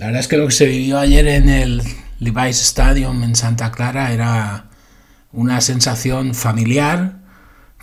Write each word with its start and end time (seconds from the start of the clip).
La 0.00 0.06
verdad 0.06 0.20
es 0.20 0.28
que 0.28 0.38
lo 0.38 0.46
que 0.46 0.54
se 0.54 0.64
vivió 0.64 0.98
ayer 0.98 1.28
en 1.28 1.50
el 1.50 1.82
Levi's 2.20 2.62
Stadium 2.62 3.22
en 3.22 3.36
Santa 3.36 3.70
Clara 3.70 4.14
era 4.14 4.70
una 5.30 5.60
sensación 5.60 6.34
familiar, 6.34 7.18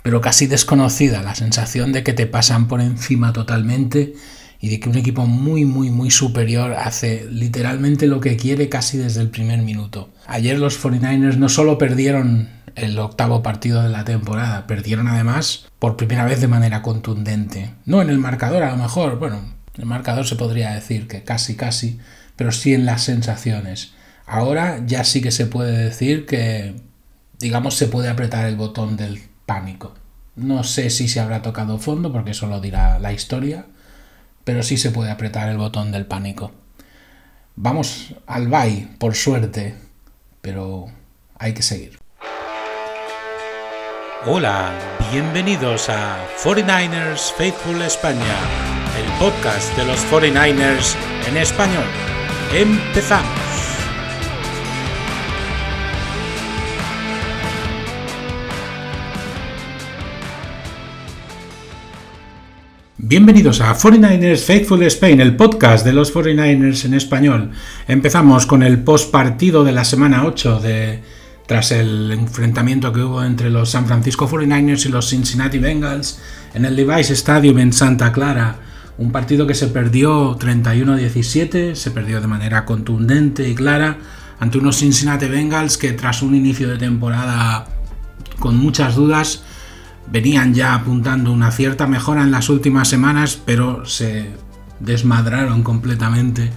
pero 0.02 0.20
casi 0.20 0.48
desconocida, 0.48 1.22
la 1.22 1.36
sensación 1.36 1.92
de 1.92 2.02
que 2.02 2.14
te 2.14 2.26
pasan 2.26 2.66
por 2.66 2.80
encima 2.80 3.32
totalmente 3.32 4.14
y 4.60 4.68
de 4.68 4.80
que 4.80 4.88
un 4.88 4.96
equipo 4.96 5.26
muy, 5.26 5.64
muy, 5.64 5.90
muy 5.90 6.10
superior 6.10 6.72
hace 6.72 7.24
literalmente 7.30 8.08
lo 8.08 8.18
que 8.18 8.36
quiere 8.36 8.68
casi 8.68 8.98
desde 8.98 9.20
el 9.20 9.30
primer 9.30 9.60
minuto. 9.62 10.10
Ayer 10.26 10.58
los 10.58 10.84
49ers 10.84 11.36
no 11.36 11.48
solo 11.48 11.78
perdieron 11.78 12.48
el 12.74 12.98
octavo 12.98 13.44
partido 13.44 13.80
de 13.80 13.90
la 13.90 14.04
temporada, 14.04 14.66
perdieron 14.66 15.06
además 15.06 15.68
por 15.78 15.96
primera 15.96 16.24
vez 16.24 16.40
de 16.40 16.48
manera 16.48 16.82
contundente. 16.82 17.74
No 17.84 18.02
en 18.02 18.10
el 18.10 18.18
marcador, 18.18 18.64
a 18.64 18.72
lo 18.72 18.76
mejor, 18.76 19.20
bueno, 19.20 19.56
el 19.78 19.86
marcador 19.86 20.26
se 20.26 20.36
podría 20.36 20.74
decir 20.74 21.06
que 21.06 21.22
casi, 21.22 21.56
casi, 21.56 21.98
pero 22.36 22.52
sí 22.52 22.74
en 22.74 22.84
las 22.84 23.04
sensaciones. 23.04 23.92
Ahora 24.26 24.82
ya 24.84 25.04
sí 25.04 25.22
que 25.22 25.30
se 25.30 25.46
puede 25.46 25.76
decir 25.84 26.26
que, 26.26 26.74
digamos, 27.38 27.76
se 27.76 27.86
puede 27.86 28.08
apretar 28.08 28.46
el 28.46 28.56
botón 28.56 28.96
del 28.96 29.22
pánico. 29.46 29.94
No 30.36 30.64
sé 30.64 30.90
si 30.90 31.08
se 31.08 31.20
habrá 31.20 31.42
tocado 31.42 31.78
fondo, 31.78 32.12
porque 32.12 32.32
eso 32.32 32.46
lo 32.46 32.60
dirá 32.60 32.98
la 32.98 33.12
historia, 33.12 33.66
pero 34.44 34.62
sí 34.62 34.76
se 34.76 34.90
puede 34.90 35.10
apretar 35.10 35.48
el 35.48 35.56
botón 35.56 35.92
del 35.92 36.06
pánico. 36.06 36.52
Vamos 37.56 38.14
al 38.26 38.48
bye, 38.48 38.88
por 38.98 39.14
suerte, 39.14 39.74
pero 40.40 40.86
hay 41.38 41.54
que 41.54 41.62
seguir. 41.62 41.98
Hola, 44.26 44.72
bienvenidos 45.12 45.88
a 45.88 46.18
49ers 46.42 47.32
Faithful 47.32 47.80
España, 47.82 48.36
el 48.98 49.04
podcast 49.12 49.76
de 49.76 49.84
los 49.84 50.04
49ers 50.10 50.96
en 51.28 51.36
español. 51.36 51.84
Empezamos. 52.52 53.30
Bienvenidos 62.96 63.60
a 63.60 63.74
49ers 63.76 64.44
Faithful 64.44 64.82
Spain, 64.82 65.20
el 65.20 65.36
podcast 65.36 65.84
de 65.84 65.92
los 65.92 66.12
49ers 66.12 66.84
en 66.84 66.94
español. 66.94 67.52
Empezamos 67.86 68.46
con 68.46 68.64
el 68.64 68.82
post 68.82 69.12
partido 69.12 69.62
de 69.62 69.72
la 69.72 69.84
semana 69.84 70.26
8 70.26 70.58
de, 70.58 71.02
tras 71.46 71.70
el 71.70 72.10
enfrentamiento 72.10 72.92
que 72.92 73.02
hubo 73.02 73.22
entre 73.22 73.48
los 73.48 73.70
San 73.70 73.86
Francisco 73.86 74.28
49ers 74.28 74.86
y 74.86 74.88
los 74.88 75.08
Cincinnati 75.08 75.58
Bengals 75.58 76.20
en 76.52 76.64
el 76.64 76.74
Levi's 76.74 77.10
Stadium 77.10 77.60
en 77.60 77.72
Santa 77.72 78.12
Clara. 78.12 78.67
Un 78.98 79.12
partido 79.12 79.46
que 79.46 79.54
se 79.54 79.68
perdió 79.68 80.36
31-17, 80.38 81.76
se 81.76 81.90
perdió 81.92 82.20
de 82.20 82.26
manera 82.26 82.64
contundente 82.64 83.48
y 83.48 83.54
clara 83.54 83.98
ante 84.40 84.58
unos 84.58 84.78
Cincinnati 84.78 85.26
Bengals 85.26 85.78
que 85.78 85.92
tras 85.92 86.20
un 86.20 86.34
inicio 86.34 86.68
de 86.68 86.78
temporada 86.78 87.66
con 88.40 88.56
muchas 88.56 88.96
dudas 88.96 89.42
venían 90.10 90.52
ya 90.52 90.74
apuntando 90.74 91.32
una 91.32 91.52
cierta 91.52 91.86
mejora 91.86 92.22
en 92.22 92.32
las 92.32 92.48
últimas 92.48 92.88
semanas, 92.88 93.40
pero 93.44 93.84
se 93.84 94.30
desmadraron 94.80 95.62
completamente, 95.62 96.50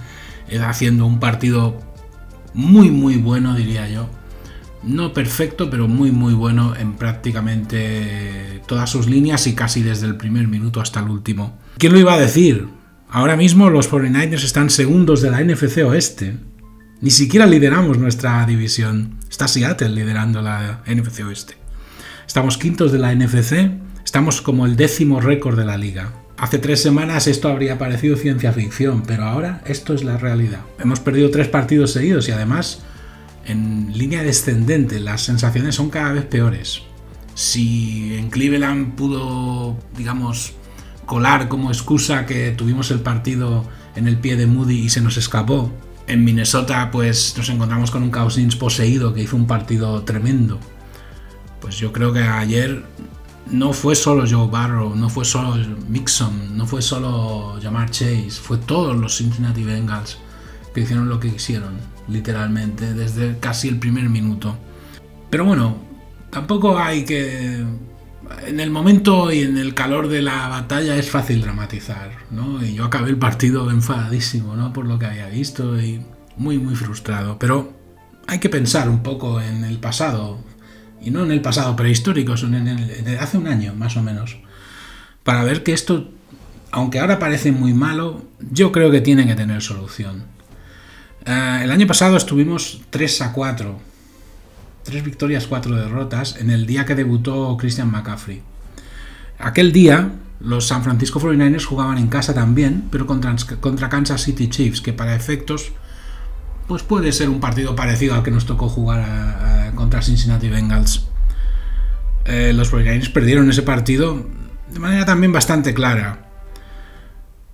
eh, 0.48 0.58
haciendo 0.58 1.06
un 1.06 1.20
partido 1.20 1.80
muy 2.54 2.90
muy 2.90 3.18
bueno, 3.18 3.54
diría 3.54 3.88
yo. 3.88 4.08
No 4.82 5.12
perfecto, 5.12 5.70
pero 5.70 5.86
muy 5.86 6.10
muy 6.10 6.34
bueno 6.34 6.74
en 6.76 6.94
prácticamente 6.94 8.62
todas 8.66 8.90
sus 8.90 9.06
líneas 9.06 9.46
y 9.46 9.54
casi 9.54 9.82
desde 9.82 10.06
el 10.06 10.16
primer 10.16 10.48
minuto 10.48 10.80
hasta 10.80 10.98
el 10.98 11.08
último. 11.08 11.61
¿Quién 11.78 11.92
lo 11.92 11.98
iba 11.98 12.14
a 12.14 12.20
decir? 12.20 12.68
Ahora 13.08 13.36
mismo 13.36 13.70
los 13.70 13.90
49ers 13.90 14.44
están 14.44 14.70
segundos 14.70 15.20
de 15.20 15.30
la 15.30 15.42
NFC 15.42 15.78
Oeste. 15.78 16.36
Ni 17.00 17.10
siquiera 17.10 17.46
lideramos 17.46 17.98
nuestra 17.98 18.44
división. 18.46 19.18
Está 19.28 19.48
Seattle 19.48 19.88
liderando 19.88 20.42
la 20.42 20.82
NFC 20.86 21.20
Oeste. 21.26 21.56
Estamos 22.26 22.56
quintos 22.56 22.92
de 22.92 22.98
la 22.98 23.14
NFC, 23.14 23.70
estamos 24.04 24.40
como 24.40 24.64
el 24.64 24.76
décimo 24.76 25.20
récord 25.20 25.58
de 25.58 25.64
la 25.64 25.76
liga. 25.76 26.12
Hace 26.38 26.58
tres 26.58 26.80
semanas 26.80 27.26
esto 27.26 27.48
habría 27.48 27.78
parecido 27.78 28.16
ciencia 28.16 28.52
ficción, 28.52 29.02
pero 29.02 29.24
ahora 29.24 29.62
esto 29.66 29.92
es 29.92 30.04
la 30.04 30.16
realidad. 30.16 30.60
Hemos 30.78 31.00
perdido 31.00 31.30
tres 31.30 31.48
partidos 31.48 31.92
seguidos 31.92 32.28
y 32.28 32.32
además 32.32 32.82
en 33.44 33.96
línea 33.96 34.22
descendente 34.22 35.00
las 35.00 35.22
sensaciones 35.22 35.74
son 35.74 35.90
cada 35.90 36.12
vez 36.12 36.24
peores. 36.24 36.82
Si 37.34 38.14
en 38.16 38.30
Cleveland 38.30 38.94
pudo, 38.94 39.76
digamos, 39.96 40.54
colar 41.06 41.48
como 41.48 41.70
excusa 41.70 42.26
que 42.26 42.52
tuvimos 42.52 42.90
el 42.90 43.00
partido 43.00 43.64
en 43.96 44.08
el 44.08 44.18
pie 44.18 44.36
de 44.36 44.46
Moody 44.46 44.80
y 44.80 44.88
se 44.88 45.00
nos 45.00 45.16
escapó, 45.16 45.72
en 46.06 46.24
Minnesota 46.24 46.90
pues 46.90 47.34
nos 47.36 47.48
encontramos 47.48 47.90
con 47.90 48.02
un 48.02 48.10
Cousins 48.10 48.56
poseído 48.56 49.14
que 49.14 49.22
hizo 49.22 49.36
un 49.36 49.46
partido 49.46 50.02
tremendo 50.02 50.58
pues 51.62 51.78
yo 51.78 51.92
creo 51.92 52.12
que 52.12 52.20
ayer 52.20 52.84
no 53.50 53.72
fue 53.72 53.94
solo 53.94 54.24
Joe 54.28 54.50
Barrow, 54.50 54.94
no 54.96 55.08
fue 55.08 55.24
solo 55.24 55.54
Mixon, 55.88 56.56
no 56.56 56.66
fue 56.66 56.82
solo 56.82 57.58
Jamar 57.62 57.90
Chase, 57.90 58.30
fue 58.30 58.58
todos 58.58 58.96
los 58.96 59.16
Cincinnati 59.16 59.62
Bengals 59.62 60.18
que 60.74 60.80
hicieron 60.80 61.08
lo 61.08 61.20
que 61.20 61.32
quisieron, 61.32 61.78
literalmente, 62.08 62.94
desde 62.94 63.38
casi 63.38 63.68
el 63.68 63.78
primer 63.78 64.08
minuto. 64.08 64.56
Pero 65.30 65.44
bueno, 65.44 65.76
tampoco 66.30 66.78
hay 66.78 67.04
que... 67.04 67.64
En 68.46 68.60
el 68.60 68.70
momento 68.70 69.32
y 69.32 69.40
en 69.40 69.56
el 69.58 69.74
calor 69.74 70.08
de 70.08 70.22
la 70.22 70.48
batalla 70.48 70.96
es 70.96 71.10
fácil 71.10 71.40
dramatizar, 71.40 72.12
¿no? 72.30 72.64
Y 72.64 72.74
yo 72.74 72.84
acabé 72.84 73.10
el 73.10 73.18
partido 73.18 73.70
enfadadísimo, 73.70 74.56
¿no? 74.56 74.72
Por 74.72 74.86
lo 74.86 74.98
que 74.98 75.06
había 75.06 75.28
visto 75.28 75.80
y 75.80 76.04
muy, 76.36 76.58
muy 76.58 76.74
frustrado. 76.74 77.38
Pero 77.38 77.72
hay 78.26 78.38
que 78.38 78.48
pensar 78.48 78.88
un 78.88 79.02
poco 79.02 79.40
en 79.40 79.64
el 79.64 79.78
pasado, 79.78 80.38
y 81.00 81.10
no 81.10 81.24
en 81.24 81.32
el 81.32 81.40
pasado 81.40 81.74
prehistórico, 81.76 82.36
sino 82.36 82.56
en 82.56 82.68
el, 82.68 83.18
hace 83.18 83.38
un 83.38 83.48
año 83.48 83.74
más 83.74 83.96
o 83.96 84.02
menos, 84.02 84.38
para 85.24 85.44
ver 85.44 85.62
que 85.62 85.72
esto, 85.72 86.10
aunque 86.70 87.00
ahora 87.00 87.18
parece 87.18 87.52
muy 87.52 87.74
malo, 87.74 88.24
yo 88.50 88.72
creo 88.72 88.90
que 88.90 89.00
tiene 89.00 89.26
que 89.26 89.34
tener 89.34 89.62
solución. 89.62 90.24
Eh, 91.26 91.60
el 91.62 91.70
año 91.70 91.86
pasado 91.86 92.16
estuvimos 92.16 92.80
3 92.90 93.22
a 93.22 93.32
4, 93.32 93.80
3 94.84 95.04
victorias, 95.04 95.46
4 95.46 95.76
derrotas, 95.76 96.36
en 96.36 96.50
el 96.50 96.66
día 96.66 96.84
que 96.84 96.94
debutó 96.94 97.56
Christian 97.56 97.90
McCaffrey. 97.90 98.42
Aquel 99.38 99.72
día, 99.72 100.12
los 100.40 100.66
San 100.66 100.82
Francisco 100.82 101.20
49ers 101.20 101.64
jugaban 101.64 101.98
en 101.98 102.08
casa 102.08 102.34
también, 102.34 102.84
pero 102.90 103.06
contra, 103.06 103.34
contra 103.60 103.88
Kansas 103.88 104.22
City 104.22 104.48
Chiefs, 104.48 104.80
que 104.80 104.92
para 104.92 105.14
efectos 105.14 105.72
pues 106.66 106.82
puede 106.82 107.12
ser 107.12 107.28
un 107.28 107.40
partido 107.40 107.74
parecido 107.76 108.14
al 108.14 108.22
que 108.22 108.30
nos 108.30 108.46
tocó 108.46 108.68
jugar 108.68 109.72
contra 109.74 110.00
Cincinnati 110.00 110.48
Bengals. 110.48 111.06
Eh, 112.24 112.52
los 112.54 112.70
49 112.70 113.12
perdieron 113.12 113.50
ese 113.50 113.62
partido 113.62 114.26
de 114.70 114.78
manera 114.78 115.04
también 115.04 115.32
bastante 115.32 115.74
clara. 115.74 116.30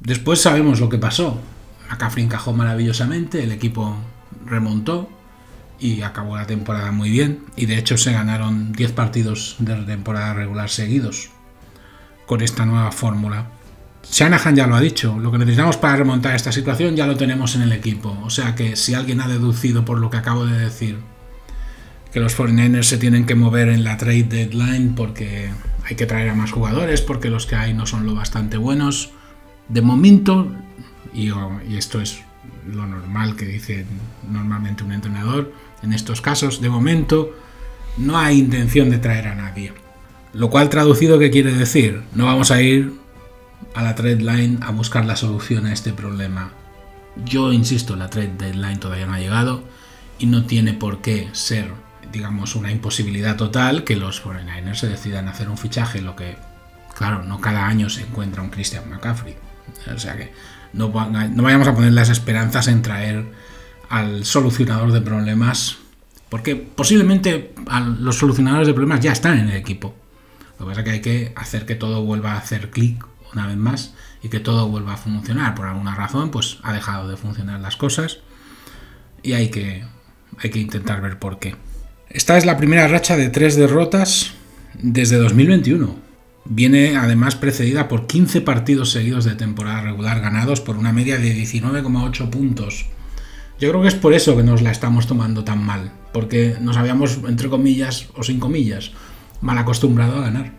Después 0.00 0.40
sabemos 0.40 0.78
lo 0.78 0.88
que 0.88 0.98
pasó. 0.98 1.40
McCaffrey 1.90 2.24
encajó 2.24 2.52
maravillosamente, 2.52 3.42
el 3.42 3.50
equipo 3.50 3.96
remontó 4.46 5.08
y 5.80 6.02
acabó 6.02 6.36
la 6.36 6.46
temporada 6.46 6.92
muy 6.92 7.10
bien. 7.10 7.44
Y 7.56 7.66
de 7.66 7.78
hecho 7.78 7.96
se 7.96 8.12
ganaron 8.12 8.72
10 8.72 8.92
partidos 8.92 9.56
de 9.58 9.74
temporada 9.84 10.34
regular 10.34 10.70
seguidos 10.70 11.30
con 12.26 12.42
esta 12.42 12.66
nueva 12.66 12.92
fórmula. 12.92 13.46
Shanahan 14.10 14.56
ya 14.56 14.66
lo 14.66 14.74
ha 14.74 14.80
dicho, 14.80 15.18
lo 15.18 15.30
que 15.30 15.38
necesitamos 15.38 15.76
para 15.76 15.96
remontar 15.96 16.34
esta 16.34 16.50
situación 16.50 16.96
ya 16.96 17.06
lo 17.06 17.16
tenemos 17.16 17.56
en 17.56 17.62
el 17.62 17.72
equipo. 17.72 18.18
O 18.22 18.30
sea 18.30 18.54
que 18.54 18.76
si 18.76 18.94
alguien 18.94 19.20
ha 19.20 19.28
deducido 19.28 19.84
por 19.84 19.98
lo 19.98 20.10
que 20.10 20.16
acabo 20.16 20.46
de 20.46 20.58
decir 20.58 20.98
que 22.12 22.20
los 22.20 22.38
49ers 22.38 22.84
se 22.84 22.98
tienen 22.98 23.26
que 23.26 23.34
mover 23.34 23.68
en 23.68 23.84
la 23.84 23.98
trade 23.98 24.24
deadline 24.24 24.94
porque 24.94 25.50
hay 25.84 25.96
que 25.96 26.06
traer 26.06 26.30
a 26.30 26.34
más 26.34 26.52
jugadores, 26.52 27.02
porque 27.02 27.30
los 27.30 27.46
que 27.46 27.56
hay 27.56 27.74
no 27.74 27.86
son 27.86 28.06
lo 28.06 28.14
bastante 28.14 28.56
buenos, 28.56 29.10
de 29.68 29.82
momento, 29.82 30.50
y, 31.12 31.30
y 31.68 31.76
esto 31.76 32.00
es 32.00 32.20
lo 32.66 32.86
normal 32.86 33.36
que 33.36 33.46
dice 33.46 33.86
normalmente 34.30 34.84
un 34.84 34.92
entrenador, 34.92 35.52
en 35.82 35.92
estos 35.92 36.20
casos, 36.20 36.60
de 36.60 36.68
momento, 36.68 37.34
no 37.96 38.18
hay 38.18 38.38
intención 38.38 38.90
de 38.90 38.98
traer 38.98 39.28
a 39.28 39.34
nadie. 39.34 39.72
Lo 40.32 40.50
cual 40.50 40.68
traducido, 40.68 41.18
¿qué 41.18 41.30
quiere 41.30 41.52
decir? 41.52 42.02
No 42.14 42.26
vamos 42.26 42.50
a 42.50 42.60
ir 42.60 42.92
a 43.74 43.82
la 43.82 43.94
trade 43.94 44.16
line 44.16 44.58
a 44.62 44.70
buscar 44.70 45.04
la 45.04 45.16
solución 45.16 45.66
a 45.66 45.72
este 45.72 45.92
problema. 45.92 46.52
Yo 47.24 47.52
insisto, 47.52 47.96
la 47.96 48.10
trade 48.10 48.34
deadline 48.38 48.78
todavía 48.78 49.06
no 49.06 49.14
ha 49.14 49.18
llegado 49.18 49.64
y 50.18 50.26
no 50.26 50.44
tiene 50.44 50.74
por 50.74 51.00
qué 51.00 51.28
ser, 51.32 51.72
digamos, 52.12 52.54
una 52.54 52.70
imposibilidad 52.70 53.36
total 53.36 53.84
que 53.84 53.96
los 53.96 54.22
49ers 54.24 54.74
se 54.74 54.88
decidan 54.88 55.28
hacer 55.28 55.48
un 55.48 55.58
fichaje, 55.58 56.00
lo 56.00 56.14
que, 56.14 56.36
claro, 56.96 57.24
no 57.24 57.40
cada 57.40 57.66
año 57.66 57.90
se 57.90 58.02
encuentra 58.02 58.42
un 58.42 58.50
Christian 58.50 58.88
McCaffrey. 58.88 59.36
O 59.94 59.98
sea 59.98 60.16
que 60.16 60.32
no, 60.72 60.88
no 60.88 61.42
vayamos 61.42 61.68
a 61.68 61.74
poner 61.74 61.92
las 61.92 62.08
esperanzas 62.08 62.68
en 62.68 62.82
traer 62.82 63.26
al 63.88 64.24
solucionador 64.24 64.92
de 64.92 65.00
problemas, 65.00 65.78
porque 66.28 66.56
posiblemente 66.56 67.54
los 68.00 68.16
solucionadores 68.16 68.66
de 68.66 68.74
problemas 68.74 69.00
ya 69.00 69.12
están 69.12 69.38
en 69.38 69.48
el 69.48 69.56
equipo. 69.56 69.94
Lo 70.58 70.66
que 70.66 70.70
pasa 70.70 70.80
es 70.80 70.84
que 70.84 70.90
hay 70.90 71.00
que 71.00 71.32
hacer 71.36 71.66
que 71.66 71.74
todo 71.74 72.04
vuelva 72.04 72.32
a 72.32 72.38
hacer 72.38 72.70
clic 72.70 73.04
una 73.32 73.46
vez 73.46 73.56
más 73.56 73.94
y 74.22 74.28
que 74.28 74.40
todo 74.40 74.68
vuelva 74.68 74.94
a 74.94 74.96
funcionar. 74.96 75.54
Por 75.54 75.66
alguna 75.66 75.94
razón, 75.94 76.30
pues 76.30 76.58
ha 76.62 76.72
dejado 76.72 77.08
de 77.08 77.16
funcionar 77.16 77.60
las 77.60 77.76
cosas 77.76 78.18
y 79.22 79.34
hay 79.34 79.50
que, 79.50 79.84
hay 80.38 80.50
que 80.50 80.58
intentar 80.58 81.00
ver 81.00 81.18
por 81.18 81.38
qué. 81.38 81.54
Esta 82.10 82.38
es 82.38 82.46
la 82.46 82.56
primera 82.56 82.88
racha 82.88 83.16
de 83.16 83.28
tres 83.28 83.56
derrotas 83.56 84.32
desde 84.74 85.16
2021. 85.16 85.96
Viene 86.46 86.96
además 86.96 87.36
precedida 87.36 87.88
por 87.88 88.06
15 88.06 88.40
partidos 88.40 88.90
seguidos 88.90 89.24
de 89.24 89.34
temporada 89.34 89.82
regular 89.82 90.20
ganados 90.20 90.60
por 90.60 90.78
una 90.78 90.92
media 90.92 91.18
de 91.18 91.34
19,8 91.36 92.30
puntos. 92.30 92.86
Yo 93.60 93.70
creo 93.70 93.82
que 93.82 93.88
es 93.88 93.94
por 93.94 94.14
eso 94.14 94.36
que 94.36 94.44
nos 94.44 94.62
la 94.62 94.70
estamos 94.70 95.06
tomando 95.06 95.42
tan 95.44 95.64
mal, 95.64 95.90
porque 96.12 96.56
nos 96.60 96.76
habíamos, 96.76 97.18
entre 97.28 97.48
comillas 97.48 98.08
o 98.14 98.22
sin 98.22 98.38
comillas, 98.38 98.92
mal 99.40 99.58
acostumbrado 99.58 100.16
a 100.18 100.22
ganar. 100.22 100.52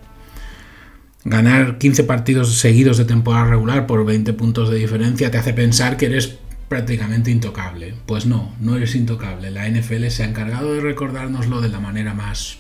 Ganar 1.24 1.78
15 1.78 2.04
partidos 2.04 2.58
seguidos 2.60 2.98
de 2.98 3.06
temporada 3.06 3.46
regular 3.46 3.88
por 3.88 4.06
20 4.06 4.34
puntos 4.34 4.70
de 4.70 4.78
diferencia 4.78 5.32
te 5.32 5.38
hace 5.38 5.54
pensar 5.54 5.96
que 5.96 6.08
eres 6.08 6.38
prácticamente 6.68 7.32
intocable. 7.32 7.94
Pues 8.06 8.26
no, 8.26 8.56
no 8.60 8.76
eres 8.76 8.96
intocable. 8.96 9.52
La 9.52 9.68
NFL 9.70 10.08
se 10.08 10.24
ha 10.24 10.28
encargado 10.28 10.74
de 10.74 10.82
recordárnoslo 10.82 11.62
de 11.62 11.70
la 11.70 11.80
manera 11.80 12.14
más, 12.14 12.60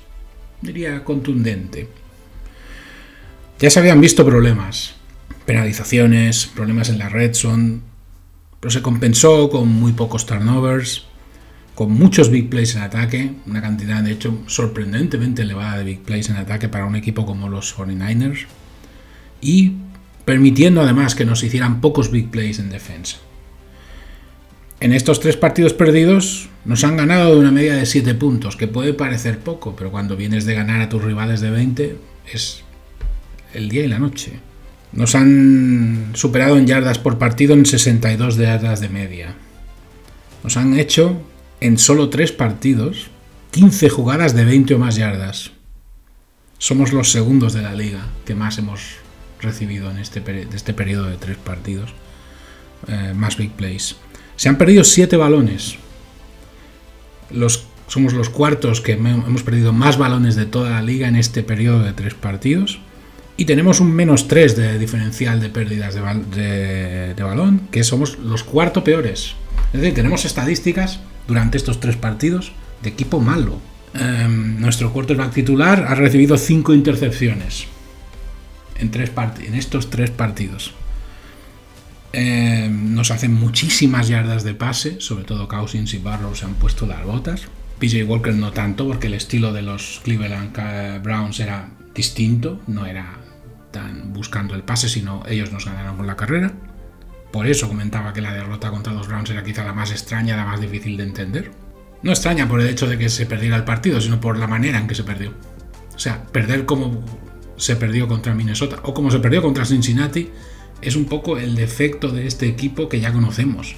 diría, 0.62 1.04
contundente. 1.04 1.88
Ya 3.60 3.70
se 3.70 3.80
habían 3.80 4.00
visto 4.00 4.26
problemas, 4.26 4.94
penalizaciones, 5.46 6.48
problemas 6.48 6.90
en 6.90 6.98
la 6.98 7.10
red 7.10 7.34
son, 7.34 7.84
pero 8.60 8.72
se 8.72 8.82
compensó 8.82 9.50
con 9.50 9.68
muy 9.68 9.94
pocos 9.94 10.26
turnovers, 10.26 11.06
con 11.76 11.92
muchos 11.92 12.30
big 12.30 12.50
plays 12.50 12.76
en 12.76 12.82
ataque, 12.82 13.32
una 13.46 13.62
cantidad 13.62 14.04
de 14.04 14.12
hecho 14.12 14.38
sorprendentemente 14.48 15.44
elevada 15.44 15.78
de 15.78 15.86
big 15.86 16.02
plays 16.02 16.30
en 16.30 16.36
ataque 16.36 16.68
para 16.68 16.86
un 16.86 16.96
equipo 16.96 17.26
como 17.26 17.48
los 17.48 17.76
49ers, 17.78 18.48
y 19.42 19.74
permitiendo 20.26 20.82
además 20.82 21.16
que 21.16 21.26
nos 21.26 21.44
hicieran 21.44 21.80
pocos 21.80 22.12
big 22.12 22.30
plays 22.30 22.60
en 22.60 22.70
defensa. 22.70 23.18
En 24.82 24.94
estos 24.94 25.20
tres 25.20 25.36
partidos 25.36 25.74
perdidos 25.74 26.50
nos 26.66 26.84
han 26.84 26.98
ganado 26.98 27.34
de 27.34 27.40
una 27.40 27.52
media 27.52 27.76
de 27.76 27.86
7 27.86 28.14
puntos, 28.16 28.56
que 28.56 28.68
puede 28.68 28.94
parecer 28.94 29.40
poco, 29.40 29.76
pero 29.76 29.92
cuando 29.92 30.16
vienes 30.16 30.46
de 30.46 30.56
ganar 30.56 30.82
a 30.82 30.90
tus 30.90 31.04
rivales 31.04 31.42
de 31.42 31.50
20 31.50 31.98
es 32.32 32.64
el 33.54 33.70
día 33.70 33.84
y 33.84 33.88
la 33.88 34.00
noche. 34.00 34.40
Nos 34.92 35.16
han 35.16 36.12
superado 36.14 36.58
en 36.58 36.66
yardas 36.66 36.98
por 36.98 37.18
partido 37.18 37.54
en 37.54 37.66
62 37.66 38.38
yardas 38.38 38.82
de 38.82 38.90
media. 38.90 39.36
Nos 40.44 40.58
han 40.58 40.78
hecho 40.80 41.22
en 41.62 41.78
solo 41.78 42.10
3 42.10 42.32
partidos 42.32 43.10
15 43.52 43.90
jugadas 43.90 44.36
de 44.36 44.46
20 44.46 44.74
o 44.76 44.80
más 44.80 44.96
yardas. 44.96 45.52
Somos 46.58 46.92
los 46.92 47.12
segundos 47.12 47.54
de 47.54 47.62
la 47.62 47.74
liga 47.74 48.08
que 48.26 48.36
más 48.36 48.58
hemos 48.58 48.98
recibido 49.42 49.90
en 49.90 49.98
este, 49.98 50.24
este 50.54 50.74
periodo 50.74 51.06
de 51.06 51.18
3 51.18 51.38
partidos. 51.38 51.94
Eh, 52.88 53.14
más 53.16 53.38
big 53.38 53.52
plays. 53.52 53.96
Se 54.36 54.50
han 54.50 54.58
perdido 54.58 54.84
7 54.84 55.18
balones. 55.18 55.78
Somos 57.88 58.14
los 58.14 58.30
cuartos 58.30 58.82
que 58.82 58.94
hemos 58.94 59.44
perdido 59.44 59.74
más 59.74 59.98
balones 59.98 60.36
de 60.36 60.46
toda 60.46 60.72
la 60.72 60.82
liga 60.82 61.08
en 61.08 61.16
este 61.16 61.44
periodo 61.44 61.84
de 61.84 61.94
3 61.94 62.14
partidos. 62.14 62.80
Y 63.40 63.46
tenemos 63.46 63.80
un 63.80 63.94
menos 63.94 64.28
3 64.28 64.58
de 64.58 64.78
diferencial 64.78 65.40
de 65.40 65.48
pérdidas 65.48 65.96
de, 65.96 67.24
balón, 67.24 67.70
que 67.72 67.86
somos 67.86 68.20
los 68.20 68.44
cuarto 68.44 68.84
peores. 68.84 69.36
Es 69.72 69.80
decir, 69.80 69.94
tenemos 69.94 70.26
estadísticas 70.26 71.00
durante 71.26 71.56
estos 71.56 71.80
tres 71.80 71.96
partidos 71.96 72.52
de 72.84 72.90
equipo 72.90 73.22
malo. 73.22 73.62
Em, 73.94 74.60
nuestro 74.60 74.92
quarterback 74.92 75.32
titular 75.32 75.86
ha 75.88 75.96
recibido 75.96 76.38
cinco 76.38 76.74
intercepciones 76.74 77.68
en, 78.78 78.92
tres 78.92 79.10
en 79.40 79.56
estos 79.56 79.90
tres 79.90 80.12
partidos. 80.12 80.74
Em, 82.12 82.94
nos 82.94 83.10
hacen 83.10 83.34
muchísimas 83.34 84.10
yardas 84.10 84.44
de 84.44 84.54
pase, 84.54 85.00
sobre 85.00 85.24
todo 85.24 85.48
Cousins 85.48 85.94
y 85.94 86.00
Barrow 86.00 86.36
se 86.36 86.44
han 86.44 86.56
puesto 86.56 86.86
las 86.86 87.06
botas. 87.06 87.44
PJ 87.80 88.04
Walker 88.04 88.36
no 88.36 88.52
tanto, 88.52 88.86
porque 88.86 89.08
el 89.08 89.14
estilo 89.14 89.54
de 89.54 89.62
los 89.62 90.02
Cleveland 90.04 91.02
Browns 91.02 91.40
era 91.40 91.70
distinto, 91.96 92.60
no 92.68 92.86
era 92.86 93.19
tan 93.71 94.13
buscando 94.13 94.56
el 94.56 94.63
pase, 94.63 94.89
sino 94.89 95.24
ellos 95.27 95.51
nos 95.51 95.66
ganaron 95.66 95.98
con 95.98 96.07
la 96.07 96.16
carrera. 96.16 96.54
Por 97.31 97.48
eso 97.48 97.68
comentaba 97.68 98.13
que 98.13 98.21
la 98.21 98.33
derrota 98.33 98.71
contra 98.71 98.94
los 98.94 99.07
Browns 99.07 99.30
era 99.30 99.44
quizá 99.44 99.63
la 99.63 99.74
más 99.74 99.92
extraña, 99.92 100.36
la 100.36 100.45
más 100.45 100.60
difícil 100.60 100.98
de 100.98 101.04
entender. 101.04 101.51
No 102.01 102.12
extraña 102.12 102.48
por 102.48 102.62
el 102.62 102.68
hecho 102.68 102.88
de 102.88 102.98
que 102.98 103.10
se 103.10 103.25
perdiera 103.25 103.56
el 103.56 103.66
partido, 103.66 104.01
sino 104.01 104.19
por 104.19 104.38
la 104.38 104.48
manera 104.48 104.80
en 104.80 104.88
que 104.88 104.95
se 104.95 105.04
perdió. 105.04 105.33
O 105.94 106.00
sea, 106.00 106.24
perder 106.25 106.66
como 106.66 107.04
se 107.57 107.75
perdió 107.75 108.07
contra 108.07 108.33
Minnesota 108.33 108.80
o 108.83 108.94
como 108.94 109.12
se 109.12 109.19
perdió 109.19 109.42
contra 109.42 109.66
Cincinnati 109.66 110.30
es 110.81 110.95
un 110.95 111.06
poco 111.06 111.38
el 111.38 111.56
defecto 111.56 112.10
de 112.10 112.25
este 112.25 112.48
equipo 112.48 112.88
que 112.88 113.01
ya 113.01 113.12
conocemos. 113.12 113.75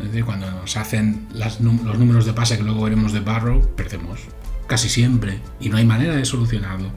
Es 0.00 0.06
decir, 0.06 0.24
cuando 0.24 0.50
nos 0.50 0.76
hacen 0.76 1.28
los 1.34 1.60
números 1.60 2.26
de 2.26 2.32
pase 2.32 2.56
que 2.56 2.64
luego 2.64 2.82
veremos 2.82 3.12
de 3.12 3.20
Barrow, 3.20 3.74
perdemos. 3.76 4.20
Casi 4.66 4.88
siempre. 4.88 5.40
Y 5.60 5.68
no 5.68 5.76
hay 5.76 5.84
manera 5.84 6.16
de 6.16 6.24
solucionarlo. 6.24 6.90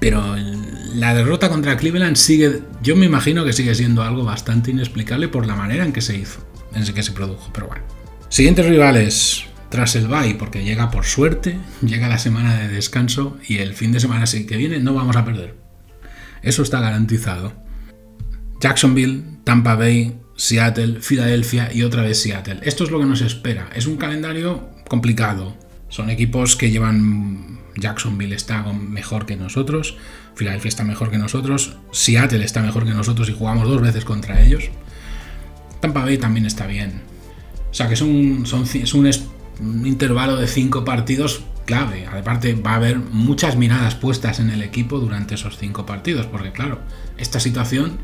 Pero 0.00 0.36
la 0.94 1.14
derrota 1.14 1.48
contra 1.48 1.76
Cleveland 1.76 2.16
sigue, 2.16 2.62
yo 2.82 2.96
me 2.96 3.06
imagino 3.06 3.44
que 3.44 3.52
sigue 3.52 3.74
siendo 3.74 4.02
algo 4.02 4.24
bastante 4.24 4.70
inexplicable 4.70 5.28
por 5.28 5.46
la 5.46 5.54
manera 5.54 5.84
en 5.84 5.92
que 5.92 6.00
se 6.00 6.16
hizo, 6.16 6.40
en 6.74 6.84
que 6.92 7.02
se 7.02 7.12
produjo, 7.12 7.50
pero 7.52 7.68
bueno. 7.68 7.84
Siguientes 8.28 8.66
rivales, 8.66 9.44
tras 9.70 9.96
el 9.96 10.08
bye, 10.08 10.34
porque 10.34 10.64
llega 10.64 10.90
por 10.90 11.04
suerte, 11.04 11.58
llega 11.82 12.08
la 12.08 12.18
semana 12.18 12.56
de 12.58 12.68
descanso 12.68 13.38
y 13.46 13.58
el 13.58 13.74
fin 13.74 13.92
de 13.92 14.00
semana 14.00 14.24
que 14.26 14.56
viene 14.56 14.78
no 14.80 14.94
vamos 14.94 15.16
a 15.16 15.24
perder. 15.24 15.54
Eso 16.42 16.62
está 16.62 16.80
garantizado. 16.80 17.52
Jacksonville, 18.60 19.22
Tampa 19.44 19.74
Bay, 19.74 20.18
Seattle, 20.36 21.00
Filadelfia 21.00 21.72
y 21.72 21.82
otra 21.82 22.02
vez 22.02 22.20
Seattle. 22.20 22.60
Esto 22.62 22.84
es 22.84 22.90
lo 22.90 22.98
que 22.98 23.06
nos 23.06 23.20
espera. 23.20 23.68
Es 23.74 23.86
un 23.86 23.96
calendario 23.96 24.70
complicado. 24.88 25.56
Son 25.88 26.10
equipos 26.10 26.56
que 26.56 26.70
llevan 26.70 27.58
Jacksonville 27.76 28.34
está 28.34 28.62
mejor 28.62 29.26
que 29.26 29.36
nosotros, 29.36 29.96
Philadelphia 30.34 30.68
está 30.68 30.84
mejor 30.84 31.10
que 31.10 31.18
nosotros, 31.18 31.76
Seattle 31.92 32.44
está 32.44 32.62
mejor 32.62 32.84
que 32.84 32.92
nosotros 32.92 33.28
y 33.28 33.32
jugamos 33.32 33.68
dos 33.68 33.80
veces 33.80 34.04
contra 34.04 34.42
ellos. 34.42 34.70
Tampa 35.80 36.04
Bay 36.04 36.18
también 36.18 36.46
está 36.46 36.66
bien. 36.66 37.02
O 37.70 37.74
sea 37.74 37.88
que 37.88 37.94
es 37.94 38.00
un, 38.00 38.44
es 38.44 38.94
un, 38.94 39.86
intervalo 39.86 40.36
de 40.36 40.46
cinco 40.46 40.84
partidos 40.84 41.42
clave. 41.66 42.06
Aparte 42.06 42.54
va 42.54 42.72
a 42.72 42.76
haber 42.76 42.98
muchas 42.98 43.56
miradas 43.56 43.94
puestas 43.94 44.40
en 44.40 44.50
el 44.50 44.62
equipo 44.62 44.98
durante 44.98 45.34
esos 45.34 45.58
cinco 45.58 45.84
partidos, 45.84 46.26
porque 46.26 46.52
claro, 46.52 46.80
esta 47.18 47.40
situación 47.40 47.98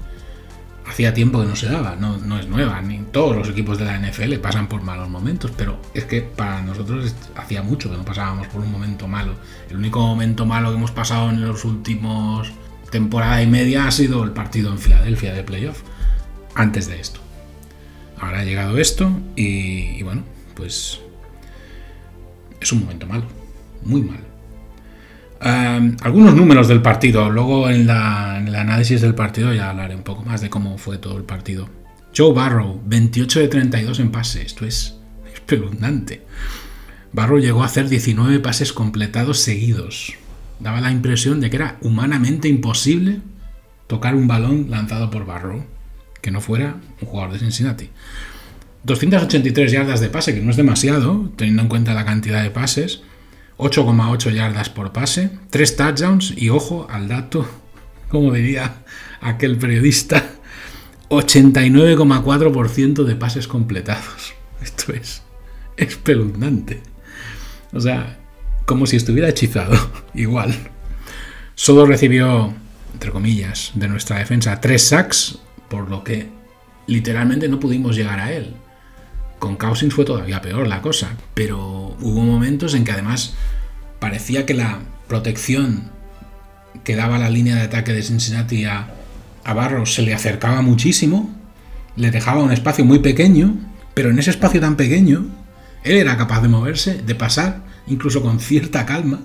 hacía 0.87 1.14
tiempo 1.14 1.40
que 1.40 1.46
no 1.46 1.56
se 1.56 1.69
daba, 1.69 1.96
no, 1.96 2.38
es 2.38 2.49
nueva, 2.49 2.81
ni 2.82 2.99
todos 2.99 3.37
los 3.37 3.49
equipos 3.49 3.79
de 3.79 3.84
la 3.84 3.99
NFL 3.99 4.34
pasan 4.37 4.69
por 4.69 4.82
malos 4.82 5.08
momentos, 5.08 5.52
pero 5.56 5.81
es 5.94 6.05
que 6.05 6.22
para 6.22 6.62
nosotros 6.62 7.15
hacía 7.36 7.62
mucho 7.62 7.91
que 7.91 7.96
no 7.96 8.05
pasábamos 8.05 8.48
por 8.48 8.62
un 8.62 8.70
momento 8.70 9.08
malo. 9.08 9.34
El 9.70 9.77
único 9.77 10.01
momento 10.01 10.44
malo 10.46 10.70
que 10.70 10.77
hemos 10.77 10.91
pasado 10.91 11.31
en 11.31 11.41
los 11.41 11.65
últimos 11.65 12.53
temporada 12.91 13.43
y 13.43 13.46
media 13.46 13.86
ha 13.86 13.91
sido 13.91 14.22
el 14.22 14.32
partido 14.32 14.70
en 14.70 14.79
Filadelfia 14.79 15.32
de 15.32 15.43
playoff, 15.43 15.81
antes 16.55 16.89
de 16.89 17.01
esto. 17.01 17.20
Ahora 18.19 18.41
ha 18.41 18.44
llegado 18.44 18.79
esto 18.79 19.10
y 19.34 20.03
bueno, 20.03 20.24
pues 20.55 21.01
es 22.60 22.72
un 22.72 22.81
momento 22.81 23.06
malo, 23.06 23.24
muy 23.82 24.03
malo 24.03 24.31
algunos 25.43 26.34
números 26.34 26.69
del 26.69 26.82
partido. 26.82 27.31
Luego 27.31 27.69
en, 27.69 27.82
el 27.82 28.55
análisis 28.55 29.01
del 29.01 29.15
partido 29.15 29.53
ya 29.53 29.70
hablaré 29.70 29.94
un 29.94 30.03
poco 30.03 30.22
más 30.25 30.41
de 30.41 30.51
cómo 30.51 30.79
fue 30.79 30.99
todo 30.99 31.17
el 31.17 31.25
partido. 31.25 31.69
Joe 32.17 32.32
Barrow, 32.32 32.81
28 32.84 33.41
de 33.41 33.49
32 33.49 34.01
en 34.01 34.11
pase. 34.11 34.43
Esto 34.43 34.67
es 34.67 34.96
espeluznante. 35.32 36.22
Barrow 37.13 37.39
llegó 37.39 37.63
a 37.63 37.67
hacer 37.67 37.89
19 37.89 38.41
pases 38.41 38.72
completados 38.72 39.39
seguidos. 39.39 40.15
Daba 40.61 40.81
la 40.81 40.93
impresión 40.93 41.41
de 41.41 41.51
que 41.51 41.56
era 41.56 41.79
humanamente 41.81 42.49
imposible 42.49 43.20
tocar 43.87 44.15
un 44.15 44.29
balón 44.29 44.70
lanzado 44.70 45.11
por 45.11 45.27
Barrow, 45.27 45.65
que 46.20 46.31
no 46.31 46.41
fuera 46.41 46.77
un 47.01 47.08
jugador 47.08 47.32
de 47.32 47.41
Cincinnati. 47.41 47.91
283 48.84 49.70
yardas 49.70 50.01
de 50.01 50.08
pase, 50.08 50.34
que 50.34 50.41
no 50.41 50.51
es 50.51 50.56
demasiado, 50.56 51.31
teniendo 51.37 51.63
en 51.63 51.69
cuenta 51.69 51.94
la 51.94 52.05
cantidad 52.05 52.43
de 52.43 52.51
pases. 52.51 53.03
8,8 53.62 54.32
yardas 54.32 54.69
por 54.70 54.92
pase, 54.92 55.31
3 55.50 55.76
touchdowns 55.76 56.34
y 56.36 56.48
ojo 56.50 56.86
al 56.90 57.08
dato, 57.08 57.48
como 58.08 58.32
diría 58.32 58.82
aquel 59.20 59.56
periodista, 59.56 60.24
89,4% 61.08 63.04
de 63.04 63.16
pases 63.16 63.46
completados. 63.46 64.34
Esto 64.62 64.92
es 64.92 65.22
espeluznante. 65.76 66.82
O 67.72 67.81
sea, 67.81 68.19
como 68.66 68.86
si 68.86 68.96
estuviera 68.96 69.28
hechizado, 69.28 69.76
igual. 70.14 70.54
Solo 71.54 71.86
recibió, 71.86 72.52
entre 72.92 73.10
comillas, 73.10 73.72
de 73.74 73.88
nuestra 73.88 74.19
defensa 74.19 74.60
3 74.60 74.82
sacks, 74.82 75.38
por 75.69 75.88
lo 75.88 76.02
que 76.02 76.28
literalmente 76.86 77.48
no 77.48 77.60
pudimos 77.60 77.96
llegar 77.96 78.19
a 78.19 78.32
él. 78.32 78.54
Con 79.43 79.56
Cousins 79.56 79.93
fue 79.93 80.05
todavía 80.05 80.41
peor 80.41 80.69
la 80.69 80.82
cosa, 80.82 81.17
pero 81.34 81.96
hubo 82.01 82.20
momentos 82.22 82.75
en 82.75 82.84
que 82.84 82.93
además 82.93 83.34
parecía 83.99 84.46
que 84.46 84.55
la 84.55 84.79
protección 85.08 85.91
que 86.84 86.94
daba 86.94 87.19
la 87.19 87.29
línea 87.29 87.56
de 87.56 87.63
ataque 87.63 87.93
de 87.93 88.05
Cincinnati 88.05 88.67
a 88.67 88.94
a 89.43 89.53
Barros 89.53 89.94
se 89.94 90.03
le 90.03 90.15
acercaba 90.15 90.63
muchísimo, 90.63 91.34
le 91.96 92.13
dejaba 92.13 92.44
un 92.44 92.53
espacio 92.53 92.84
muy 92.84 93.01
pequeño, 93.01 93.56
pero 93.94 94.11
en 94.11 94.20
ese 94.20 94.31
espacio 94.31 94.61
tan 94.61 94.77
pequeño, 94.77 95.27
él 95.82 95.96
era 95.96 96.17
capaz 96.17 96.41
de 96.41 96.46
moverse, 96.46 97.03
de 97.03 97.15
pasar, 97.17 97.65
incluso 97.89 98.22
con 98.22 98.39
cierta 98.39 98.87
calma, 98.87 99.22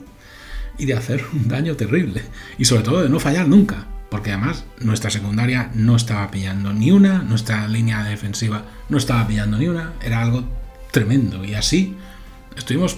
y 0.79 0.87
de 0.87 0.95
hacer 0.95 1.23
un 1.31 1.47
daño 1.47 1.75
terrible. 1.75 2.23
Y 2.57 2.65
sobre 2.65 2.81
todo 2.81 3.03
de 3.03 3.09
no 3.09 3.19
fallar 3.19 3.47
nunca, 3.47 3.85
porque 4.17 4.31
además 4.31 4.65
nuestra 4.79 5.11
secundaria 5.11 5.69
no 5.75 5.95
estaba 5.95 6.31
pillando 6.31 6.73
ni 6.73 6.89
una, 6.89 7.19
nuestra 7.19 7.67
línea 7.67 8.03
defensiva 8.03 8.63
no 8.89 8.97
estaba 8.97 9.27
pillando 9.27 9.59
ni 9.59 9.67
una, 9.67 9.93
era 10.01 10.23
algo 10.23 10.43
tremendo. 10.89 11.45
Y 11.45 11.53
así 11.53 11.95
estuvimos 12.55 12.97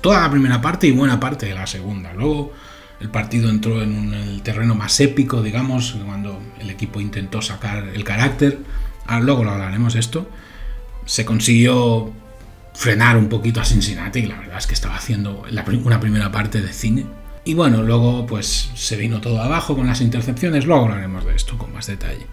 toda 0.00 0.22
la 0.22 0.30
primera 0.30 0.62
parte 0.62 0.86
y 0.86 0.92
buena 0.92 1.20
parte 1.20 1.44
de 1.44 1.54
la 1.54 1.66
segunda. 1.66 2.14
Luego 2.14 2.54
el 3.00 3.10
partido 3.10 3.50
entró 3.50 3.82
en 3.82 3.98
un, 3.98 4.14
el 4.14 4.40
terreno 4.40 4.74
más 4.74 4.98
épico, 5.00 5.42
digamos, 5.42 5.94
cuando 6.06 6.40
el 6.58 6.70
equipo 6.70 7.02
intentó 7.02 7.42
sacar 7.42 7.88
el 7.88 8.02
carácter. 8.02 8.60
Ah, 9.06 9.20
luego 9.20 9.44
lo 9.44 9.50
hablaremos 9.50 9.94
esto. 9.94 10.30
Se 11.04 11.26
consiguió 11.26 12.14
frenar 12.72 13.18
un 13.18 13.28
poquito 13.28 13.60
a 13.60 13.66
Cincinnati, 13.66 14.20
y 14.20 14.26
la 14.26 14.38
verdad 14.38 14.56
es 14.56 14.66
que 14.66 14.72
estaba 14.72 14.96
haciendo 14.96 15.44
una 15.84 16.00
primera 16.00 16.32
parte 16.32 16.62
de 16.62 16.72
cine. 16.72 17.04
Y 17.48 17.54
bueno, 17.54 17.82
luego 17.82 18.26
pues 18.26 18.68
se 18.74 18.98
vino 18.98 19.22
todo 19.22 19.40
abajo 19.40 19.74
con 19.74 19.86
las 19.86 20.02
intercepciones, 20.02 20.66
luego 20.66 20.82
hablaremos 20.82 21.24
de 21.24 21.34
esto 21.34 21.56
con 21.56 21.72
más 21.72 21.86
detalle. 21.86 22.26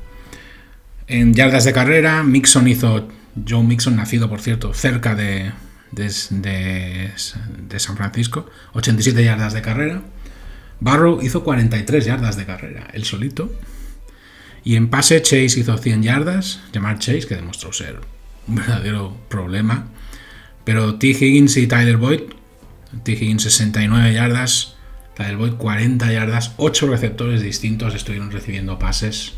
En 1.08 1.34
yardas 1.34 1.64
de 1.64 1.72
carrera, 1.72 2.22
Mixon 2.22 2.68
hizo, 2.68 3.08
Joe 3.48 3.64
Mixon, 3.64 3.96
nacido 3.96 4.30
por 4.30 4.42
cierto 4.42 4.74
cerca 4.74 5.16
de, 5.16 5.54
de, 5.92 6.12
de 6.32 7.80
San 7.80 7.96
Francisco, 7.96 8.50
87 8.74 9.24
yardas 9.24 9.54
de 9.54 9.62
carrera. 9.62 10.02
Barrow 10.82 11.22
hizo 11.22 11.46
43 11.46 12.04
yardas 12.04 12.36
de 12.36 12.46
carrera, 12.46 12.90
él 12.92 13.06
solito. 13.06 13.50
Y 14.66 14.76
en 14.76 14.90
pase 14.90 15.22
Chase 15.22 15.62
hizo 15.62 15.78
100 15.78 16.04
yardas, 16.04 16.60
llamar 16.74 17.00
Chase, 17.00 17.26
que 17.26 17.36
demostró 17.36 17.72
ser 17.72 18.02
un 18.50 18.56
verdadero 18.56 19.16
problema. 19.30 19.88
Pero 20.66 20.96
T. 20.96 21.08
Higgins 21.08 21.56
y 21.56 21.68
Tyler 21.68 21.96
Boyd, 21.96 22.20
T. 23.04 23.14
Higgins 23.14 23.44
69 23.44 24.14
yardas, 24.14 24.75
Boyd 25.18 25.54
40 25.54 26.12
yardas, 26.12 26.54
8 26.58 26.88
receptores 26.88 27.42
distintos 27.42 27.96
estuvieron 27.96 28.32
recibiendo 28.32 28.80
pases 28.80 29.34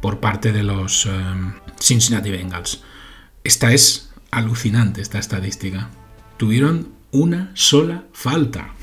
por 0.00 0.20
parte 0.20 0.52
de 0.52 0.62
los 0.62 1.06
um, 1.06 1.52
Cincinnati 1.80 2.30
Bengals. 2.30 2.82
Esta 3.44 3.72
es 3.72 4.10
alucinante, 4.30 5.00
esta 5.00 5.18
estadística. 5.18 5.90
Tuvieron 6.36 6.88
una 7.12 7.50
sola 7.54 8.04
falta 8.12 8.74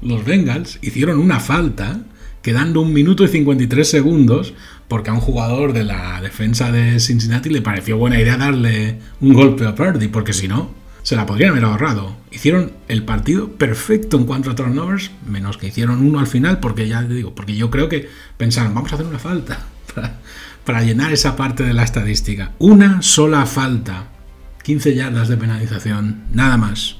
los 0.00 0.24
Bengals 0.24 0.78
hicieron 0.82 1.18
una 1.18 1.40
falta 1.40 2.00
quedando 2.42 2.80
un 2.80 2.92
minuto 2.92 3.24
y 3.24 3.28
53 3.28 3.88
segundos 3.88 4.54
porque 4.86 5.10
a 5.10 5.12
un 5.12 5.20
jugador 5.20 5.72
de 5.72 5.84
la 5.84 6.20
defensa 6.20 6.70
de 6.70 7.00
Cincinnati 7.00 7.50
le 7.50 7.62
pareció 7.62 7.98
buena 7.98 8.20
idea 8.20 8.36
darle 8.36 8.98
un 9.20 9.34
golpe 9.34 9.66
a 9.66 9.74
Purdy, 9.74 10.08
porque 10.08 10.32
si 10.32 10.48
no, 10.48 10.72
se 11.08 11.16
la 11.16 11.24
podrían 11.24 11.52
haber 11.52 11.64
ahorrado. 11.64 12.14
Hicieron 12.30 12.72
el 12.86 13.02
partido 13.02 13.52
perfecto 13.52 14.18
en 14.18 14.26
cuanto 14.26 14.50
a 14.50 14.54
turnovers, 14.54 15.10
menos 15.26 15.56
que 15.56 15.68
hicieron 15.68 16.06
uno 16.06 16.18
al 16.18 16.26
final, 16.26 16.60
porque 16.60 16.86
ya 16.86 17.00
te 17.00 17.14
digo, 17.14 17.34
porque 17.34 17.56
yo 17.56 17.70
creo 17.70 17.88
que 17.88 18.10
pensaron, 18.36 18.74
vamos 18.74 18.92
a 18.92 18.96
hacer 18.96 19.06
una 19.06 19.18
falta 19.18 19.58
para, 20.66 20.82
llenar 20.82 21.10
esa 21.10 21.34
parte 21.34 21.62
de 21.62 21.72
la 21.72 21.84
estadística. 21.84 22.52
Una 22.58 23.00
sola 23.00 23.46
falta, 23.46 24.08
15 24.64 24.96
yardas 24.96 25.28
de 25.28 25.38
penalización, 25.38 26.24
nada 26.34 26.58
más. 26.58 26.96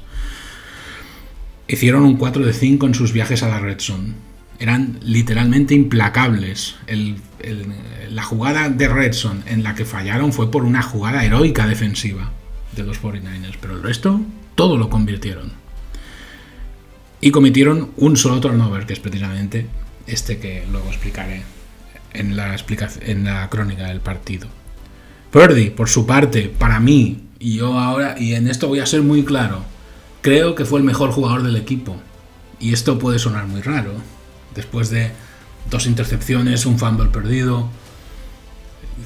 Hicieron 1.66 2.04
un 2.04 2.16
4 2.16 2.46
de 2.46 2.54
5 2.54 2.86
en 2.86 2.94
sus 2.94 3.12
viajes 3.12 3.42
a 3.42 3.48
la 3.48 3.60
Red 3.60 3.80
Zone. 3.80 4.14
Eran 4.58 5.00
literalmente 5.02 5.74
implacables. 5.74 6.76
la 8.08 8.22
jugada 8.22 8.70
de 8.70 8.88
Red 8.88 9.14
en 9.44 9.62
la 9.62 9.74
que 9.74 9.84
fallaron 9.84 10.32
fue 10.32 10.50
por 10.50 10.64
una 10.64 10.80
jugada 10.80 11.26
heroica 11.26 11.66
defensiva 11.66 12.32
de 12.78 12.84
los 12.84 13.02
49ers, 13.02 13.56
pero 13.60 13.74
el 13.74 13.82
resto 13.82 14.20
todo 14.54 14.76
lo 14.76 14.88
convirtieron. 14.88 15.52
Y 17.20 17.30
cometieron 17.30 17.90
un 17.96 18.16
solo 18.16 18.40
turnover, 18.40 18.86
que 18.86 18.92
es 18.92 19.00
precisamente 19.00 19.66
este 20.06 20.38
que 20.38 20.64
luego 20.70 20.88
explicaré 20.88 21.42
en 22.14 22.36
la, 22.36 22.56
en 23.02 23.24
la 23.24 23.50
crónica 23.50 23.88
del 23.88 24.00
partido. 24.00 24.48
Purdy, 25.30 25.70
por 25.70 25.88
su 25.88 26.06
parte, 26.06 26.48
para 26.48 26.80
mí, 26.80 27.24
y 27.38 27.56
yo 27.56 27.78
ahora, 27.78 28.16
y 28.18 28.34
en 28.34 28.48
esto 28.48 28.68
voy 28.68 28.80
a 28.80 28.86
ser 28.86 29.02
muy 29.02 29.24
claro, 29.24 29.64
Creo 30.20 30.54
que 30.54 30.64
fue 30.64 30.80
el 30.80 30.84
mejor 30.84 31.10
jugador 31.10 31.42
del 31.42 31.56
equipo. 31.56 31.96
Y 32.58 32.72
esto 32.72 32.98
puede 32.98 33.18
sonar 33.18 33.46
muy 33.46 33.62
raro. 33.62 33.92
Después 34.54 34.90
de 34.90 35.12
dos 35.70 35.86
intercepciones, 35.86 36.66
un 36.66 36.78
fumble 36.78 37.08
perdido, 37.10 37.68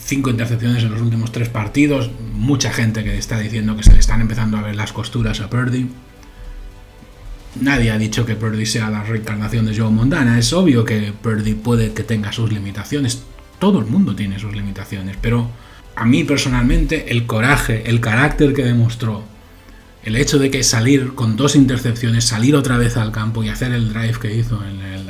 cinco 0.05 0.31
intercepciones 0.31 0.83
en 0.83 0.91
los 0.91 1.01
últimos 1.01 1.33
tres 1.33 1.49
partidos, 1.49 2.11
mucha 2.35 2.73
gente 2.73 3.05
que 3.05 3.17
está 3.17 3.39
diciendo 3.39 3.77
que 3.77 3.83
se 3.83 3.93
le 3.93 4.01
están 4.01 4.21
empezando 4.21 4.57
a 4.57 4.63
ver 4.63 4.77
las 4.77 4.93
costuras 4.93 5.41
a 5.41 5.49
Purdy. 5.49 5.89
Nadie 7.61 7.91
ha 7.91 7.99
dicho 7.99 8.25
que 8.25 8.35
Purdy 8.35 8.67
sea 8.67 8.91
la 8.91 9.05
reencarnación 9.05 9.67
de 9.67 9.77
Joe 9.77 9.91
Montana. 9.91 10.39
Es 10.39 10.53
obvio 10.53 10.85
que 10.85 11.13
Purdy 11.13 11.55
puede 11.55 11.93
que 11.93 12.03
tenga 12.03 12.33
sus 12.33 12.51
limitaciones. 12.51 13.23
Todo 13.59 13.79
el 13.79 13.87
mundo 13.87 14.17
tiene 14.17 14.39
sus 14.39 14.55
limitaciones. 14.55 15.17
Pero 15.21 15.51
a 15.95 16.05
mí 16.05 16.25
personalmente 16.25 17.13
el 17.13 17.27
coraje, 17.27 17.89
el 17.91 18.01
carácter 18.01 18.55
que 18.55 18.65
demostró 18.65 19.25
el 20.03 20.17
hecho 20.17 20.39
de 20.39 20.51
que 20.51 20.65
salir 20.65 21.15
con 21.15 21.37
dos 21.37 21.55
intercepciones, 21.55 22.25
salir 22.25 22.57
otra 22.57 22.77
vez 22.79 22.97
al 22.97 23.13
campo 23.13 23.45
y 23.45 23.51
hacer 23.51 23.73
el 23.73 23.93
drive 23.93 24.19
que 24.19 24.35
hizo 24.35 24.61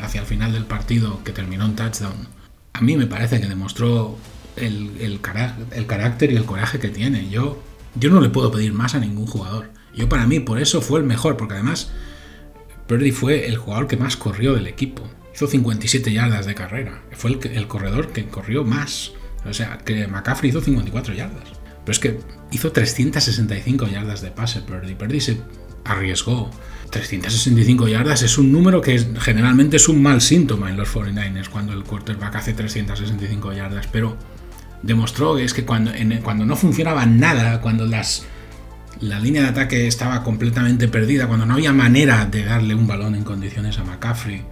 hacia 0.02 0.20
el 0.20 0.26
final 0.26 0.52
del 0.52 0.64
partido, 0.64 1.22
que 1.24 1.32
terminó 1.32 1.64
en 1.64 1.76
touchdown, 1.76 2.28
a 2.74 2.80
mí 2.80 2.96
me 2.96 3.06
parece 3.06 3.40
que 3.40 3.46
demostró 3.46 4.18
el, 4.56 5.20
carácter 5.20 6.32
y 6.32 6.36
el 6.36 6.44
coraje 6.44 6.78
que 6.78 6.88
tiene. 6.88 7.28
Yo, 7.30 7.62
yo 7.94 8.10
no 8.10 8.20
le 8.20 8.28
puedo 8.28 8.50
pedir 8.50 8.72
más 8.72 8.94
a 8.94 9.00
ningún 9.00 9.26
jugador. 9.26 9.70
Yo 9.94 10.08
para 10.08 10.26
mí 10.26 10.40
por 10.40 10.60
eso 10.60 10.80
fue 10.80 11.00
el 11.00 11.06
mejor, 11.06 11.36
porque 11.36 11.54
además 11.54 11.90
Purdy 12.86 13.12
fue 13.12 13.46
el 13.46 13.56
jugador 13.56 13.86
que 13.86 13.96
más 13.96 14.16
corrió 14.16 14.54
del 14.54 14.66
equipo. 14.66 15.08
Hizo 15.34 15.46
57 15.46 16.12
yardas 16.12 16.46
de 16.46 16.54
carrera. 16.54 17.02
Fue 17.12 17.32
el, 17.32 17.46
el 17.52 17.66
corredor 17.66 18.12
que 18.12 18.26
corrió 18.26 18.64
más. 18.64 19.12
O 19.44 19.52
sea, 19.52 19.78
que 19.78 20.06
McCaffrey 20.06 20.50
hizo 20.50 20.60
54 20.60 21.14
yardas. 21.14 21.48
Pero 21.84 21.92
es 21.92 21.98
que 21.98 22.20
hizo 22.50 22.70
365 22.70 23.88
yardas 23.88 24.20
de 24.20 24.30
pase 24.30 24.60
Purdy. 24.60 24.94
Purdy 24.94 25.20
se 25.20 25.38
arriesgó. 25.84 26.50
365 26.90 27.88
yardas 27.88 28.22
es 28.22 28.36
un 28.36 28.52
número 28.52 28.82
que 28.82 28.98
generalmente 29.18 29.78
es 29.78 29.88
un 29.88 30.02
mal 30.02 30.20
síntoma 30.20 30.68
en 30.70 30.76
los 30.76 30.94
49ers 30.94 31.48
cuando 31.48 31.72
el 31.72 31.84
quarterback 31.84 32.36
hace 32.36 32.52
365 32.52 33.52
yardas, 33.54 33.86
pero 33.90 34.16
demostró 34.82 35.38
es 35.38 35.54
que 35.54 35.64
cuando, 35.64 35.92
cuando 36.22 36.44
no 36.44 36.56
funcionaba 36.56 37.06
nada, 37.06 37.60
cuando 37.60 37.86
las, 37.86 38.24
la 39.00 39.18
línea 39.18 39.42
de 39.42 39.48
ataque 39.48 39.86
estaba 39.86 40.22
completamente 40.22 40.88
perdida, 40.88 41.26
cuando 41.26 41.46
no 41.46 41.54
había 41.54 41.72
manera 41.72 42.26
de 42.26 42.44
darle 42.44 42.74
un 42.74 42.86
balón 42.86 43.14
en 43.14 43.24
condiciones 43.24 43.78
a 43.78 43.84
McCaffrey, 43.84 44.44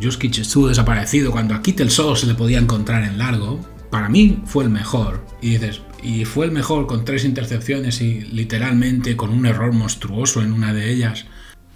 Juskic 0.00 0.38
estuvo 0.38 0.68
desaparecido, 0.68 1.30
cuando 1.30 1.54
a 1.54 1.62
Kittel 1.62 1.90
solo 1.90 2.16
se 2.16 2.26
le 2.26 2.34
podía 2.34 2.58
encontrar 2.58 3.02
en 3.04 3.18
largo, 3.18 3.60
para 3.90 4.08
mí 4.08 4.42
fue 4.46 4.64
el 4.64 4.70
mejor. 4.70 5.24
Y 5.42 5.50
dices, 5.50 5.82
y 6.02 6.24
fue 6.24 6.46
el 6.46 6.52
mejor 6.52 6.86
con 6.86 7.04
tres 7.04 7.24
intercepciones 7.24 8.00
y 8.00 8.22
literalmente 8.22 9.16
con 9.16 9.30
un 9.30 9.46
error 9.46 9.72
monstruoso 9.72 10.42
en 10.42 10.52
una 10.52 10.72
de 10.72 10.90
ellas. 10.90 11.26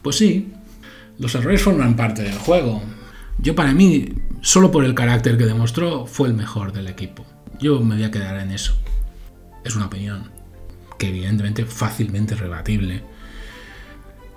Pues 0.02 0.16
sí, 0.16 0.52
los 1.18 1.34
errores 1.34 1.62
forman 1.62 1.96
parte 1.96 2.22
del 2.22 2.38
juego. 2.38 2.82
Yo 3.38 3.54
para 3.54 3.74
mí, 3.74 4.08
solo 4.44 4.70
por 4.70 4.84
el 4.84 4.94
carácter 4.94 5.38
que 5.38 5.46
demostró, 5.46 6.06
fue 6.06 6.28
el 6.28 6.34
mejor 6.34 6.72
del 6.72 6.86
equipo. 6.86 7.24
Yo 7.58 7.80
me 7.80 7.94
voy 7.94 8.04
a 8.04 8.10
quedar 8.10 8.38
en 8.38 8.50
eso. 8.50 8.76
Es 9.64 9.74
una 9.74 9.86
opinión 9.86 10.30
que 10.98 11.08
evidentemente 11.08 11.64
fácilmente 11.64 12.34
rebatible. 12.34 13.02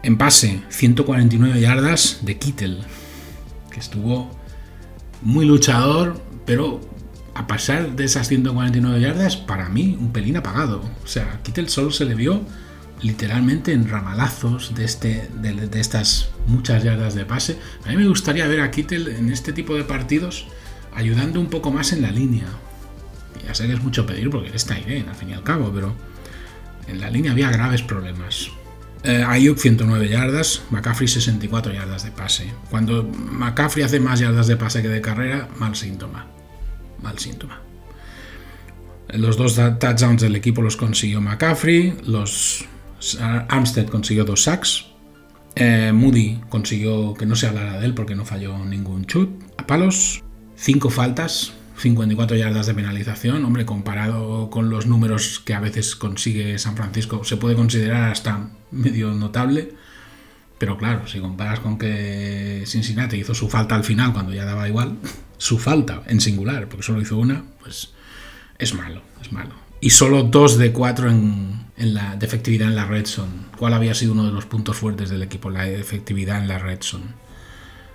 En 0.04 0.18
pase, 0.18 0.64
149 0.70 1.60
yardas 1.60 2.20
de 2.22 2.38
Kittel, 2.38 2.84
que 3.70 3.82
estuvo 3.82 4.32
muy 5.22 5.46
luchador, 5.46 6.22
pero 6.46 6.80
a 7.34 7.46
pasar 7.46 7.98
de 7.98 8.06
esas 8.06 8.30
149 8.30 9.02
yardas, 9.02 9.36
para 9.36 9.68
mí, 9.68 9.98
un 10.00 10.14
pelín 10.14 10.38
apagado. 10.38 10.82
O 11.04 11.08
sea, 11.08 11.42
Kittel 11.44 11.68
solo 11.68 11.92
se 11.92 12.06
le 12.06 12.16
vio 12.16 12.44
literalmente 13.02 13.74
en 13.74 13.88
ramalazos 13.88 14.74
de, 14.76 14.86
este, 14.86 15.30
de, 15.42 15.80
estas 15.80 16.30
muchas 16.48 16.84
yardas 16.84 17.16
de 17.16 17.26
pase. 17.26 17.58
A 17.86 17.90
mí 17.90 17.98
me 17.98 18.08
gustaría 18.08 18.48
ver 18.48 18.62
a 18.62 18.72
Kittel 18.72 19.08
en 19.08 19.32
este 19.32 19.54
tipo 19.54 19.76
de 19.76 19.84
partidos 19.84 20.48
ayudando 20.94 21.40
un 21.40 21.48
poco 21.48 21.72
más 21.72 21.94
en 21.94 22.02
la 22.02 22.12
línea. 22.12 22.48
Ya 23.46 23.54
sé 23.54 23.68
que 23.68 23.74
es 23.74 23.84
mucho 23.84 24.06
pedir 24.06 24.30
porque 24.30 24.56
está 24.56 24.76
bien, 24.76 25.08
al 25.08 25.16
fin 25.16 25.30
y 25.30 25.34
al 25.34 25.44
cabo, 25.44 25.72
pero 25.74 25.96
en 26.88 27.00
la 27.00 27.10
línea 27.10 27.32
había 27.32 27.50
graves 27.50 27.82
problemas. 27.82 28.50
Eh, 29.04 29.24
Ayuk 29.26 29.58
109 29.58 30.10
yardas, 30.10 30.64
McCaffrey 30.72 31.08
64 31.08 31.72
yardas 31.72 32.04
de 32.04 32.12
pase. 32.12 32.52
Cuando 32.70 33.04
McCaffrey 33.04 33.86
hace 33.86 34.00
más 34.00 34.20
yardas 34.20 34.48
de 34.48 34.58
pase 34.58 34.82
que 34.82 34.90
de 34.90 35.02
carrera, 35.02 35.48
mal 35.60 35.76
síntoma 35.76 36.38
mal 37.02 37.18
síntoma. 37.20 37.62
Los 39.10 39.38
dos 39.38 39.56
touchdowns 39.56 40.22
del 40.22 40.36
equipo 40.36 40.62
los 40.62 40.76
consiguió 40.76 41.22
McCaffrey, 41.22 41.98
los 42.06 42.66
Armstead 43.20 43.88
consiguió 43.88 44.26
dos 44.26 44.44
sacks, 44.44 44.86
eh, 45.56 45.92
Moody 45.94 46.40
consiguió 46.50 47.14
que 47.16 47.26
no 47.26 47.36
se 47.36 47.48
hablara 47.48 47.80
de 47.80 47.86
él 47.86 47.94
porque 47.94 48.16
no 48.16 48.26
falló 48.26 48.64
ningún 48.64 49.06
chut 49.06 49.30
a 49.58 49.66
palos 49.66 50.24
5 50.56 50.90
faltas, 50.90 51.54
54 51.78 52.36
yardas 52.36 52.66
de 52.66 52.74
penalización. 52.74 53.46
Hombre, 53.46 53.66
comparado 53.66 54.50
con 54.50 54.70
los 54.70 54.88
números 54.88 55.40
que 55.44 55.54
a 55.54 55.60
veces 55.60 55.96
consigue 55.96 56.58
San 56.58 56.76
Francisco, 56.76 57.24
se 57.24 57.38
puede 57.38 57.56
considerar 57.56 58.12
hasta 58.12 58.50
medio 58.72 59.14
notable. 59.14 59.74
Pero 60.58 60.78
claro, 60.78 61.08
si 61.08 61.20
comparas 61.20 61.60
con 61.60 61.78
que 61.78 62.64
Cincinnati 62.66 63.18
hizo 63.18 63.36
su 63.36 63.48
falta 63.48 63.76
al 63.76 63.84
final 63.84 64.14
cuando 64.14 64.34
ya 64.34 64.46
daba 64.46 64.68
igual, 64.68 64.98
su 65.38 65.60
falta 65.60 66.02
en 66.08 66.20
singular, 66.20 66.68
porque 66.68 66.84
solo 66.84 67.02
hizo 67.02 67.18
una, 67.18 67.44
pues 67.60 67.94
es 68.58 68.74
malo, 68.74 69.04
es 69.22 69.32
malo. 69.32 69.67
Y 69.80 69.92
solo 69.92 70.24
2 70.24 70.58
de 70.58 70.72
4 70.72 71.10
en, 71.10 71.68
en 71.78 71.94
la 71.94 72.16
de 72.16 72.26
efectividad 72.26 72.68
en 72.68 72.76
la 72.76 72.86
red 72.86 73.06
zone, 73.06 73.32
cuál 73.58 73.74
había 73.74 73.94
sido 73.94 74.14
uno 74.14 74.26
de 74.26 74.32
los 74.32 74.46
puntos 74.46 74.78
fuertes 74.78 75.10
del 75.10 75.22
equipo, 75.22 75.50
la 75.50 75.68
efectividad 75.70 76.40
en 76.40 76.48
la 76.48 76.60
red 76.60 76.82
zone. 76.82 77.06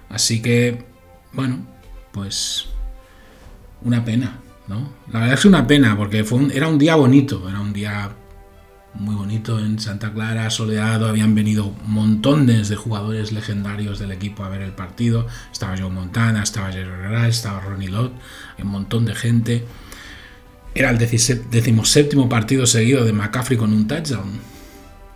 Así 0.09 0.41
que, 0.41 0.85
bueno, 1.33 1.67
pues 2.13 2.67
una 3.83 4.05
pena, 4.05 4.39
¿no? 4.69 4.93
La 5.13 5.21
verdad 5.21 5.35
es 5.35 5.45
una 5.45 5.67
pena, 5.67 5.97
porque 5.97 6.23
fue 6.25 6.55
era 6.55 6.69
un 6.69 6.79
día 6.79 6.95
bonito, 6.95 7.49
era 7.49 7.61
un 7.61 7.73
día 7.73 8.13
muy 8.95 9.15
bonito 9.15 9.59
en 9.59 9.79
Santa 9.79 10.13
Clara, 10.13 10.51
soleado, 10.51 11.09
habían 11.09 11.35
venido 11.35 11.75
montones 11.87 12.69
de 12.69 12.77
jugadores 12.77 13.33
legendarios 13.33 13.99
del 13.99 14.13
equipo 14.13 14.45
a 14.45 14.49
ver 14.49 14.63
el 14.63 14.73
partido, 14.73 15.27
estaba 15.51 15.77
Joe 15.77 15.91
Montana, 15.91 16.43
estaba 16.43 16.71
Jerry 16.71 16.91
Herrera, 16.91 17.27
estaba 17.27 17.61
Ronnie 17.61 17.89
Lott, 17.89 18.13
un 18.63 18.69
montón 18.69 19.05
de 19.05 19.15
gente. 19.15 19.65
Era 20.75 20.91
el 20.91 20.99
decimoséptimo 20.99 22.29
partido 22.29 22.67
seguido 22.67 23.05
de 23.05 23.13
McCaffrey 23.13 23.59
con 23.59 23.73
un 23.73 23.87
touchdown. 23.87 24.41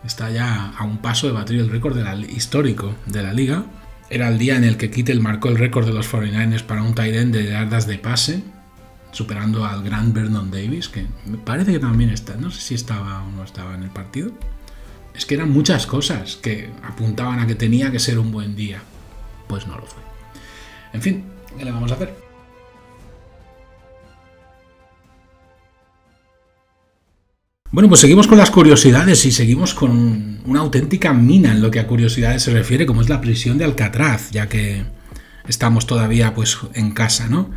Está 0.05 0.31
ya 0.31 0.73
a 0.77 0.85
un 0.85 0.99
paso 0.99 1.27
de 1.27 1.33
batir 1.33 1.59
el 1.59 1.71
récord 1.71 1.97
histórico 2.29 2.95
de 3.07 3.23
la 3.23 3.33
liga. 3.33 3.65
Era 4.11 4.29
el 4.29 4.39
día 4.39 4.57
en 4.57 4.65
el 4.65 4.77
que 4.77 4.91
Kittel 4.91 5.21
marcó 5.21 5.49
el 5.49 5.57
récord 5.57 5.87
de 5.87 5.93
los 5.93 6.13
49ers 6.13 6.63
para 6.63 6.83
un 6.83 6.95
tight 6.95 7.15
end 7.15 7.35
de 7.35 7.51
yardas 7.51 7.87
de 7.87 7.99
pase, 7.99 8.43
superando 9.11 9.65
al 9.65 9.83
gran 9.83 10.13
Vernon 10.13 10.51
Davis, 10.51 10.89
que 10.89 11.07
me 11.25 11.39
parece 11.39 11.73
que 11.73 11.79
también 11.79 12.11
está, 12.11 12.37
no 12.37 12.51
sé 12.51 12.61
si 12.61 12.75
estaba 12.75 13.25
o 13.25 13.31
no 13.33 13.43
estaba 13.43 13.75
en 13.75 13.83
el 13.83 13.91
partido. 13.91 14.33
Es 15.15 15.25
que 15.25 15.35
eran 15.35 15.51
muchas 15.51 15.87
cosas 15.87 16.37
que 16.37 16.71
apuntaban 16.85 17.41
a 17.41 17.47
que 17.47 17.55
tenía 17.55 17.91
que 17.91 17.99
ser 17.99 18.19
un 18.19 18.31
buen 18.31 18.55
día. 18.55 18.83
Pues 19.49 19.67
no 19.67 19.77
lo 19.77 19.87
fue. 19.87 20.03
En 20.93 21.01
fin, 21.01 21.25
¿qué 21.57 21.65
le 21.65 21.73
vamos 21.73 21.91
a 21.91 21.95
hacer? 21.95 22.26
Bueno, 27.73 27.89
pues 27.89 28.01
seguimos 28.01 28.29
con 28.29 28.39
las 28.39 28.51
curiosidades 28.51 29.25
y 29.27 29.33
seguimos 29.33 29.75
con 29.75 30.39
una 30.47 30.61
auténtica 30.61 31.13
mina 31.13 31.53
en 31.53 31.61
lo 31.61 31.71
que 31.71 31.81
a 31.81 31.87
curiosidades 31.87 32.43
se 32.43 32.53
refiere, 32.53 32.87
como 32.87 33.01
es 33.01 33.09
la 33.09 33.21
prisión 33.21 33.59
de 33.59 33.65
Alcatraz, 33.65 34.31
ya 34.31 34.49
que 34.49 34.85
estamos 35.49 35.87
todavía 35.87 36.33
pues 36.33 36.59
en 36.75 36.93
casa, 36.93 37.29
¿no? 37.29 37.51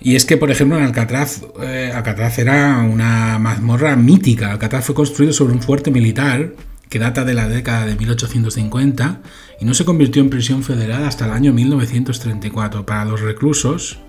Y 0.00 0.16
es 0.16 0.26
que, 0.26 0.36
por 0.36 0.50
ejemplo, 0.50 0.76
en 0.76 0.84
Alcatraz, 0.84 1.42
eh, 1.62 1.92
Alcatraz 1.94 2.38
era 2.38 2.78
una 2.78 3.38
mazmorra 3.38 3.96
mítica. 3.96 4.50
Alcatraz 4.50 4.84
fue 4.84 4.94
construido 4.94 5.32
sobre 5.32 5.54
un 5.54 5.62
fuerte 5.62 5.90
militar 5.90 6.52
que 6.88 6.98
data 6.98 7.24
de 7.24 7.34
la 7.34 7.48
década 7.48 7.86
de 7.86 7.96
1850 7.96 9.20
y 9.60 9.64
no 9.64 9.74
se 9.74 9.84
convirtió 9.84 10.22
en 10.22 10.30
prisión 10.30 10.62
federal 10.62 11.04
hasta 11.04 11.24
el 11.24 11.32
año 11.32 11.52
1934. 11.52 12.84
Para 12.84 13.04
los 13.04 13.20
reclusos, 13.20 14.00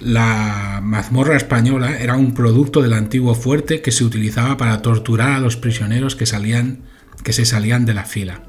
la 0.00 0.80
mazmorra 0.82 1.36
española 1.36 1.98
era 1.98 2.16
un 2.16 2.34
producto 2.34 2.82
del 2.82 2.92
antiguo 2.92 3.34
fuerte 3.34 3.80
que 3.80 3.92
se 3.92 4.04
utilizaba 4.04 4.56
para 4.56 4.82
torturar 4.82 5.32
a 5.32 5.40
los 5.40 5.56
prisioneros 5.56 6.16
que, 6.16 6.26
salían, 6.26 6.82
que 7.22 7.32
se 7.32 7.44
salían 7.44 7.86
de 7.86 7.94
la 7.94 8.04
fila. 8.04 8.42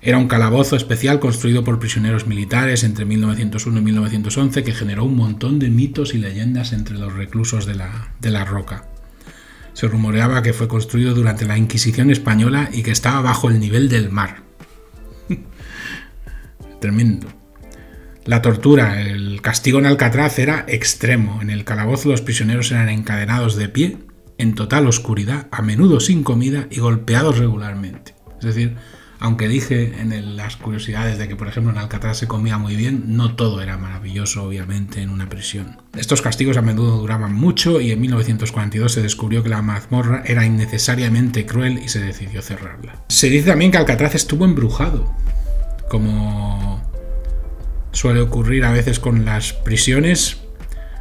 Era 0.00 0.18
un 0.18 0.28
calabozo 0.28 0.76
especial 0.76 1.18
construido 1.18 1.64
por 1.64 1.78
prisioneros 1.78 2.26
militares 2.26 2.84
entre 2.84 3.04
1901 3.04 3.78
y 3.78 3.82
1911 3.82 4.62
que 4.62 4.72
generó 4.72 5.04
un 5.04 5.16
montón 5.16 5.58
de 5.58 5.70
mitos 5.70 6.14
y 6.14 6.18
leyendas 6.18 6.72
entre 6.72 6.96
los 6.96 7.14
reclusos 7.14 7.66
de 7.66 7.74
la, 7.74 8.12
de 8.20 8.30
la 8.30 8.44
roca. 8.44 8.88
Se 9.72 9.88
rumoreaba 9.88 10.42
que 10.42 10.52
fue 10.52 10.68
construido 10.68 11.14
durante 11.14 11.46
la 11.46 11.58
Inquisición 11.58 12.10
española 12.10 12.68
y 12.72 12.82
que 12.82 12.90
estaba 12.90 13.20
bajo 13.22 13.48
el 13.48 13.60
nivel 13.60 13.88
del 13.88 14.10
mar. 14.10 14.42
Tremendo. 16.80 17.37
La 18.28 18.42
tortura, 18.42 19.00
el 19.00 19.40
castigo 19.40 19.78
en 19.78 19.86
Alcatraz 19.86 20.38
era 20.38 20.66
extremo. 20.68 21.40
En 21.40 21.48
el 21.48 21.64
calabozo 21.64 22.10
los 22.10 22.20
prisioneros 22.20 22.70
eran 22.70 22.90
encadenados 22.90 23.56
de 23.56 23.70
pie, 23.70 23.96
en 24.36 24.54
total 24.54 24.86
oscuridad, 24.86 25.46
a 25.50 25.62
menudo 25.62 25.98
sin 25.98 26.22
comida 26.24 26.66
y 26.70 26.80
golpeados 26.80 27.38
regularmente. 27.38 28.14
Es 28.38 28.44
decir, 28.44 28.76
aunque 29.18 29.48
dije 29.48 30.02
en 30.02 30.36
las 30.36 30.56
curiosidades 30.56 31.16
de 31.16 31.26
que, 31.26 31.36
por 31.36 31.48
ejemplo, 31.48 31.72
en 31.72 31.78
Alcatraz 31.78 32.18
se 32.18 32.28
comía 32.28 32.58
muy 32.58 32.76
bien, 32.76 33.16
no 33.16 33.34
todo 33.34 33.62
era 33.62 33.78
maravilloso, 33.78 34.44
obviamente, 34.44 35.00
en 35.00 35.08
una 35.08 35.30
prisión. 35.30 35.80
Estos 35.96 36.20
castigos 36.20 36.58
a 36.58 36.62
menudo 36.62 36.98
duraban 36.98 37.32
mucho 37.32 37.80
y 37.80 37.92
en 37.92 38.00
1942 38.02 38.92
se 38.92 39.00
descubrió 39.00 39.42
que 39.42 39.48
la 39.48 39.62
mazmorra 39.62 40.22
era 40.26 40.44
innecesariamente 40.44 41.46
cruel 41.46 41.78
y 41.82 41.88
se 41.88 42.00
decidió 42.02 42.42
cerrarla. 42.42 43.06
Se 43.08 43.30
dice 43.30 43.48
también 43.48 43.70
que 43.70 43.78
Alcatraz 43.78 44.14
estuvo 44.14 44.44
embrujado, 44.44 45.10
como 45.88 46.87
suele 47.92 48.20
ocurrir 48.20 48.64
a 48.64 48.72
veces 48.72 48.98
con 48.98 49.24
las 49.24 49.52
prisiones 49.52 50.38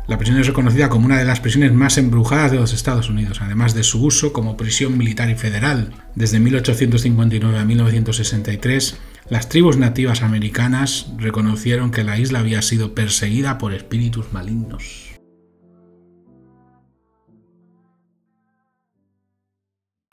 la 0.07 0.17
prisión 0.17 0.39
es 0.39 0.47
reconocida 0.47 0.87
como 0.87 1.05
una 1.05 1.17
de 1.17 1.25
las 1.25 1.41
prisiones 1.41 1.73
más 1.73 1.97
embrujadas 1.97 2.51
de 2.51 2.57
los 2.57 2.71
Estados 2.71 3.09
Unidos, 3.09 3.39
además 3.41 3.73
de 3.73 3.83
su 3.83 4.01
uso 4.05 4.31
como 4.31 4.55
prisión 4.55 4.97
militar 4.97 5.29
y 5.29 5.35
federal. 5.35 5.91
Desde 6.15 6.39
1859 6.39 7.59
a 7.59 7.65
1963, 7.65 8.97
las 9.29 9.49
tribus 9.49 9.75
nativas 9.75 10.21
americanas 10.21 11.07
reconocieron 11.17 11.91
que 11.91 12.05
la 12.05 12.17
isla 12.17 12.39
había 12.39 12.61
sido 12.61 12.95
perseguida 12.95 13.57
por 13.57 13.73
espíritus 13.73 14.31
malignos. 14.31 15.09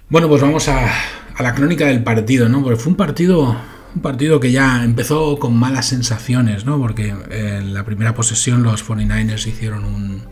Bueno, 0.08 0.28
pues 0.28 0.42
vamos 0.42 0.68
a, 0.68 0.92
la 1.38 1.54
crónica 1.54 1.86
del 1.86 2.02
partido, 2.02 2.48
¿no? 2.48 2.64
Porque 2.64 2.80
fue 2.80 2.90
un 2.90 2.96
partido 2.96 3.56
un 3.94 4.02
partido 4.02 4.40
que 4.40 4.50
ya 4.50 4.82
empezó 4.84 5.38
con 5.38 5.56
malas 5.56 5.86
sensaciones, 5.86 6.64
¿no? 6.64 6.78
Porque 6.78 7.14
en 7.30 7.74
la 7.74 7.84
primera 7.84 8.14
posesión 8.14 8.62
los 8.62 8.86
49ers 8.86 9.46
hicieron 9.46 9.84
un, 9.84 10.22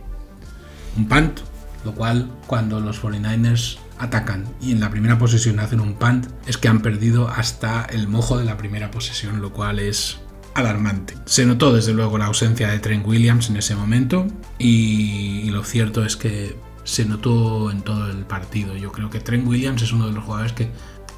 un 0.97 1.07
punt, 1.07 1.39
lo 1.85 1.93
cual 1.93 2.29
cuando 2.47 2.79
los 2.79 3.01
49ers 3.01 3.77
atacan 3.99 4.45
y 4.61 4.71
en 4.71 4.79
la 4.79 4.89
primera 4.89 5.17
posesión 5.17 5.59
hacen 5.59 5.79
un 5.79 5.93
punt, 5.93 6.27
es 6.45 6.57
que 6.57 6.67
han 6.67 6.81
perdido 6.81 7.29
hasta 7.29 7.85
el 7.85 8.07
mojo 8.07 8.37
de 8.37 8.45
la 8.45 8.57
primera 8.57 8.91
posesión, 8.91 9.41
lo 9.41 9.53
cual 9.53 9.79
es 9.79 10.19
alarmante. 10.55 11.15
Se 11.25 11.45
notó 11.45 11.73
desde 11.73 11.93
luego 11.93 12.17
la 12.17 12.25
ausencia 12.25 12.67
de 12.67 12.79
Trent 12.79 13.07
Williams 13.07 13.49
en 13.49 13.57
ese 13.57 13.75
momento 13.75 14.27
y, 14.59 15.41
y, 15.45 15.49
lo 15.49 15.63
cierto 15.63 16.05
es 16.05 16.15
que 16.15 16.55
se 16.83 17.05
notó 17.05 17.71
en 17.71 17.81
todo 17.81 18.11
el 18.11 18.25
partido. 18.25 18.75
Yo 18.75 18.91
creo 18.91 19.09
que 19.09 19.19
Trent 19.19 19.47
Williams 19.47 19.81
es 19.81 19.93
uno 19.93 20.07
de 20.07 20.13
los 20.13 20.23
jugadores 20.25 20.53
que 20.53 20.69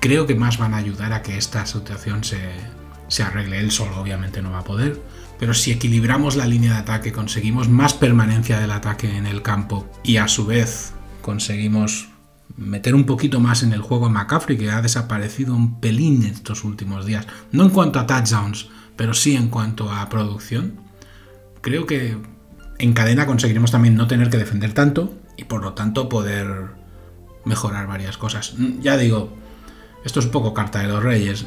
creo 0.05 0.27
que 0.27 0.35
más 0.35 0.59
van 0.59 0.75
a 0.75 0.77
ayudar 0.77 1.13
a 1.13 1.23
que 1.23 1.35
esta 1.35 1.65
situación 1.65 2.23
se, 2.23 3.23
arregle. 3.23 3.59
Él 3.59 3.71
solo 3.71 3.99
obviamente 3.99 4.39
no 4.43 4.51
va 4.51 4.59
a 4.59 4.63
poder, 4.63 5.01
pero 5.39 5.55
si 5.55 5.71
equilibramos 5.71 6.35
la 6.35 6.45
línea 6.45 6.73
de 6.73 6.77
ataque, 6.77 7.11
conseguimos 7.11 7.69
más 7.69 7.95
permanencia 7.95 8.59
del 8.59 8.69
ataque 8.69 9.17
en 9.17 9.25
el 9.25 9.41
campo 9.41 9.89
y 10.03 10.17
a 10.17 10.27
su 10.27 10.45
vez 10.45 10.93
conseguimos 11.23 12.09
meter 12.55 12.93
un 12.93 13.05
poquito 13.05 13.39
más 13.39 13.63
en 13.63 13.73
el 13.73 13.81
juego 13.81 14.05
a 14.05 14.09
McCaffrey, 14.09 14.59
que 14.59 14.69
ha 14.69 14.83
desaparecido 14.83 15.55
un 15.55 15.79
pelín 15.79 16.23
estos 16.23 16.63
últimos 16.63 17.07
días, 17.07 17.25
no 17.51 17.63
en 17.63 17.71
cuanto 17.71 17.99
a 17.99 18.05
touchdowns, 18.05 18.67
pero 18.95 19.15
sí 19.15 19.35
en 19.35 19.47
cuanto 19.47 19.91
a 19.91 20.07
producción, 20.07 20.81
creo 21.61 21.87
que 21.87 22.15
en 22.77 22.93
cadena 22.93 23.25
conseguiremos 23.25 23.71
también 23.71 23.95
no 23.95 24.05
tener 24.05 24.29
que 24.29 24.37
defender 24.37 24.73
tanto 24.73 25.15
y 25.35 25.45
por 25.45 25.63
lo 25.63 25.73
tanto 25.73 26.09
poder 26.09 26.75
mejorar 27.43 27.87
varias 27.87 28.17
cosas. 28.17 28.53
Ya 28.81 28.97
digo, 28.97 29.44
esto 30.05 30.19
es 30.19 30.27
un 30.27 30.31
poco 30.31 30.53
carta 30.53 30.79
de 30.79 30.87
los 30.87 31.03
reyes. 31.03 31.45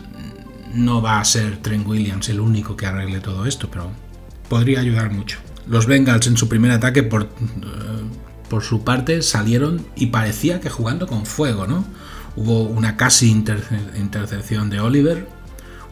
No 0.74 1.00
va 1.00 1.20
a 1.20 1.24
ser 1.24 1.58
Trent 1.62 1.86
Williams 1.86 2.28
el 2.28 2.40
único 2.40 2.76
que 2.76 2.86
arregle 2.86 3.20
todo 3.20 3.46
esto, 3.46 3.70
pero 3.70 3.90
podría 4.48 4.80
ayudar 4.80 5.12
mucho. 5.12 5.38
Los 5.66 5.86
Bengals 5.86 6.26
en 6.26 6.36
su 6.36 6.48
primer 6.48 6.72
ataque 6.72 7.02
por, 7.02 7.22
eh, 7.22 7.28
por 8.50 8.64
su 8.64 8.82
parte 8.82 9.22
salieron 9.22 9.86
y 9.94 10.06
parecía 10.06 10.60
que 10.60 10.70
jugando 10.70 11.06
con 11.06 11.24
fuego, 11.24 11.66
¿no? 11.66 11.84
Hubo 12.36 12.62
una 12.64 12.96
casi 12.96 13.30
intercepción 13.30 14.70
de 14.70 14.80
Oliver, 14.80 15.28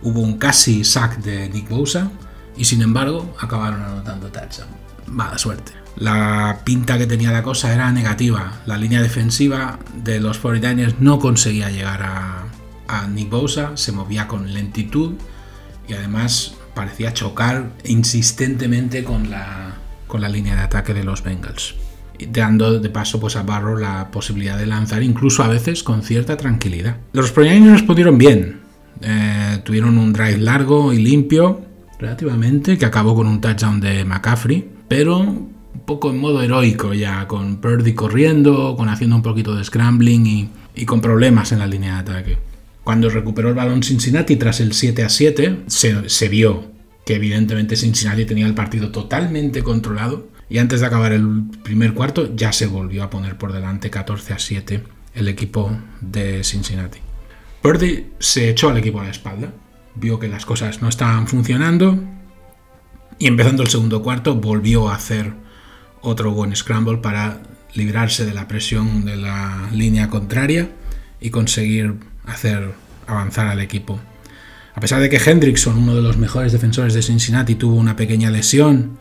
hubo 0.03 0.21
un 0.21 0.39
casi 0.39 0.85
sack 0.85 1.19
de 1.19 1.49
Nick 1.49 1.69
Bosa 1.69 2.11
y 2.57 2.65
sin 2.65 2.83
embargo 2.83 3.35
acabaron 3.41 3.83
anotando 3.83 4.29
touchdown. 4.29 4.69
Mala 5.07 5.39
suerte. 5.39 5.73
La 5.97 6.61
pinta 6.65 6.99
que 6.99 7.07
tenía 7.07 7.33
la 7.33 7.43
cosa 7.43 7.73
era 7.73 7.91
negativa. 7.91 8.61
La 8.67 8.77
línea 8.77 9.01
defensiva 9.01 9.79
de 9.95 10.21
los 10.21 10.43
49ers 10.43 10.97
no 10.99 11.19
conseguía 11.19 11.71
llegar 11.71 12.03
a, 12.03 12.45
a 12.89 13.07
Nick 13.07 13.31
Bosa, 13.31 13.73
se 13.77 13.93
movía 13.93 14.29
con 14.29 14.53
lentitud 14.53 15.15
y 15.89 15.95
además 15.95 16.55
parecía 16.75 17.15
chocar 17.15 17.71
insistentemente 17.85 19.05
con 19.05 19.31
la, 19.31 19.75
con 20.07 20.21
la 20.21 20.29
línea 20.29 20.55
de 20.57 20.63
ataque 20.63 20.95
de 20.95 21.05
los 21.05 21.23
Bengals, 21.23 21.75
dando 22.31 22.79
de 22.79 22.91
paso 22.91 23.19
pues, 23.21 23.37
a 23.37 23.43
Barrow 23.43 23.77
la 23.77 24.11
posibilidad 24.11 24.59
de 24.59 24.67
lanzar 24.67 25.03
incluso 25.03 25.43
a 25.43 25.49
veces 25.49 25.83
con 25.83 26.03
cierta 26.03 26.37
tranquilidad. 26.37 26.97
Los 27.13 27.33
Proyectos 27.33 27.73
respondieron 27.73 28.19
bien, 28.19 28.61
eh, 29.01 29.61
tuvieron 29.65 29.99
un 29.99 30.13
drive 30.13 30.39
largo 30.39 30.93
y 30.93 30.99
limpio 30.99 31.63
relativamente 31.99 32.77
que 32.77 32.85
acabó 32.85 33.15
con 33.15 33.27
un 33.27 33.41
touchdown 33.41 33.81
de 33.81 34.05
McCaffrey 34.05 34.77
pero 34.89 35.19
un 35.19 35.83
poco 35.85 36.11
en 36.11 36.19
modo 36.19 36.43
heroico 36.43 36.95
ya, 36.95 37.27
con 37.27 37.57
Purdy 37.57 37.95
corriendo, 37.95 38.77
con 38.77 38.89
haciendo 38.89 39.17
un 39.17 39.23
poquito 39.23 39.55
de 39.55 39.65
scrambling 39.65 40.51
y 40.75 40.85
con 40.85 41.01
problemas 41.01 41.53
en 41.53 41.59
la 41.59 41.67
línea 41.67 41.95
de 41.95 42.01
ataque. 42.01 42.39
Cuando 42.87 43.11
recuperó 43.11 43.49
el 43.49 43.57
balón 43.57 43.83
Cincinnati 43.83 44.37
tras 44.37 44.61
el 44.61 44.73
7 44.73 45.03
a 45.03 45.09
7, 45.09 45.65
se, 45.67 46.29
vio 46.29 46.71
que 47.05 47.17
evidentemente 47.17 47.75
Cincinnati 47.75 48.25
tenía 48.27 48.47
el 48.47 48.55
partido 48.55 48.93
totalmente 48.93 49.65
controlado 49.65 50.29
y 50.49 50.59
antes 50.59 50.79
de 50.79 50.87
acabar 50.87 51.11
el 51.11 51.47
primer 51.65 51.95
cuarto 51.95 52.33
ya 52.37 52.53
se 52.53 52.69
volvió 52.69 53.03
a 53.03 53.11
poner 53.11 53.37
por 53.39 53.53
delante 53.53 53.91
14 53.91 54.35
a 54.35 54.39
7 54.39 54.85
el 55.17 55.27
equipo 55.27 55.77
de 56.01 56.45
Cincinnati. 56.45 57.01
Purdy 57.61 58.13
se 58.21 58.51
echó 58.51 58.71
al 58.71 58.77
equipo 58.77 59.01
a 59.01 59.05
la 59.07 59.11
espalda, 59.11 59.53
vio 59.97 60.21
que 60.21 60.29
las 60.29 60.47
cosas 60.47 60.81
no 60.81 60.89
estaban 60.89 61.27
funcionando 61.27 61.99
y 63.19 63.27
empezando 63.27 63.65
el 63.65 63.69
segundo 63.69 64.01
cuarto 64.01 64.37
volvió 64.37 64.91
a 64.91 64.95
hacer 64.95 65.33
otro 66.03 66.31
buen 66.31 66.55
scramble 66.55 66.99
para 66.99 67.43
librarse 67.75 68.25
de 68.25 68.33
la 68.33 68.47
presión 68.47 69.05
de 69.05 69.17
la 69.17 69.71
línea 69.73 70.09
contraria 70.09 70.71
y 71.21 71.31
conseguir 71.31 71.97
hacer 72.27 72.75
avanzar 73.07 73.47
al 73.47 73.61
equipo. 73.61 74.01
A 74.75 74.81
pesar 74.81 75.01
de 75.01 75.09
que 75.09 75.17
Hendrickson, 75.17 75.79
uno 75.79 75.95
de 75.95 76.03
los 76.03 76.19
mejores 76.19 76.53
defensores 76.53 76.93
de 76.93 77.03
Cincinnati, 77.03 77.55
tuvo 77.55 77.77
una 77.77 77.97
pequeña 77.97 78.31
lesión 78.31 78.99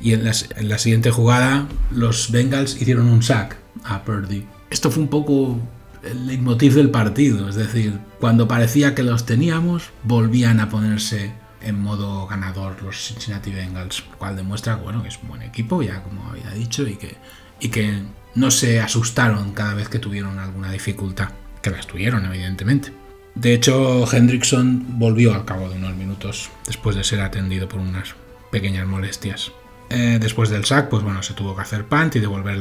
y 0.00 0.12
en, 0.12 0.24
la 0.24 0.78
siguiente 0.78 1.10
jugada 1.10 1.68
los 1.90 2.30
Bengals 2.30 2.80
hicieron 2.80 3.06
un 3.06 3.22
sack 3.22 3.56
a 3.84 4.04
Purdy. 4.04 4.46
Esto 4.68 4.90
fue 4.90 5.02
un 5.02 5.08
poco 5.08 5.58
el 6.02 6.26
leitmotiv 6.26 6.74
del 6.74 6.90
partido, 6.90 7.48
es 7.48 7.54
decir, 7.54 7.98
cuando 8.20 8.46
parecía 8.46 8.94
que 8.94 9.02
los 9.02 9.26
teníamos, 9.26 9.90
volvían 10.02 10.60
a 10.60 10.68
ponerse 10.68 11.32
en 11.62 11.80
modo 11.80 12.26
ganador 12.26 12.80
los 12.82 12.96
Cincinnati 13.08 13.50
Bengals, 13.50 14.04
lo 14.10 14.18
cual 14.18 14.36
demuestra 14.36 14.76
bueno, 14.76 15.02
que 15.02 15.08
es 15.08 15.18
un 15.22 15.28
buen 15.28 15.42
equipo, 15.42 15.82
ya 15.82 16.02
como 16.02 16.28
había 16.28 16.50
dicho, 16.50 16.86
y 16.86 16.96
que, 16.96 17.16
y 17.58 17.68
que 17.68 18.02
no 18.34 18.50
se 18.50 18.80
asustaron 18.80 19.52
cada 19.52 19.74
vez 19.74 19.88
que 19.88 19.98
tuvieron 19.98 20.38
alguna 20.38 20.70
dificultad, 20.70 21.30
que 21.66 21.76
las 21.76 21.86
tuvieron, 21.86 22.24
evidentemente. 22.24 22.92
De 23.34 23.52
hecho, 23.52 24.06
Hendrickson 24.10 24.98
volvió 24.98 25.34
al 25.34 25.44
cabo 25.44 25.68
de 25.68 25.76
unos 25.76 25.96
minutos 25.96 26.50
después 26.66 26.94
de 26.94 27.04
ser 27.04 27.20
atendido 27.20 27.68
por 27.68 27.80
unas 27.80 28.14
pequeñas 28.50 28.86
molestias. 28.86 29.52
Eh, 29.90 30.18
después 30.20 30.48
del 30.48 30.64
sack, 30.64 30.88
pues 30.88 31.02
bueno, 31.02 31.22
se 31.22 31.34
tuvo 31.34 31.54
que 31.54 31.62
hacer 31.62 31.84
punt 31.84 32.16
y 32.16 32.20
devolver 32.20 32.54
el 32.54 32.60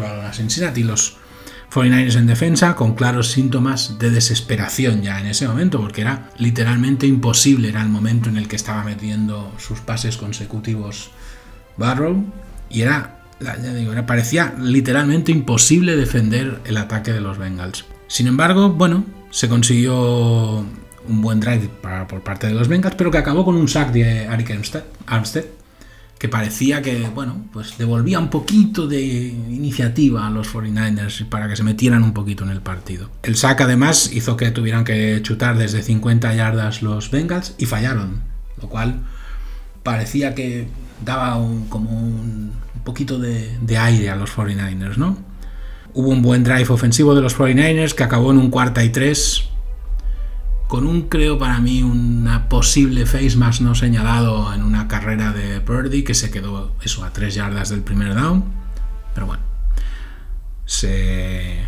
balón 0.00 0.24
a 0.26 0.32
Cincinnati. 0.32 0.82
Los 0.82 1.16
49ers 1.72 2.16
en 2.16 2.26
defensa 2.26 2.76
con 2.76 2.94
claros 2.94 3.30
síntomas 3.30 3.98
de 3.98 4.10
desesperación 4.10 5.02
ya 5.02 5.20
en 5.20 5.26
ese 5.26 5.48
momento, 5.48 5.80
porque 5.80 6.02
era 6.02 6.30
literalmente 6.36 7.06
imposible, 7.06 7.70
era 7.70 7.82
el 7.82 7.88
momento 7.88 8.28
en 8.28 8.36
el 8.36 8.48
que 8.48 8.56
estaba 8.56 8.84
metiendo 8.84 9.52
sus 9.58 9.80
pases 9.80 10.16
consecutivos 10.16 11.10
Barrow 11.76 12.24
y 12.68 12.82
era, 12.82 13.15
ya 13.40 13.56
digo, 13.56 13.92
parecía 14.06 14.54
literalmente 14.58 15.32
imposible 15.32 15.96
defender 15.96 16.60
el 16.64 16.76
ataque 16.76 17.12
de 17.12 17.20
los 17.20 17.38
Bengals. 17.38 17.84
Sin 18.08 18.26
embargo, 18.26 18.70
bueno, 18.70 19.04
se 19.30 19.48
consiguió 19.48 20.64
un 21.08 21.22
buen 21.22 21.40
drive 21.40 21.68
por 22.08 22.22
parte 22.22 22.46
de 22.46 22.54
los 22.54 22.68
Bengals, 22.68 22.96
pero 22.96 23.10
que 23.10 23.18
acabó 23.18 23.44
con 23.44 23.56
un 23.56 23.68
sack 23.68 23.92
de 23.92 24.26
Arik 24.26 24.58
Armstead 25.06 25.44
que 26.18 26.28
parecía 26.28 26.80
que, 26.80 27.08
bueno, 27.14 27.44
pues 27.52 27.76
devolvía 27.76 28.18
un 28.18 28.30
poquito 28.30 28.86
de 28.86 29.02
iniciativa 29.02 30.26
a 30.26 30.30
los 30.30 30.52
49ers 30.52 31.28
para 31.28 31.48
que 31.48 31.56
se 31.56 31.62
metieran 31.62 32.02
un 32.02 32.14
poquito 32.14 32.44
en 32.44 32.50
el 32.50 32.62
partido. 32.62 33.10
El 33.22 33.36
sack 33.36 33.60
además 33.60 34.10
hizo 34.12 34.36
que 34.36 34.50
tuvieran 34.50 34.84
que 34.84 35.20
chutar 35.22 35.58
desde 35.58 35.82
50 35.82 36.34
yardas 36.34 36.80
los 36.80 37.10
Bengals 37.10 37.54
y 37.58 37.66
fallaron, 37.66 38.22
lo 38.60 38.68
cual 38.68 39.00
parecía 39.82 40.34
que 40.34 40.68
daba 41.04 41.36
un, 41.36 41.68
como 41.68 41.90
un, 41.90 42.52
poquito 42.86 43.18
de, 43.18 43.76
aire 43.76 44.08
a 44.08 44.16
los 44.16 44.34
49ers, 44.34 44.96
¿no? 44.96 45.18
Hubo 45.92 46.08
un 46.08 46.22
buen 46.22 46.44
drive 46.44 46.68
ofensivo 46.70 47.14
de 47.14 47.20
los 47.20 47.36
49ers 47.36 47.92
que 47.92 48.04
acabó 48.04 48.30
en 48.30 48.38
un 48.38 48.50
cuarta 48.50 48.84
y 48.84 48.90
tres 48.90 49.48
con 50.68 50.86
un, 50.86 51.02
creo 51.02 51.38
para 51.38 51.60
mí, 51.60 51.82
una 51.82 52.48
posible 52.48 53.06
face 53.06 53.36
más 53.36 53.60
no 53.60 53.74
señalado 53.74 54.52
en 54.52 54.62
una 54.62 54.88
carrera 54.88 55.32
de 55.32 55.60
Purdy 55.60 56.02
que 56.02 56.14
se 56.14 56.30
quedó 56.30 56.72
eso 56.82 57.04
a 57.04 57.12
3 57.12 57.34
yardas 57.34 57.68
del 57.68 57.82
primer 57.82 58.14
down. 58.14 58.44
Pero 59.14 59.26
bueno, 59.26 59.42
se 60.64 61.66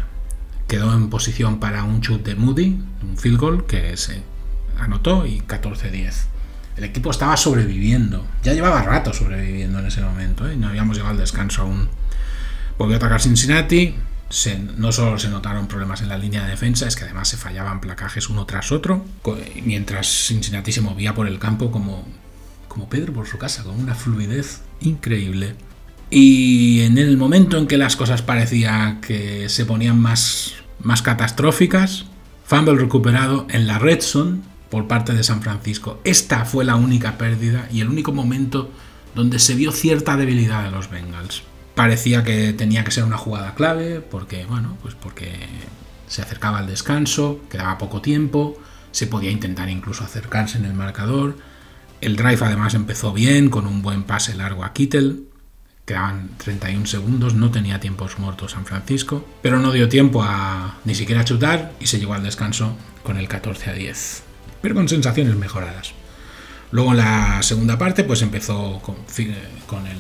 quedó 0.67 0.95
en 0.95 1.11
posición 1.11 1.61
para 1.61 1.85
un 1.85 2.01
chute 2.01 2.35
de 2.35 2.37
Moody, 2.37 2.81
un 3.03 3.17
field 3.17 3.39
goal 3.39 3.67
que 3.67 3.97
se 3.97 4.23
anotó 4.79 5.27
y 5.27 5.41
14-10. 5.41 6.38
El 6.79 6.85
equipo 6.85 7.11
estaba 7.11 7.37
sobreviviendo, 7.37 8.25
ya 8.45 8.55
llevaba 8.55 8.83
rato 8.83 9.13
sobreviviendo 9.13 9.81
en 9.81 9.87
ese 9.87 10.01
momento, 10.01 10.49
¿eh? 10.49 10.55
no 10.57 10.69
habíamos 10.69 10.97
llegado 10.97 11.11
al 11.11 11.19
descanso 11.19 11.63
aún. 11.63 11.89
Volvió 12.79 12.95
a 12.95 12.99
atacar 12.99 13.21
Cincinnati, 13.21 13.97
no 14.77 14.93
solo 14.93 15.19
se 15.19 15.29
notaron 15.29 15.67
problemas 15.67 16.03
en 16.03 16.09
la 16.09 16.17
línea 16.17 16.45
de 16.45 16.51
defensa, 16.51 16.87
es 16.87 16.95
que 16.95 17.03
además 17.03 17.27
se 17.27 17.37
fallaban 17.37 17.81
placajes 17.81 18.29
uno 18.31 18.47
tras 18.47 18.71
otro, 18.71 19.05
mientras 19.65 20.07
Cincinnati 20.07 20.71
se 20.71 20.81
movía 20.81 21.17
por 21.17 21.27
el 21.27 21.41
campo 21.41 21.73
como, 21.73 22.07
como 22.69 22.89
Pedro 22.89 23.13
por 23.13 23.27
su 23.27 23.39
casa, 23.39 23.65
con 23.65 23.75
una 23.75 23.97
fluidez 23.97 24.61
increíble. 24.79 25.57
Y 26.11 26.83
en 26.83 26.97
el 26.97 27.17
momento 27.17 27.59
en 27.59 27.67
que 27.67 27.77
las 27.77 27.97
cosas 27.97 28.23
parecían 28.23 29.01
que 29.01 29.49
se 29.49 29.65
ponían 29.67 29.99
más, 29.99 30.55
más 30.81 31.03
catastróficas, 31.03 32.05
fumble 32.45 32.77
recuperado 32.77 33.49
en 33.51 33.67
la 33.67 33.81
red 33.81 34.01
zone 34.01 34.43
por 34.71 34.87
parte 34.87 35.15
de 35.15 35.25
San 35.25 35.43
Francisco. 35.43 36.01
Esta 36.05 36.45
fue 36.45 36.65
la 36.65 36.77
única 36.77 37.19
pérdida 37.19 37.69
y 37.71 37.81
el 37.81 37.89
único 37.89 38.13
momento 38.13 38.71
donde 39.15 39.39
se 39.39 39.55
vio 39.55 39.73
cierta 39.73 40.17
debilidad 40.17 40.65
de 40.65 40.71
los 40.71 40.91
Bengals 40.91 41.43
parecía 41.79 42.25
que 42.25 42.53
tenía 42.55 42.83
que 42.83 42.91
ser 42.91 43.05
una 43.05 43.19
jugada 43.19 43.55
clave 43.55 44.01
porque, 44.01 44.45
bueno, 44.47 44.77
pues 44.83 44.97
porque 44.97 45.31
se 46.09 46.23
acercaba 46.23 46.59
al 46.59 46.67
descanso, 46.67 47.41
quedaba 47.49 47.79
poco 47.79 48.03
tiempo, 48.03 48.59
se 48.91 49.07
podía 49.07 49.31
intentar 49.31 49.69
incluso 49.69 50.03
acercarse 50.03 50.59
en 50.59 50.65
el 50.65 50.75
marcador. 50.75 51.37
El 52.01 52.17
drive 52.17 52.41
además 52.41 52.75
empezó 52.75 53.13
bien 53.13 53.49
con 53.49 53.69
un 53.69 53.81
buen 53.81 54.03
pase 54.03 54.35
largo 54.35 54.65
a 54.65 54.73
Kittel. 54.73 55.29
Quedaban 55.87 56.31
31 56.39 56.87
segundos, 56.87 57.35
no 57.35 57.53
tenía 57.53 57.79
tiempos 57.79 58.19
muertos 58.19 58.51
San 58.51 58.67
Francisco, 58.67 59.25
pero 59.41 59.61
no 59.61 59.71
dio 59.71 59.89
tiempo 59.89 60.25
a 60.25 60.79
ni 60.85 60.97
siquiera 60.97 61.25
chutar 61.25 61.75
y 61.79 61.87
se 61.87 62.01
llegó 62.01 62.15
al 62.15 62.25
descanso 62.25 62.77
con 63.05 63.19
el 63.19 63.29
14 63.29 63.71
a 63.71 63.75
10, 63.75 64.25
pero 64.61 64.75
con 64.75 64.89
sensaciones 64.89 65.37
mejoradas. 65.37 65.93
Luego 66.71 66.91
en 66.91 66.99
la 66.99 67.43
segunda 67.43 67.79
parte 67.79 68.05
pues 68.05 68.23
empezó 68.23 68.81
con, 68.83 68.97
con 69.67 69.87
el 69.87 69.97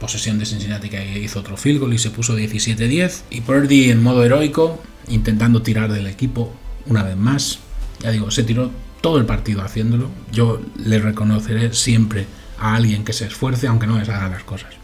posesión 0.00 0.38
de 0.38 0.46
Cincinnati 0.46 0.88
que 0.88 1.18
hizo 1.18 1.40
otro 1.40 1.56
field 1.56 1.80
goal 1.80 1.94
y 1.94 1.98
se 1.98 2.10
puso 2.10 2.38
17-10. 2.38 3.22
Y 3.30 3.40
Purdy 3.42 3.90
en 3.90 4.02
modo 4.02 4.24
heroico, 4.24 4.82
intentando 5.08 5.62
tirar 5.62 5.92
del 5.92 6.06
equipo 6.06 6.52
una 6.86 7.02
vez 7.02 7.16
más. 7.16 7.58
Ya 8.00 8.10
digo, 8.10 8.30
se 8.30 8.44
tiró 8.44 8.70
todo 9.00 9.18
el 9.18 9.26
partido 9.26 9.62
haciéndolo. 9.62 10.10
Yo 10.32 10.60
le 10.76 10.98
reconoceré 10.98 11.72
siempre 11.74 12.26
a 12.58 12.74
alguien 12.74 13.04
que 13.04 13.12
se 13.12 13.26
esfuerce, 13.26 13.66
aunque 13.66 13.86
no 13.86 13.98
les 13.98 14.08
haga 14.08 14.28
las 14.28 14.44
cosas. 14.44 14.74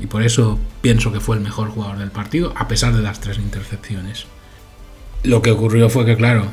Y 0.00 0.06
por 0.06 0.22
eso 0.22 0.58
pienso 0.80 1.12
que 1.12 1.20
fue 1.20 1.36
el 1.36 1.42
mejor 1.42 1.70
jugador 1.70 1.98
del 1.98 2.10
partido, 2.10 2.52
a 2.56 2.68
pesar 2.68 2.94
de 2.94 3.02
las 3.02 3.20
tres 3.20 3.38
intercepciones. 3.38 4.26
Lo 5.24 5.42
que 5.42 5.50
ocurrió 5.50 5.88
fue 5.88 6.04
que, 6.04 6.16
claro, 6.16 6.46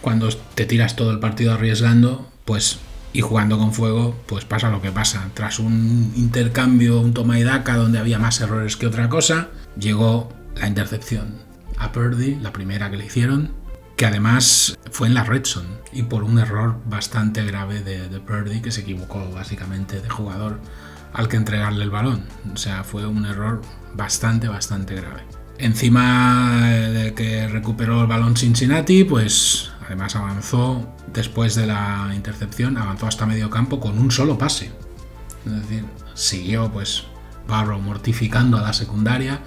cuando 0.00 0.28
te 0.54 0.66
tiras 0.66 0.96
todo 0.96 1.10
el 1.10 1.18
partido 1.18 1.52
arriesgando, 1.54 2.30
pues 2.44 2.78
y 3.12 3.20
jugando 3.20 3.58
con 3.58 3.72
fuego, 3.72 4.16
pues 4.26 4.44
pasa 4.44 4.70
lo 4.70 4.82
que 4.82 4.92
pasa. 4.92 5.28
Tras 5.34 5.58
un 5.58 6.12
intercambio, 6.14 7.00
un 7.00 7.14
toma 7.14 7.38
y 7.38 7.42
daca 7.42 7.76
donde 7.76 7.98
había 7.98 8.18
más 8.18 8.40
errores 8.40 8.76
que 8.76 8.86
otra 8.86 9.08
cosa, 9.08 9.48
llegó 9.78 10.32
la 10.56 10.68
intercepción 10.68 11.36
a 11.78 11.92
Purdy, 11.92 12.36
la 12.36 12.52
primera 12.52 12.90
que 12.90 12.96
le 12.96 13.06
hicieron, 13.06 13.52
que 13.96 14.06
además 14.06 14.76
fue 14.90 15.08
en 15.08 15.14
la 15.14 15.24
Redson 15.24 15.66
y 15.92 16.02
por 16.02 16.22
un 16.22 16.38
error 16.38 16.76
bastante 16.86 17.44
grave 17.44 17.82
de 17.82 18.20
Purdy, 18.20 18.60
que 18.60 18.70
se 18.70 18.82
equivocó 18.82 19.30
básicamente 19.32 20.00
de 20.00 20.08
jugador 20.08 20.60
al 21.12 21.28
que 21.28 21.36
entregarle 21.36 21.84
el 21.84 21.90
balón. 21.90 22.24
O 22.52 22.56
sea, 22.56 22.84
fue 22.84 23.06
un 23.06 23.24
error 23.26 23.62
bastante, 23.94 24.48
bastante 24.48 24.94
grave. 24.94 25.22
Encima 25.58 26.68
de 26.68 27.14
que 27.14 27.48
recuperó 27.48 28.02
el 28.02 28.06
balón 28.06 28.36
Cincinnati, 28.36 29.04
pues 29.04 29.72
Además 29.88 30.14
avanzó 30.16 30.86
después 31.14 31.54
de 31.54 31.66
la 31.66 32.12
intercepción, 32.14 32.76
avanzó 32.76 33.06
hasta 33.06 33.24
medio 33.24 33.48
campo 33.48 33.80
con 33.80 33.98
un 33.98 34.10
solo 34.10 34.36
pase. 34.36 34.70
Es 35.46 35.52
decir, 35.62 35.86
siguió 36.12 36.70
pues 36.70 37.04
Barrow 37.48 37.80
mortificando 37.80 38.58
a 38.58 38.60
la 38.60 38.74
secundaria 38.74 39.40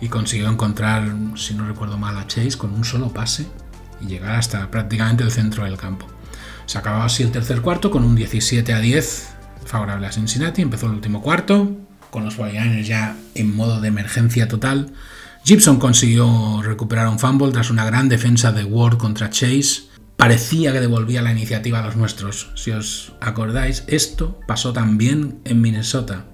y 0.00 0.08
consiguió 0.08 0.48
encontrar, 0.48 1.12
si 1.34 1.54
no 1.54 1.66
recuerdo 1.66 1.98
mal, 1.98 2.16
a 2.16 2.28
Chase 2.28 2.56
con 2.56 2.72
un 2.74 2.84
solo 2.84 3.12
pase 3.12 3.48
y 4.00 4.06
llegar 4.06 4.36
hasta 4.36 4.70
prácticamente 4.70 5.24
el 5.24 5.32
centro 5.32 5.64
del 5.64 5.76
campo. 5.76 6.06
Se 6.66 6.78
acababa 6.78 7.06
así 7.06 7.24
el 7.24 7.32
tercer 7.32 7.60
cuarto 7.60 7.90
con 7.90 8.04
un 8.04 8.14
17 8.14 8.72
a 8.72 8.78
10 8.78 9.30
favorable 9.64 10.06
a 10.06 10.12
Cincinnati. 10.12 10.62
Empezó 10.62 10.86
el 10.86 10.92
último 10.92 11.22
cuarto 11.22 11.72
con 12.12 12.24
los 12.24 12.36
49 12.36 12.84
ya 12.84 13.16
en 13.34 13.56
modo 13.56 13.80
de 13.80 13.88
emergencia 13.88 14.46
total. 14.46 14.92
Gibson 15.42 15.80
consiguió 15.80 16.62
recuperar 16.62 17.08
un 17.08 17.18
fumble 17.18 17.50
tras 17.50 17.70
una 17.70 17.84
gran 17.84 18.08
defensa 18.08 18.52
de 18.52 18.62
Ward 18.62 18.96
contra 18.98 19.30
Chase 19.30 19.87
parecía 20.18 20.72
que 20.72 20.80
devolvía 20.80 21.22
la 21.22 21.30
iniciativa 21.30 21.78
a 21.78 21.86
los 21.86 21.96
nuestros. 21.96 22.50
Si 22.56 22.72
os 22.72 23.12
acordáis, 23.20 23.84
esto 23.86 24.40
pasó 24.48 24.72
también 24.72 25.38
en 25.44 25.60
Minnesota. 25.60 26.24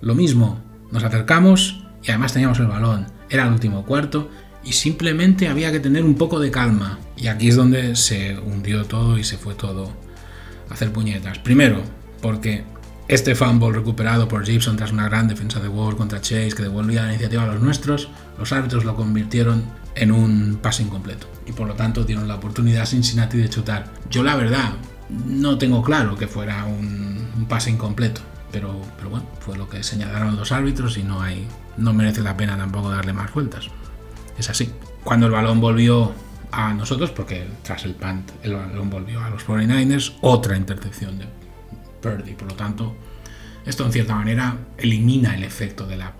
Lo 0.00 0.14
mismo, 0.14 0.64
nos 0.90 1.04
acercamos 1.04 1.84
y 2.02 2.10
además 2.10 2.32
teníamos 2.32 2.58
el 2.58 2.68
balón. 2.68 3.06
Era 3.28 3.44
el 3.44 3.52
último 3.52 3.84
cuarto 3.84 4.30
y 4.64 4.72
simplemente 4.72 5.48
había 5.48 5.70
que 5.70 5.78
tener 5.78 6.04
un 6.04 6.14
poco 6.14 6.40
de 6.40 6.50
calma. 6.50 7.00
Y 7.18 7.26
aquí 7.26 7.48
es 7.48 7.56
donde 7.56 7.96
se 7.96 8.38
hundió 8.38 8.86
todo 8.86 9.18
y 9.18 9.24
se 9.24 9.36
fue 9.36 9.54
todo 9.54 9.92
a 10.70 10.72
hacer 10.72 10.90
puñetas. 10.90 11.38
Primero, 11.38 11.82
porque 12.22 12.64
este 13.08 13.34
fumble 13.34 13.72
recuperado 13.72 14.26
por 14.26 14.46
Gibson 14.46 14.78
tras 14.78 14.92
una 14.92 15.06
gran 15.06 15.28
defensa 15.28 15.60
de 15.60 15.68
Ward 15.68 15.98
contra 15.98 16.22
Chase 16.22 16.54
que 16.56 16.62
devolvía 16.62 17.02
la 17.02 17.10
iniciativa 17.10 17.42
a 17.42 17.48
los 17.48 17.60
nuestros, 17.60 18.08
los 18.38 18.52
árbitros 18.52 18.86
lo 18.86 18.96
convirtieron 18.96 19.64
en 20.00 20.12
un 20.12 20.58
pase 20.62 20.82
incompleto 20.82 21.26
y 21.46 21.52
por 21.52 21.66
lo 21.66 21.74
tanto 21.74 22.04
dieron 22.04 22.28
la 22.28 22.36
oportunidad 22.36 22.82
a 22.82 22.86
Cincinnati 22.86 23.38
de 23.38 23.48
chutar. 23.48 23.92
Yo 24.10 24.22
la 24.22 24.36
verdad 24.36 24.72
no 25.26 25.58
tengo 25.58 25.82
claro 25.82 26.16
que 26.16 26.26
fuera 26.26 26.64
un, 26.64 27.28
un 27.36 27.46
pase 27.46 27.70
incompleto, 27.70 28.20
pero, 28.52 28.80
pero 28.96 29.10
bueno, 29.10 29.26
fue 29.40 29.56
lo 29.56 29.68
que 29.68 29.82
señalaron 29.82 30.36
los 30.36 30.52
árbitros 30.52 30.98
y 30.98 31.02
no 31.02 31.20
hay 31.20 31.46
no 31.78 31.92
merece 31.92 32.22
la 32.22 32.36
pena 32.36 32.56
tampoco 32.56 32.90
darle 32.90 33.12
más 33.12 33.32
vueltas. 33.32 33.68
Es 34.36 34.50
así. 34.50 34.70
Cuando 35.04 35.26
el 35.26 35.32
balón 35.32 35.60
volvió 35.60 36.12
a 36.50 36.74
nosotros, 36.74 37.10
porque 37.10 37.46
tras 37.62 37.84
el 37.84 37.94
punt 37.94 38.30
el 38.42 38.54
balón 38.54 38.90
volvió 38.90 39.22
a 39.22 39.30
los 39.30 39.46
49ers, 39.46 40.16
otra 40.20 40.56
intercepción 40.56 41.18
de 41.18 41.26
Purdy. 42.02 42.34
Por 42.34 42.50
lo 42.50 42.54
tanto, 42.54 42.96
esto 43.64 43.86
en 43.86 43.92
cierta 43.92 44.14
manera 44.14 44.56
elimina 44.76 45.34
el 45.34 45.44
efecto 45.44 45.86
de 45.86 45.96
la 45.96 46.12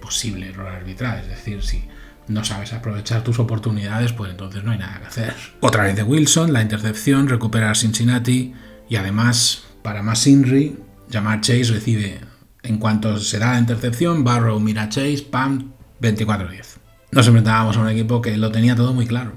posible 0.00 0.48
error 0.48 0.68
arbitral. 0.68 1.20
Es 1.20 1.28
decir, 1.28 1.62
si 1.62 1.84
no 2.30 2.44
sabes 2.44 2.72
aprovechar 2.72 3.22
tus 3.22 3.38
oportunidades, 3.38 4.12
pues 4.12 4.30
entonces 4.30 4.64
no 4.64 4.72
hay 4.72 4.78
nada 4.78 5.00
que 5.00 5.06
hacer. 5.06 5.34
Otra 5.60 5.84
vez 5.84 5.96
de 5.96 6.02
Wilson, 6.02 6.52
la 6.52 6.62
intercepción, 6.62 7.28
recupera 7.28 7.70
a 7.70 7.74
Cincinnati 7.74 8.54
y 8.88 8.96
además, 8.96 9.64
para 9.82 10.02
más 10.02 10.26
Inri, 10.26 10.78
Jamar 11.10 11.40
Chase 11.40 11.72
recibe, 11.72 12.20
en 12.62 12.78
cuanto 12.78 13.18
se 13.18 13.38
da 13.38 13.52
la 13.52 13.58
intercepción, 13.58 14.24
Barrow 14.24 14.58
mira 14.60 14.84
a 14.84 14.88
Chase, 14.88 15.26
pam, 15.30 15.72
24-10 16.00 16.80
nos 17.12 17.26
enfrentábamos 17.26 17.76
a 17.76 17.80
un 17.80 17.88
equipo 17.88 18.20
que 18.20 18.36
lo 18.36 18.50
tenía 18.52 18.76
todo 18.76 18.92
muy 18.92 19.06
claro. 19.06 19.32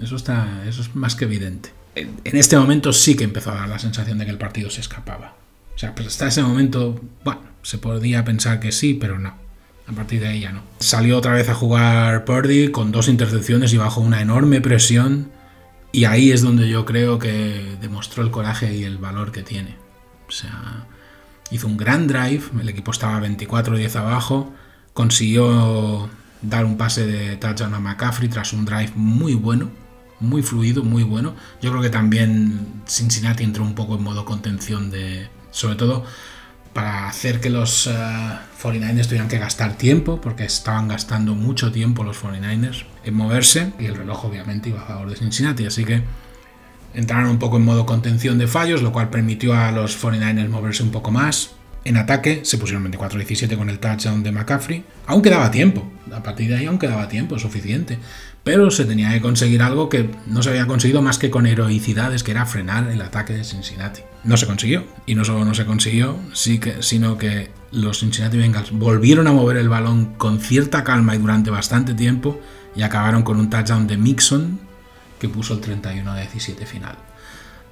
Eso, 0.00 0.16
está, 0.16 0.64
eso 0.66 0.82
es 0.82 0.94
más 0.94 1.14
que 1.14 1.24
evidente. 1.24 1.70
En 1.94 2.36
este 2.36 2.58
momento 2.58 2.92
sí 2.92 3.16
que 3.16 3.24
empezó 3.24 3.50
a 3.50 3.54
dar 3.54 3.68
la 3.68 3.78
sensación 3.78 4.18
de 4.18 4.26
que 4.26 4.30
el 4.30 4.38
partido 4.38 4.70
se 4.70 4.82
escapaba. 4.82 5.34
O 5.74 5.78
sea, 5.78 5.94
pues 5.94 6.08
hasta 6.08 6.28
ese 6.28 6.42
momento, 6.42 7.00
bueno, 7.24 7.40
se 7.62 7.78
podía 7.78 8.24
pensar 8.24 8.60
que 8.60 8.72
sí, 8.72 8.94
pero 8.94 9.18
no. 9.18 9.34
A 9.88 9.92
partir 9.92 10.20
de 10.20 10.28
ahí 10.28 10.40
ya 10.40 10.52
no. 10.52 10.62
Salió 10.80 11.16
otra 11.16 11.32
vez 11.32 11.48
a 11.48 11.54
jugar 11.54 12.24
Purdy 12.24 12.70
con 12.70 12.90
dos 12.90 13.08
intercepciones 13.08 13.72
y 13.72 13.76
bajo 13.76 14.00
una 14.00 14.20
enorme 14.20 14.60
presión. 14.60 15.30
Y 15.92 16.04
ahí 16.04 16.32
es 16.32 16.42
donde 16.42 16.68
yo 16.68 16.84
creo 16.84 17.18
que 17.18 17.76
demostró 17.80 18.22
el 18.22 18.30
coraje 18.30 18.74
y 18.74 18.84
el 18.84 18.98
valor 18.98 19.32
que 19.32 19.42
tiene. 19.42 19.76
O 20.28 20.32
sea, 20.32 20.86
hizo 21.50 21.66
un 21.66 21.76
gran 21.76 22.06
drive, 22.06 22.42
el 22.60 22.68
equipo 22.68 22.90
estaba 22.90 23.20
24-10 23.20 23.96
abajo, 23.96 24.52
consiguió 24.92 26.10
dar 26.42 26.64
un 26.64 26.76
pase 26.76 27.06
de 27.06 27.36
touchdown 27.36 27.74
a 27.74 27.80
McCaffrey 27.80 28.28
tras 28.28 28.52
un 28.52 28.64
drive 28.64 28.92
muy 28.94 29.34
bueno, 29.34 29.70
muy 30.20 30.42
fluido, 30.42 30.82
muy 30.82 31.04
bueno. 31.04 31.34
Yo 31.62 31.70
creo 31.70 31.82
que 31.82 31.90
también 31.90 32.82
Cincinnati 32.86 33.44
entró 33.44 33.62
un 33.62 33.74
poco 33.74 33.94
en 33.96 34.02
modo 34.02 34.24
contención 34.24 34.90
de, 34.90 35.28
sobre 35.50 35.76
todo 35.76 36.04
para 36.76 37.08
hacer 37.08 37.40
que 37.40 37.48
los 37.48 37.88
49ers 37.88 39.00
eh, 39.00 39.04
tuvieran 39.04 39.28
que 39.28 39.38
gastar 39.38 39.78
tiempo, 39.78 40.20
porque 40.20 40.44
estaban 40.44 40.88
gastando 40.88 41.34
mucho 41.34 41.72
tiempo 41.72 42.04
los 42.04 42.22
49ers 42.22 42.84
en 43.02 43.14
moverse, 43.14 43.72
y 43.78 43.86
el 43.86 43.96
reloj 43.96 44.26
obviamente 44.26 44.68
iba 44.68 44.82
a 44.82 44.84
favor 44.84 45.08
de 45.08 45.16
Cincinnati, 45.16 45.64
así 45.64 45.86
que 45.86 46.02
entraron 46.92 47.30
un 47.30 47.38
poco 47.38 47.56
en 47.56 47.64
modo 47.64 47.86
contención 47.86 48.36
de 48.36 48.46
fallos, 48.46 48.82
lo 48.82 48.92
cual 48.92 49.08
permitió 49.08 49.54
a 49.54 49.72
los 49.72 49.98
49ers 49.98 50.50
moverse 50.50 50.82
un 50.82 50.90
poco 50.90 51.10
más. 51.10 51.52
En 51.86 51.96
ataque 51.96 52.40
se 52.44 52.58
pusieron 52.58 52.84
24-17 52.92 53.56
con 53.56 53.70
el 53.70 53.78
touchdown 53.78 54.22
de 54.22 54.32
McCaffrey. 54.32 54.84
Aún 55.06 55.22
quedaba 55.22 55.50
tiempo. 55.50 55.90
A 56.12 56.22
partir 56.22 56.48
de 56.48 56.56
ahí 56.56 56.66
aún 56.66 56.78
quedaba 56.78 57.08
tiempo 57.08 57.38
suficiente. 57.38 57.98
Pero 58.44 58.70
se 58.70 58.84
tenía 58.84 59.12
que 59.12 59.22
conseguir 59.22 59.62
algo 59.62 59.88
que 59.88 60.10
no 60.26 60.42
se 60.42 60.50
había 60.50 60.66
conseguido 60.66 61.00
más 61.00 61.18
que 61.18 61.30
con 61.30 61.46
heroicidades, 61.46 62.22
que 62.22 62.32
era 62.32 62.44
frenar 62.44 62.90
el 62.90 63.00
ataque 63.00 63.32
de 63.34 63.44
Cincinnati. 63.44 64.02
No 64.26 64.36
se 64.36 64.46
consiguió. 64.46 64.84
Y 65.06 65.14
no 65.14 65.24
solo 65.24 65.44
no 65.44 65.54
se 65.54 65.64
consiguió, 65.64 66.18
sino 66.34 67.16
que 67.16 67.50
los 67.70 68.00
Cincinnati 68.00 68.36
Bengals 68.36 68.72
volvieron 68.72 69.26
a 69.26 69.32
mover 69.32 69.56
el 69.56 69.68
balón 69.68 70.14
con 70.16 70.40
cierta 70.40 70.84
calma 70.84 71.14
y 71.14 71.18
durante 71.18 71.50
bastante 71.50 71.94
tiempo 71.94 72.40
y 72.74 72.82
acabaron 72.82 73.22
con 73.22 73.38
un 73.38 73.48
touchdown 73.48 73.86
de 73.86 73.96
Mixon 73.96 74.60
que 75.18 75.28
puso 75.28 75.54
el 75.54 75.60
31-17 75.62 76.66
final. 76.66 76.96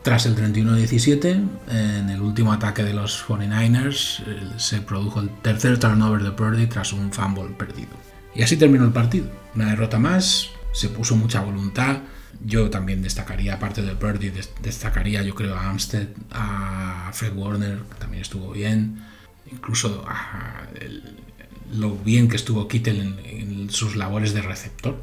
Tras 0.02 0.26
el 0.26 0.36
31-17, 0.36 1.48
en 1.70 2.10
el 2.10 2.20
último 2.20 2.52
ataque 2.52 2.82
de 2.84 2.92
los 2.92 3.26
49ers, 3.26 4.22
eh, 4.26 4.52
se 4.58 4.82
produjo 4.82 5.20
el 5.20 5.30
tercer 5.40 5.78
turnover 5.78 6.22
de 6.22 6.30
Purdy 6.30 6.66
tras 6.66 6.92
un 6.92 7.10
fumble 7.10 7.54
perdido. 7.56 7.96
Y 8.34 8.42
así 8.42 8.56
terminó 8.56 8.84
el 8.84 8.92
partido. 8.92 9.26
Una 9.54 9.70
derrota 9.70 9.98
más, 9.98 10.50
se 10.72 10.88
puso 10.88 11.16
mucha 11.16 11.40
voluntad. 11.40 11.98
Yo 12.44 12.68
también 12.70 13.02
destacaría, 13.02 13.54
aparte 13.54 13.82
de 13.82 13.94
Purdy, 13.94 14.30
destacaría 14.62 15.22
yo 15.22 15.34
creo 15.34 15.54
a 15.54 15.70
Amstead, 15.70 16.08
a 16.30 17.10
Fred 17.14 17.34
Warner, 17.34 17.78
que 17.78 17.98
también 17.98 18.22
estuvo 18.22 18.52
bien. 18.52 19.02
Incluso 19.50 20.04
a 20.06 20.66
lo 21.72 21.96
bien 21.96 22.28
que 22.28 22.36
estuvo 22.36 22.68
Kittel 22.68 23.18
en, 23.24 23.70
sus 23.70 23.96
labores 23.96 24.34
de 24.34 24.42
receptor. 24.42 25.02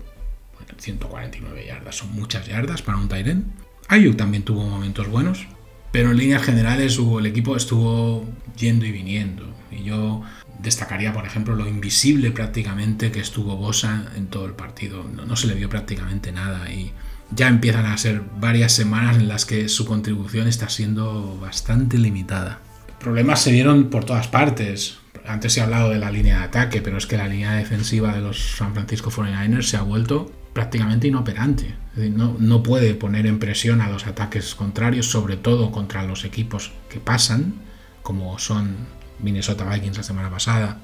149 0.77 1.65
yardas, 1.65 1.95
son 1.95 2.13
muchas 2.13 2.47
yardas 2.47 2.81
para 2.81 2.97
un 2.97 3.09
Tyrant. 3.09 3.45
Ayuk 3.87 4.15
también 4.15 4.43
tuvo 4.43 4.63
momentos 4.63 5.09
buenos, 5.09 5.47
pero 5.91 6.11
en 6.11 6.17
líneas 6.17 6.43
generales 6.43 6.97
el 6.97 7.25
equipo 7.25 7.55
estuvo 7.55 8.25
yendo 8.57 8.85
y 8.85 8.91
viniendo. 8.91 9.53
Y 9.69 9.83
yo 9.83 10.23
destacaría, 10.59 11.13
por 11.13 11.25
ejemplo, 11.25 11.55
lo 11.55 11.67
invisible 11.67 12.31
prácticamente 12.31 13.11
que 13.11 13.19
estuvo 13.19 13.57
Bosa 13.57 14.11
en 14.15 14.27
todo 14.27 14.45
el 14.45 14.53
partido. 14.53 15.03
No, 15.03 15.35
se 15.35 15.47
le 15.47 15.55
vio 15.55 15.69
prácticamente 15.69 16.31
nada 16.31 16.71
y 16.71 16.93
ya 17.33 17.47
empiezan 17.47 17.85
a 17.85 17.97
ser 17.97 18.21
varias 18.39 18.71
semanas 18.73 19.17
en 19.17 19.27
las 19.27 19.45
que 19.45 19.69
su 19.69 19.85
contribución 19.85 20.47
está 20.47 20.69
siendo 20.69 21.37
bastante 21.39 21.97
limitada. 21.97 22.59
Problemas 22.99 23.41
se 23.41 23.51
dieron 23.51 23.89
por 23.89 24.05
todas 24.05 24.27
partes. 24.27 24.99
Antes 25.25 25.57
he 25.57 25.61
hablado 25.61 25.89
de 25.89 25.99
la 25.99 26.11
línea 26.11 26.39
de 26.39 26.43
ataque, 26.45 26.81
pero 26.81 26.97
es 26.97 27.07
que 27.07 27.17
la 27.17 27.27
línea 27.27 27.53
defensiva 27.53 28.13
de 28.13 28.21
los 28.21 28.57
San 28.57 28.73
Francisco 28.73 29.11
49ers 29.11 29.63
se 29.63 29.77
ha 29.77 29.81
vuelto 29.81 30.31
prácticamente 30.53 31.07
inoperante. 31.07 31.75
no, 31.95 32.35
no, 32.37 32.63
puede 32.63 32.93
poner 32.93 33.25
en 33.25 33.39
presión 33.39 33.81
a 33.81 33.89
los 33.89 34.07
ataques 34.07 34.55
contrarios, 34.55 35.07
sobre 35.07 35.37
todo 35.37 35.71
contra 35.71 36.03
los 36.03 36.25
equipos 36.25 36.71
que 36.89 36.99
pasan, 36.99 37.53
como 38.03 38.37
son 38.39 38.75
Minnesota 39.19 39.63
Vikings 39.65 39.97
la 39.97 40.03
semana 40.03 40.29
pasada 40.29 40.79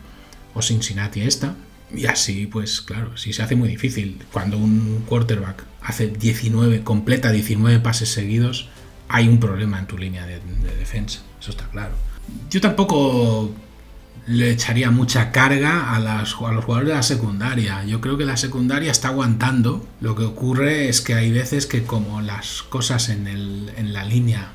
o 0.54 0.62
Cincinnati 0.62 1.22
esta. 1.22 1.56
Y 1.96 2.06
así, 2.06 2.48
pues 2.48 2.82
claro, 2.82 3.16
sí 3.18 3.34
se 3.34 3.44
hace 3.44 3.56
muy 3.56 3.70
difícil. 3.70 4.22
Cuando 4.32 4.58
un 4.58 5.04
quarterback 5.08 5.64
hace 5.82 6.08
19, 6.08 6.84
completa 6.84 7.32
19 7.32 7.80
pases 7.80 8.10
seguidos, 8.10 8.70
hay 9.08 9.28
un 9.28 9.40
problema 9.40 9.80
en 9.80 9.88
tu 9.88 9.98
línea 9.98 10.26
de 10.26 10.40
defensa. 10.78 11.22
Eso 11.40 11.52
está 11.52 11.66
claro. 11.70 11.94
Yo 12.50 12.60
tampoco 12.60 13.54
le 14.28 14.52
echaría 14.52 14.92
mucha 14.92 15.32
carga 15.32 15.96
a, 15.96 16.00
las, 16.00 16.36
a 16.36 16.52
los 16.52 16.66
jugadores 16.66 16.90
de 16.90 16.96
la 16.96 17.04
secundaria. 17.04 17.86
Yo 17.86 18.02
creo 18.02 18.18
que 18.18 18.26
la 18.26 18.36
secundaria 18.36 18.92
está 18.92 19.08
aguantando. 19.10 19.88
Lo 20.02 20.16
que 20.16 20.24
ocurre 20.24 20.90
es 20.90 21.00
que 21.02 21.14
hay 21.14 21.32
veces 21.32 21.66
que 21.66 21.84
como 21.84 22.22
las 22.22 22.64
cosas 22.64 23.10
en, 23.10 23.28
el, 23.28 23.72
en 23.78 23.94
la 23.94 24.04
línea 24.04 24.52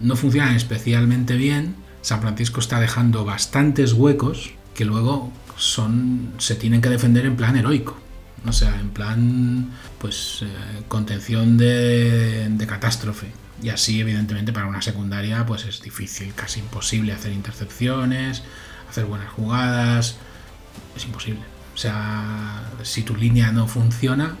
no 0.00 0.16
funcionan 0.16 0.54
especialmente 0.54 1.36
bien, 1.36 1.76
San 2.02 2.20
Francisco 2.20 2.60
está 2.60 2.78
dejando 2.78 3.24
bastantes 3.24 3.94
huecos 3.94 4.50
que 4.74 4.84
luego 4.84 5.32
son 5.56 6.32
se 6.38 6.54
tienen 6.54 6.80
que 6.80 6.88
defender 6.88 7.26
en 7.26 7.36
plan 7.36 7.56
heroico. 7.56 7.98
O 8.46 8.52
sea, 8.52 8.78
en 8.78 8.90
plan, 8.90 9.72
pues, 9.98 10.42
eh, 10.42 10.82
contención 10.88 11.56
de, 11.56 12.48
de 12.48 12.66
catástrofe. 12.66 13.32
Y 13.62 13.70
así, 13.70 14.00
evidentemente, 14.00 14.52
para 14.52 14.66
una 14.66 14.82
secundaria, 14.82 15.44
pues 15.46 15.64
es 15.64 15.82
difícil, 15.82 16.32
casi 16.34 16.60
imposible 16.60 17.12
hacer 17.12 17.32
intercepciones, 17.32 18.42
hacer 18.88 19.06
buenas 19.06 19.30
jugadas. 19.30 20.16
Es 20.94 21.04
imposible. 21.04 21.40
O 21.74 21.78
sea, 21.78 22.70
si 22.82 23.02
tu 23.02 23.16
línea 23.16 23.50
no 23.52 23.66
funciona, 23.66 24.36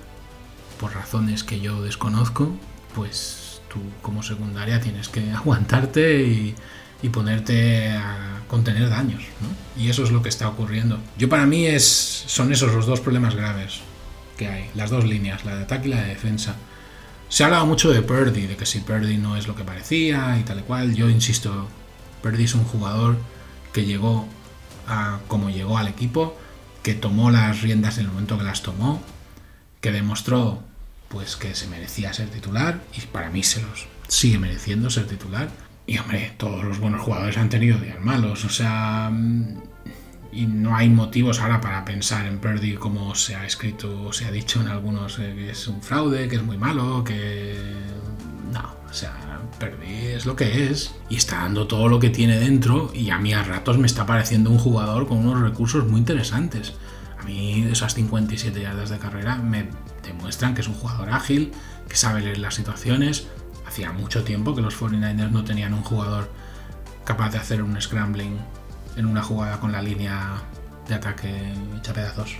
por 0.78 0.94
razones 0.94 1.44
que 1.44 1.60
yo 1.60 1.82
desconozco, 1.82 2.56
pues 2.94 3.60
tú 3.72 3.80
como 4.02 4.22
secundaria 4.22 4.80
tienes 4.80 5.08
que 5.08 5.30
aguantarte 5.32 6.22
y, 6.22 6.54
ponerte 7.08 7.90
a 7.90 8.42
contener 8.48 8.88
daños. 8.88 9.22
Y 9.76 9.90
eso 9.90 10.04
es 10.04 10.10
lo 10.10 10.22
que 10.22 10.28
está 10.28 10.48
ocurriendo. 10.48 10.98
Yo 11.18 11.28
para 11.28 11.46
mí 11.46 11.66
es, 11.66 11.84
son 12.26 12.52
esos 12.52 12.74
los 12.74 12.86
dos 12.86 13.00
problemas 13.00 13.34
graves 13.34 13.80
que 14.36 14.48
hay. 14.48 14.70
Las 14.74 14.90
dos 14.90 15.04
líneas, 15.04 15.44
la 15.44 15.56
de 15.56 15.62
ataque 15.64 15.88
y 15.88 15.90
la 15.92 16.02
de 16.02 16.08
defensa. 16.08 16.56
Se 17.28 17.42
ha 17.42 17.46
hablado 17.46 17.66
mucho 17.66 17.90
de 17.90 18.02
Purdy, 18.02 18.46
de 18.46 18.56
que 18.56 18.66
si 18.66 18.80
Purdy 18.80 19.16
no 19.16 19.36
es 19.36 19.48
lo 19.48 19.56
que 19.56 19.64
parecía 19.64 20.38
y 20.38 20.44
tal 20.44 20.60
y 20.60 20.62
cual. 20.62 20.94
Yo 20.94 21.08
insisto, 21.08 21.68
Purdy 22.22 22.44
es 22.44 22.54
un 22.54 22.64
jugador 22.64 23.16
que 23.72 23.84
llegó 23.84 24.28
a 24.86 25.18
como 25.28 25.50
llegó 25.50 25.78
al 25.78 25.88
equipo, 25.88 26.36
que 26.82 26.94
tomó 26.94 27.30
las 27.30 27.62
riendas 27.62 27.98
en 27.98 28.04
el 28.04 28.12
momento 28.12 28.38
que 28.38 28.44
las 28.44 28.62
tomó, 28.62 29.02
que 29.80 29.90
demostró 29.90 30.62
pues 31.08 31.36
que 31.36 31.54
se 31.54 31.66
merecía 31.68 32.12
ser 32.12 32.28
titular 32.28 32.80
y 32.96 33.00
para 33.06 33.30
mí 33.30 33.42
se 33.42 33.62
los 33.62 33.86
sigue 34.08 34.38
mereciendo 34.38 34.90
ser 34.90 35.06
titular. 35.06 35.48
Y 35.86 35.98
hombre, 35.98 36.32
todos 36.36 36.64
los 36.64 36.80
buenos 36.80 37.00
jugadores 37.00 37.36
han 37.38 37.48
tenido 37.48 37.78
días 37.78 38.00
malos, 38.00 38.44
o 38.44 38.48
sea, 38.48 39.08
mm, 39.12 39.58
y 40.32 40.46
no 40.46 40.76
hay 40.76 40.88
motivos 40.88 41.40
ahora 41.40 41.60
para 41.60 41.84
pensar 41.84 42.26
en 42.26 42.38
Purdy 42.38 42.74
como 42.74 43.14
se 43.14 43.36
ha 43.36 43.46
escrito 43.46 44.02
o 44.02 44.12
se 44.12 44.26
ha 44.26 44.30
dicho 44.30 44.60
en 44.60 44.68
algunos 44.68 45.18
eh, 45.18 45.32
que 45.34 45.50
es 45.50 45.68
un 45.68 45.80
fraude, 45.82 46.28
que 46.28 46.36
es 46.36 46.42
muy 46.42 46.58
malo, 46.58 47.02
que... 47.04 47.56
No, 48.52 48.74
o 48.88 48.92
sea, 48.92 49.40
Purdy 49.58 50.08
es 50.08 50.26
lo 50.26 50.36
que 50.36 50.70
es 50.70 50.94
y 51.08 51.16
está 51.16 51.36
dando 51.38 51.66
todo 51.66 51.88
lo 51.88 51.98
que 51.98 52.10
tiene 52.10 52.38
dentro 52.38 52.90
y 52.92 53.10
a 53.10 53.18
mí 53.18 53.32
a 53.32 53.42
ratos 53.42 53.78
me 53.78 53.86
está 53.86 54.04
pareciendo 54.04 54.50
un 54.50 54.58
jugador 54.58 55.06
con 55.06 55.18
unos 55.18 55.40
recursos 55.40 55.86
muy 55.86 56.00
interesantes. 56.00 56.74
A 57.18 57.24
mí 57.24 57.66
esas 57.70 57.94
57 57.94 58.60
yardas 58.60 58.90
de 58.90 58.98
carrera 58.98 59.36
me 59.36 59.68
demuestran 60.02 60.54
que 60.54 60.60
es 60.60 60.68
un 60.68 60.74
jugador 60.74 61.10
ágil, 61.10 61.52
que 61.88 61.96
sabe 61.96 62.20
leer 62.20 62.38
las 62.38 62.54
situaciones. 62.54 63.26
Hacía 63.76 63.92
mucho 63.92 64.24
tiempo 64.24 64.54
que 64.54 64.62
los 64.62 64.80
49ers 64.80 65.30
no 65.30 65.44
tenían 65.44 65.74
un 65.74 65.82
jugador 65.82 66.30
capaz 67.04 67.32
de 67.32 67.36
hacer 67.36 67.62
un 67.62 67.78
scrambling 67.78 68.38
en 68.96 69.04
una 69.04 69.22
jugada 69.22 69.60
con 69.60 69.70
la 69.70 69.82
línea 69.82 70.36
de 70.88 70.94
ataque 70.94 71.52
hecha 71.76 71.92
pedazos. 71.92 72.38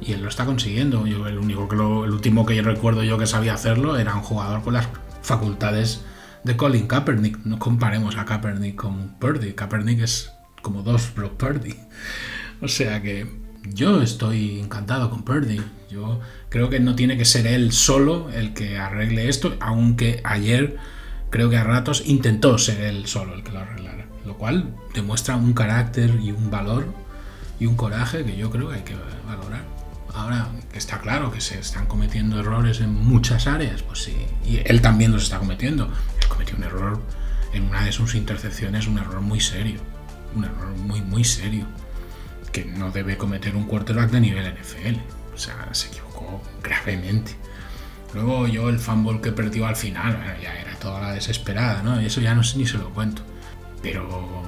Y 0.00 0.12
él 0.12 0.22
lo 0.22 0.30
está 0.30 0.46
consiguiendo. 0.46 1.06
Yo 1.06 1.26
el 1.26 1.36
único 1.36 1.68
que 1.68 1.74
el 1.74 1.82
último 1.82 2.46
que 2.46 2.56
yo 2.56 2.62
recuerdo 2.62 3.02
yo 3.02 3.18
que 3.18 3.26
sabía 3.26 3.52
hacerlo 3.52 3.98
era 3.98 4.14
un 4.14 4.22
jugador 4.22 4.62
con 4.62 4.72
las 4.72 4.88
facultades 5.20 6.00
de 6.44 6.56
Colin 6.56 6.86
Kaepernick. 6.86 7.44
No 7.44 7.58
comparemos 7.58 8.16
a 8.16 8.24
Kaepernick 8.24 8.76
con 8.76 9.10
Purdy. 9.18 9.52
Kaepernick 9.52 10.00
es 10.00 10.32
como 10.62 10.80
dos 10.80 11.12
Brock 11.14 11.34
Purdy. 11.34 11.76
O 12.62 12.68
sea 12.68 13.02
que 13.02 13.26
yo 13.64 14.00
estoy 14.00 14.60
encantado 14.60 15.10
con 15.10 15.24
Purdy. 15.24 15.60
Yo 15.92 16.20
creo 16.48 16.70
que 16.70 16.80
no 16.80 16.94
tiene 16.94 17.18
que 17.18 17.24
ser 17.24 17.46
él 17.46 17.72
solo 17.72 18.30
el 18.30 18.54
que 18.54 18.78
arregle 18.78 19.28
esto, 19.28 19.56
aunque 19.60 20.20
ayer 20.24 20.76
creo 21.30 21.50
que 21.50 21.58
a 21.58 21.64
ratos 21.64 22.02
intentó 22.06 22.58
ser 22.58 22.80
él 22.80 23.06
solo 23.06 23.34
el 23.34 23.42
que 23.42 23.52
lo 23.52 23.60
arreglara 23.60 24.02
lo 24.24 24.36
cual 24.36 24.74
demuestra 24.94 25.36
un 25.36 25.52
carácter 25.52 26.18
y 26.22 26.32
un 26.32 26.50
valor 26.50 26.86
y 27.58 27.66
un 27.66 27.76
coraje 27.76 28.24
que 28.24 28.36
yo 28.36 28.50
creo 28.50 28.68
que 28.68 28.76
hay 28.76 28.82
que 28.82 28.94
valorar. 29.26 29.64
Ahora 30.14 30.48
está 30.74 31.00
claro 31.00 31.30
que 31.30 31.40
se 31.40 31.58
están 31.58 31.86
cometiendo 31.86 32.38
errores 32.38 32.80
en 32.80 32.92
muchas 32.92 33.46
áreas, 33.46 33.82
pues 33.82 34.00
sí, 34.00 34.14
y 34.44 34.60
él 34.64 34.82
también 34.82 35.12
los 35.12 35.24
está 35.24 35.38
cometiendo. 35.38 35.84
Él 36.20 36.28
cometió 36.28 36.56
un 36.56 36.64
error 36.64 37.00
en 37.52 37.64
una 37.64 37.84
de 37.84 37.92
sus 37.92 38.14
intercepciones, 38.14 38.86
un 38.86 38.98
error 38.98 39.20
muy 39.20 39.40
serio, 39.40 39.80
un 40.34 40.44
error 40.44 40.74
muy, 40.76 41.00
muy 41.00 41.24
serio, 41.24 41.66
que 42.52 42.64
no 42.64 42.90
debe 42.90 43.16
cometer 43.16 43.56
un 43.56 43.64
quarterback 43.64 44.10
de 44.10 44.20
nivel 44.20 44.54
NFL. 44.54 44.98
Sea, 45.42 45.68
se 45.72 45.88
equivocó 45.88 46.40
gravemente. 46.62 47.36
Luego 48.14 48.46
yo 48.46 48.68
el 48.68 48.78
fumble 48.78 49.20
que 49.20 49.32
perdió 49.32 49.66
al 49.66 49.76
final, 49.76 50.36
ya 50.42 50.54
era 50.54 50.74
toda 50.78 51.00
la 51.00 51.12
desesperada, 51.12 51.82
¿no? 51.82 52.00
Y 52.00 52.06
eso 52.06 52.20
ya 52.20 52.34
no 52.34 52.42
ni 52.56 52.66
se 52.66 52.78
lo 52.78 52.90
cuento 52.90 53.22
pero 53.82 54.42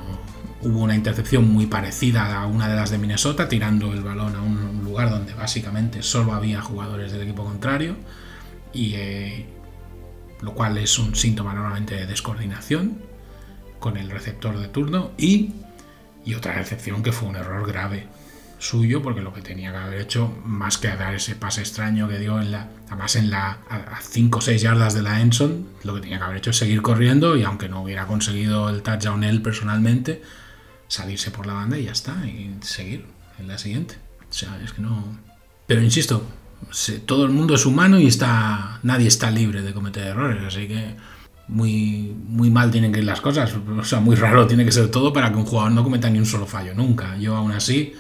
hubo 0.63 0.83
una 0.83 0.95
intercepción 0.95 1.53
muy 1.53 1.67
parecida 1.67 2.41
a 2.41 2.47
una 2.47 2.69
de 2.69 2.77
las 2.77 2.91
de 2.91 2.99
Minnesota, 2.99 3.49
tirando 3.49 3.93
el 3.93 4.03
balón 4.03 4.37
a 4.37 4.43
un 4.43 4.83
lugar 4.85 5.11
donde 5.11 5.35
básicamente 5.35 6.03
solo 6.03 6.33
había 6.33 6.63
jugadores 6.63 7.13
del 7.13 7.23
equipo 7.23 7.45
contrario, 7.45 7.97
y, 8.73 8.95
eh, 8.95 9.47
lo 10.41 10.55
cual 10.55 10.79
es 10.79 10.99
un 10.99 11.15
síntoma 11.15 11.53
normalmente 11.53 11.97
de 11.97 12.07
descoordinación 12.07 12.99
con 13.79 13.97
el 13.97 14.09
receptor 14.11 14.59
de 14.59 14.69
turno, 14.69 15.11
y, 15.19 15.53
y 16.25 16.35
otra 16.35 16.59
excepción 16.61 17.03
que 17.03 17.13
fue 17.13 17.29
un 17.29 17.37
error 17.37 17.67
grave 17.67 18.07
suyo, 18.65 19.03
porque 19.03 19.21
lo 19.21 19.35
que 19.35 19.43
tenía 19.43 19.71
que 19.71 19.77
haber 19.77 20.01
hecho, 20.01 20.33
más 20.45 20.79
que 20.79 20.89
dar 20.89 21.15
ese 21.15 21.37
pase 21.37 21.61
extraño 21.61 22.09
que 22.09 22.19
dio 22.19 22.41
en 22.41 22.51
la, 22.51 22.69
además 22.89 23.15
en 23.17 23.31
la, 23.31 23.59
a 23.69 24.01
5 24.01 24.39
o 24.39 24.41
6 24.41 24.63
yardas 24.63 24.95
de 24.95 25.03
la 25.03 25.21
Enson, 25.21 25.69
lo 25.83 25.95
que 25.95 26.01
tenía 26.01 26.19
que 26.19 26.25
haber 26.25 26.39
hecho 26.39 26.51
es 26.51 26.57
seguir 26.57 26.81
corriendo 26.81 27.37
y 27.37 27.43
aunque 27.43 27.69
no 27.69 27.83
hubiera 27.83 28.07
conseguido 28.07 28.71
el 28.71 28.83
touchdown 28.83 29.23
él 29.23 29.43
personalmente, 29.43 30.23
salirse 30.89 31.31
por 31.31 31.47
la 31.47 31.53
banda 31.53 31.79
y 31.79 31.85
ya 31.85 31.93
está, 31.93 32.15
y 32.27 32.57
seguir 32.63 33.05
en 33.39 33.49
la 33.49 33.59
siguiente. 33.59 33.97
O 34.31 34.33
sea, 34.33 34.59
es 34.65 34.73
que 34.73 34.81
no... 34.81 35.19
Pero 35.67 35.83
insisto, 35.83 36.27
todo 37.05 37.27
el 37.27 37.33
mundo 37.33 37.55
es 37.55 37.67
humano 37.67 37.99
y 37.99 38.07
está 38.07 38.81
nadie 38.83 39.09
está 39.09 39.31
libre 39.31 39.61
de 39.61 39.75
cometer 39.75 40.07
errores, 40.07 40.43
así 40.43 40.69
que 40.69 40.97
muy, 41.49 42.17
muy 42.29 42.49
mal 42.49 42.71
tienen 42.71 42.93
que 42.93 43.01
ir 43.01 43.05
las 43.05 43.21
cosas. 43.21 43.53
O 43.55 43.85
sea, 43.85 44.01
muy 44.01 44.17
raro 44.17 44.47
tiene 44.47 44.65
que 44.65 44.73
ser 44.73 44.91
todo 44.91 45.13
para 45.13 45.31
que 45.31 45.37
un 45.37 45.45
jugador 45.45 45.73
no 45.73 45.85
cometa 45.85 46.09
ni 46.09 46.19
un 46.19 46.27
solo 46.27 46.47
fallo 46.47 46.75
nunca. 46.75 47.19
Yo 47.19 47.37
aún 47.37 47.53
así 47.53 47.95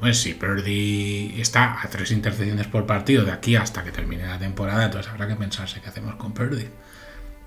pues 0.00 0.20
si 0.20 0.34
Purdy 0.34 1.40
está 1.40 1.80
a 1.82 1.88
tres 1.88 2.10
intercepciones 2.10 2.66
por 2.66 2.86
partido 2.86 3.24
de 3.24 3.32
aquí 3.32 3.56
hasta 3.56 3.84
que 3.84 3.92
termine 3.92 4.26
la 4.26 4.38
temporada, 4.38 4.84
entonces 4.84 5.10
habrá 5.10 5.28
que 5.28 5.36
pensarse 5.36 5.80
qué 5.80 5.88
hacemos 5.88 6.16
con 6.16 6.32
Purdy. 6.32 6.68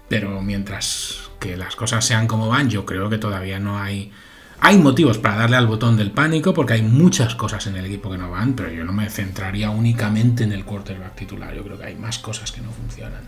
Pero 0.09 0.41
mientras 0.41 1.29
que 1.39 1.57
las 1.57 1.75
cosas 1.75 2.05
sean 2.05 2.27
como 2.27 2.47
van, 2.47 2.69
yo 2.69 2.85
creo 2.85 3.09
que 3.09 3.17
todavía 3.17 3.59
no 3.59 3.79
hay... 3.79 4.11
Hay 4.59 4.79
motivos 4.79 5.19
para 5.19 5.35
darle 5.35 5.57
al 5.57 5.67
botón 5.67 5.97
del 5.97 6.09
pánico 6.09 6.51
porque 6.51 6.73
hay 6.73 6.81
muchas 6.81 7.35
cosas 7.35 7.67
en 7.67 7.75
el 7.75 7.85
equipo 7.85 8.09
que 8.09 8.17
no 8.17 8.31
van, 8.31 8.55
pero 8.55 8.71
yo 8.71 8.83
no 8.85 8.91
me 8.91 9.07
centraría 9.07 9.69
únicamente 9.69 10.43
en 10.43 10.51
el 10.51 10.65
quarterback 10.65 11.13
titular. 11.13 11.53
Yo 11.53 11.63
creo 11.63 11.77
que 11.77 11.85
hay 11.85 11.95
más 11.95 12.17
cosas 12.17 12.51
que 12.51 12.61
no 12.61 12.71
funcionan. 12.71 13.21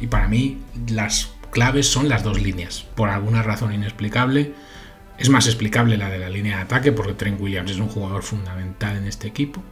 Y 0.00 0.08
para 0.08 0.26
mí 0.26 0.60
las 0.88 1.30
claves 1.52 1.86
son 1.86 2.08
las 2.08 2.24
dos 2.24 2.40
líneas. 2.42 2.84
Por 2.96 3.10
alguna 3.10 3.44
razón 3.44 3.72
inexplicable, 3.72 4.54
es 5.20 5.28
más 5.28 5.46
explicable 5.46 5.98
la 5.98 6.08
de 6.08 6.18
la 6.18 6.30
línea 6.30 6.56
de 6.56 6.62
ataque 6.62 6.92
porque 6.92 7.12
Trent 7.12 7.38
Williams 7.38 7.70
es 7.70 7.76
un 7.76 7.88
jugador 7.88 8.22
fundamental 8.22 8.96
en 8.96 9.06
este 9.06 9.28
equipo, 9.28 9.62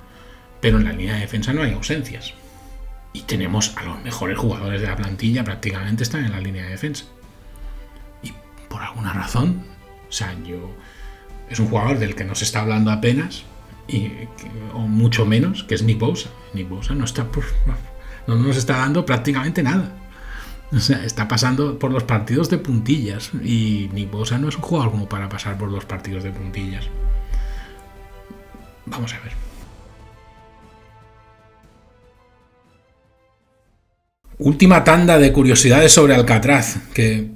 pero 0.60 0.76
en 0.76 0.84
la 0.84 0.92
línea 0.92 1.14
de 1.14 1.20
defensa 1.20 1.54
no 1.54 1.62
hay 1.62 1.72
ausencias. 1.72 2.34
Y 3.14 3.22
tenemos 3.22 3.74
a 3.78 3.82
los 3.84 4.02
mejores 4.04 4.36
jugadores 4.36 4.82
de 4.82 4.88
la 4.88 4.96
plantilla 4.96 5.42
prácticamente 5.42 6.02
están 6.02 6.26
en 6.26 6.32
la 6.32 6.40
línea 6.40 6.64
de 6.64 6.70
defensa. 6.70 7.06
Y 8.22 8.34
por 8.68 8.82
alguna 8.82 9.14
razón, 9.14 9.64
o 10.06 10.74
es 11.48 11.58
un 11.58 11.68
jugador 11.68 11.98
del 11.98 12.14
que 12.14 12.24
no 12.24 12.34
se 12.34 12.44
está 12.44 12.60
hablando 12.60 12.90
apenas 12.90 13.44
y 13.88 14.10
o 14.74 14.80
mucho 14.80 15.24
menos, 15.24 15.64
que 15.64 15.74
es 15.74 15.82
Nick 15.82 15.98
Bosa. 15.98 16.28
Nick 16.52 16.68
Bosa 16.68 16.94
no 16.94 17.06
está 17.06 17.26
no 18.26 18.36
nos 18.36 18.58
está 18.58 18.76
dando 18.76 19.06
prácticamente 19.06 19.62
nada. 19.62 19.96
O 20.70 20.80
sea, 20.80 21.02
está 21.04 21.28
pasando 21.28 21.78
por 21.78 21.90
los 21.90 22.04
partidos 22.04 22.50
de 22.50 22.58
puntillas. 22.58 23.30
Y 23.42 23.88
Nick 23.92 24.10
Bosa 24.10 24.38
no 24.38 24.48
es 24.48 24.56
un 24.56 24.62
jugador 24.62 24.90
como 24.90 25.08
para 25.08 25.28
pasar 25.28 25.56
por 25.56 25.70
los 25.70 25.84
partidos 25.84 26.24
de 26.24 26.30
puntillas. 26.30 26.84
Vamos 28.86 29.14
a 29.14 29.20
ver. 29.20 29.32
Última 34.38 34.84
tanda 34.84 35.18
de 35.18 35.32
curiosidades 35.32 35.92
sobre 35.92 36.14
Alcatraz. 36.14 36.78
Que 36.92 37.30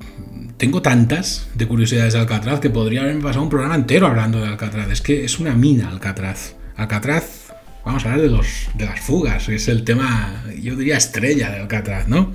tengo 0.59 0.83
tantas 0.83 1.49
de 1.55 1.67
curiosidades 1.67 2.13
de 2.13 2.21
Alcatraz 2.21 2.61
que 2.61 2.71
podría 2.71 3.01
haberme 3.01 3.23
pasado 3.23 3.43
un 3.43 3.51
programa 3.51 3.75
entero 3.75 4.07
hablando 4.07 4.41
de 4.41 4.49
Alcatraz. 4.49 4.91
Es 4.91 5.01
que 5.01 5.25
es 5.25 5.39
una 5.39 5.55
mina 5.55 5.89
Alcatraz. 5.89 6.55
Alcatraz, 6.77 7.53
vamos 7.85 8.05
a 8.05 8.11
hablar 8.11 8.23
de, 8.23 8.31
los, 8.31 8.69
de 8.75 8.85
las 8.85 9.01
fugas. 9.01 9.49
Es 9.49 9.69
el 9.69 9.85
tema, 9.85 10.45
yo 10.61 10.77
diría, 10.77 10.99
estrella 10.99 11.51
de 11.51 11.61
Alcatraz, 11.61 12.09
¿no? 12.09 12.33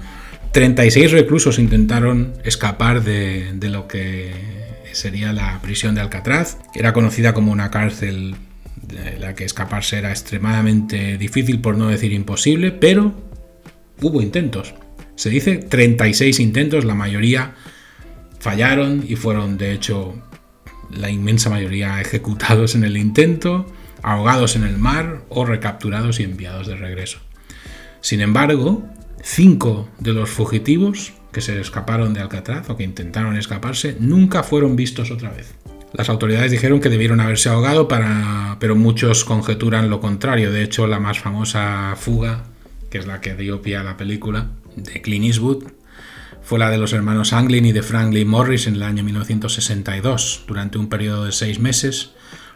36 0.58 1.12
reclusos 1.12 1.60
intentaron 1.60 2.34
escapar 2.44 3.04
de, 3.04 3.56
lo 3.70 3.88
que 3.88 4.32
sería 4.92 5.32
la 5.32 5.62
prisión 5.62 5.94
de 5.94 6.02
Alcatraz. 6.02 6.58
Era 6.74 6.94
conocida 6.94 7.36
como 7.36 7.52
una 7.52 7.70
cárcel 7.70 8.34
de 8.82 9.20
la 9.20 9.36
que 9.36 9.44
escaparse 9.44 10.00
era 10.00 10.10
extremadamente 10.10 11.20
difícil, 11.20 11.62
por 11.62 11.78
no 11.78 11.90
decir 11.90 12.12
imposible, 12.12 12.72
pero 12.72 13.14
hubo 14.02 14.20
intentos. 14.20 14.74
Se 15.14 15.30
dice 15.30 15.58
36 15.58 16.40
intentos, 16.40 16.86
la 16.86 16.96
mayoría 16.96 17.54
fallaron 18.40 19.06
y 19.08 19.16
fueron 19.16 19.60
de 19.60 19.74
hecho 19.74 20.16
la 20.90 21.12
inmensa 21.12 21.52
mayoría 21.52 22.02
ejecutados 22.02 22.74
en 22.74 22.84
el 22.84 22.98
intento, 22.98 23.72
ahogados 24.02 24.56
en 24.56 24.64
el 24.64 24.80
mar 24.80 25.22
o 25.30 25.46
recapturados 25.46 26.20
y 26.20 26.24
enviados 26.24 26.66
de 26.66 26.78
regreso. 26.78 27.20
Sin 28.02 28.22
embargo, 28.22 28.90
Cinco 29.22 29.90
de 30.00 30.14
los 30.14 30.30
fugitivos 30.30 31.14
que 31.32 31.42
se 31.42 31.60
escaparon 31.60 32.14
de 32.14 32.22
Alcatraz 32.22 32.70
o 32.70 32.78
que 32.78 32.84
intentaron 32.84 33.38
escaparse 33.38 33.98
nunca 34.00 34.44
fueron 34.44 34.76
vistos 34.76 35.12
otra 35.12 35.30
vez. 35.32 35.54
Las 35.94 36.10
autoridades 36.10 36.52
dijeron 36.52 36.80
que 36.80 36.90
debieron 36.90 37.20
haberse 37.22 37.50
ahogado, 37.50 37.88
pero 37.88 38.76
muchos 38.76 39.24
conjeturan 39.24 39.90
lo 39.90 40.00
contrario. 40.00 40.52
De 40.52 40.64
hecho, 40.64 40.86
la 40.86 41.00
más 41.00 41.20
famosa 41.20 41.96
fuga, 41.98 42.44
que 42.90 42.98
es 42.98 43.08
la 43.08 43.22
que 43.22 43.36
dio 43.36 43.62
pie 43.62 43.78
a 43.78 43.84
la 43.84 43.98
película, 43.98 44.50
de 44.76 45.02
Clint 45.02 45.26
Eastwood, 45.26 45.64
fue 46.44 46.60
la 46.60 46.70
de 46.70 46.78
los 46.78 46.94
hermanos 46.94 47.34
Anglin 47.34 47.66
y 47.66 47.72
de 47.72 47.84
Franklin 47.84 48.28
Morris 48.28 48.68
en 48.68 48.76
el 48.76 48.84
año 48.84 49.04
1962. 49.04 50.46
Durante 50.48 50.78
un 50.78 50.88
periodo 50.88 51.26
de 51.26 51.32
seis 51.32 51.60
meses, 51.60 52.12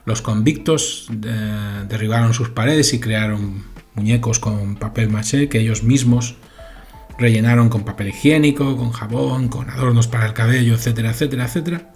los 0.05 0.21
convictos 0.21 1.07
eh, 1.25 1.85
derribaron 1.89 2.33
sus 2.33 2.49
paredes 2.49 2.93
y 2.93 2.99
crearon 2.99 3.63
muñecos 3.95 4.39
con 4.39 4.75
papel 4.75 5.09
maché 5.09 5.49
que 5.49 5.59
ellos 5.59 5.83
mismos 5.83 6.35
rellenaron 7.21 7.69
con 7.69 7.85
papel 7.85 8.09
higiénico, 8.09 8.75
con 8.75 8.91
jabón, 8.91 9.47
con 9.47 9.69
adornos 9.69 10.07
para 10.07 10.25
el 10.25 10.33
cabello, 10.33 10.73
etcétera, 10.73 11.11
etcétera, 11.11 11.45
etcétera. 11.45 11.93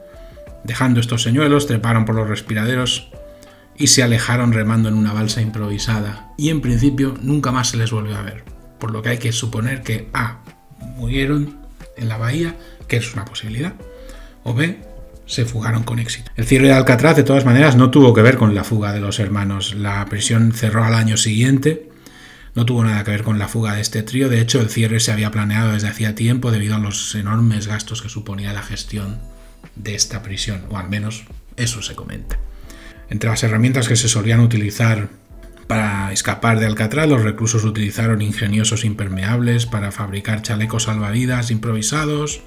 Dejando 0.64 1.00
estos 1.00 1.24
señuelos, 1.24 1.68
treparon 1.68 2.06
por 2.06 2.16
los 2.16 2.30
respiraderos 2.30 3.10
y 3.78 3.88
se 3.88 4.04
alejaron 4.04 4.54
remando 4.54 4.90
en 4.90 4.96
una 4.96 5.14
balsa 5.14 5.42
improvisada. 5.42 6.32
Y 6.38 6.50
en 6.50 6.62
principio 6.62 7.16
nunca 7.22 7.52
más 7.52 7.70
se 7.70 7.78
les 7.78 7.92
volvió 7.92 8.16
a 8.16 8.22
ver. 8.22 8.44
Por 8.80 8.92
lo 8.92 9.02
que 9.02 9.10
hay 9.10 9.18
que 9.18 9.32
suponer 9.32 9.82
que 9.82 10.10
A. 10.14 10.40
murieron 10.96 11.58
en 11.98 12.08
la 12.08 12.18
bahía, 12.18 12.56
que 12.88 12.98
es 12.98 13.14
una 13.14 13.26
posibilidad, 13.26 13.74
o 14.44 14.54
B. 14.54 14.80
se 15.26 15.46
fugaron 15.46 15.84
con 15.84 16.00
éxito. 16.00 16.32
El 16.36 16.46
cierre 16.46 16.68
de 16.68 16.74
Alcatraz, 16.74 17.16
de 17.16 17.24
todas 17.24 17.46
maneras, 17.46 17.76
no 17.76 17.90
tuvo 17.90 18.14
que 18.14 18.22
ver 18.22 18.38
con 18.38 18.54
la 18.54 18.64
fuga 18.64 18.94
de 18.94 19.02
los 19.02 19.20
hermanos. 19.20 19.74
La 19.76 20.06
prisión 20.06 20.54
cerró 20.54 20.84
al 20.84 20.94
año 20.94 21.18
siguiente. 21.18 21.90
No 22.56 22.66
tuvo 22.66 22.86
nada 22.86 23.04
que 23.04 23.12
ver 23.12 23.24
con 23.24 23.38
la 23.38 23.50
fuga 23.50 23.76
de 23.76 23.82
este 23.82 24.02
trío. 24.02 24.30
De 24.30 24.40
hecho, 24.40 24.62
el 24.62 24.70
cierre 24.70 25.02
se 25.02 25.12
había 25.12 25.30
planeado 25.30 25.74
desde 25.74 25.90
hacía 25.90 26.16
tiempo 26.16 26.52
debido 26.52 26.76
a 26.76 26.80
los 26.80 27.14
enormes 27.14 27.68
gastos 27.68 28.02
que 28.02 28.10
suponía 28.10 28.54
la 28.54 28.64
gestión 28.64 29.20
de 29.76 29.94
esta 29.94 30.24
prisión, 30.24 30.64
o 30.70 30.78
al 30.78 30.90
menos 30.90 31.26
eso 31.58 31.82
se 31.82 31.96
comenta. 31.96 32.40
Entre 33.10 33.30
las 33.30 33.44
herramientas 33.44 33.88
que 33.90 33.98
se 33.98 34.08
solían 34.08 34.40
utilizar 34.40 35.10
para 35.68 36.12
escapar 36.14 36.60
de 36.60 36.66
Alcatraz, 36.66 37.10
los 37.10 37.24
reclusos 37.24 37.64
utilizaron 37.66 38.22
ingeniosos 38.22 38.86
impermeables 38.86 39.66
para 39.66 39.92
fabricar 39.92 40.42
chalecos 40.42 40.84
salvavidas 40.84 41.52
improvisados 41.52 42.42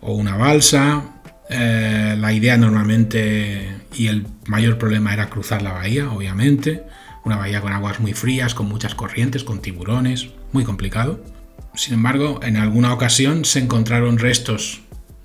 o 0.00 0.12
una 0.14 0.36
balsa. 0.36 1.02
Eh, 1.48 2.16
la 2.18 2.32
idea 2.32 2.56
normalmente 2.56 3.76
y 3.94 4.06
el 4.06 4.26
mayor 4.46 4.78
problema 4.78 5.12
era 5.12 5.28
cruzar 5.28 5.62
la 5.62 5.72
bahía, 5.72 6.10
obviamente. 6.10 6.84
Una 7.24 7.36
bahía 7.36 7.60
con 7.60 7.72
aguas 7.72 8.00
muy 8.00 8.12
frías, 8.12 8.54
con 8.54 8.68
muchas 8.68 8.94
corrientes, 8.94 9.44
con 9.44 9.60
tiburones, 9.60 10.30
muy 10.52 10.64
complicado. 10.64 11.22
Sin 11.74 11.94
embargo, 11.94 12.40
en 12.42 12.56
alguna 12.56 12.92
ocasión 12.92 13.44
se 13.44 13.60
encontraron 13.60 14.18
restos 14.18 14.80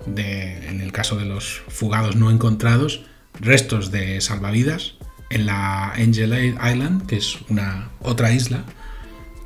de, 0.06 0.68
en 0.68 0.80
el 0.80 0.92
caso 0.92 1.16
de 1.16 1.24
los 1.24 1.62
fugados 1.68 2.16
no 2.16 2.30
encontrados, 2.30 3.04
restos 3.40 3.90
de 3.90 4.20
salvavidas 4.20 4.94
en 5.30 5.46
la 5.46 5.92
Angel 5.92 6.54
Island, 6.54 7.06
que 7.06 7.16
es 7.16 7.38
una 7.48 7.90
otra 8.00 8.32
isla 8.32 8.64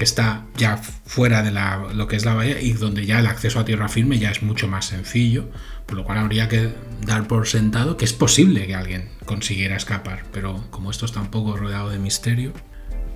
que 0.01 0.05
está 0.05 0.47
ya 0.57 0.79
fuera 0.79 1.43
de 1.43 1.53
lo 1.95 2.09
que 2.09 2.17
es 2.17 2.25
la 2.25 2.33
bahía 2.33 2.59
y 2.59 2.73
donde 2.73 3.05
ya 3.05 3.19
el 3.19 3.27
acceso 3.27 3.61
a 3.61 3.67
tierra 3.67 3.87
firme 3.91 4.19
ya 4.19 4.31
es 4.31 4.43
mucho 4.43 4.67
más 4.67 4.87
sencillo, 4.87 5.51
por 5.85 5.99
lo 5.99 6.05
cual 6.05 6.17
habría 6.17 6.49
que 6.49 6.73
dar 7.05 7.29
por 7.29 7.47
sentado 7.47 7.99
que 7.99 8.07
es 8.07 8.15
posible 8.15 8.67
que 8.67 8.75
alguien 8.75 9.11
consiguiera 9.27 9.77
escapar, 9.77 10.23
pero 10.33 10.65
como 10.71 10.91
esto 10.91 11.05
está 11.05 11.21
un 11.21 11.31
poco 11.31 11.55
rodeado 11.55 11.91
de 11.91 11.99
misterio, 11.99 12.55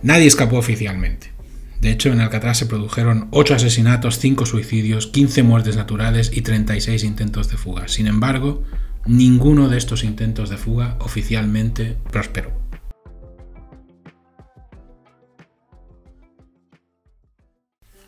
nadie 0.03 0.27
escapó 0.27 0.59
oficialmente. 0.59 1.33
De 1.81 1.91
hecho, 1.91 2.13
en 2.13 2.21
Alcatraz 2.21 2.59
se 2.59 2.67
produjeron 2.67 3.29
8 3.31 3.55
asesinatos, 3.55 4.19
5 4.19 4.45
suicidios, 4.45 5.07
15 5.07 5.43
muertes 5.43 5.77
naturales 5.77 6.33
y 6.35 6.43
36 6.43 7.03
intentos 7.03 7.49
de 7.49 7.57
fuga. 7.57 7.89
Sin 7.89 8.09
embargo, 8.09 8.63
ninguno 9.07 9.71
de 9.71 9.79
estos 9.79 10.05
intentos 10.05 10.51
de 10.51 10.59
fuga 10.59 10.99
oficialmente 11.01 11.97
prosperó. 12.13 12.64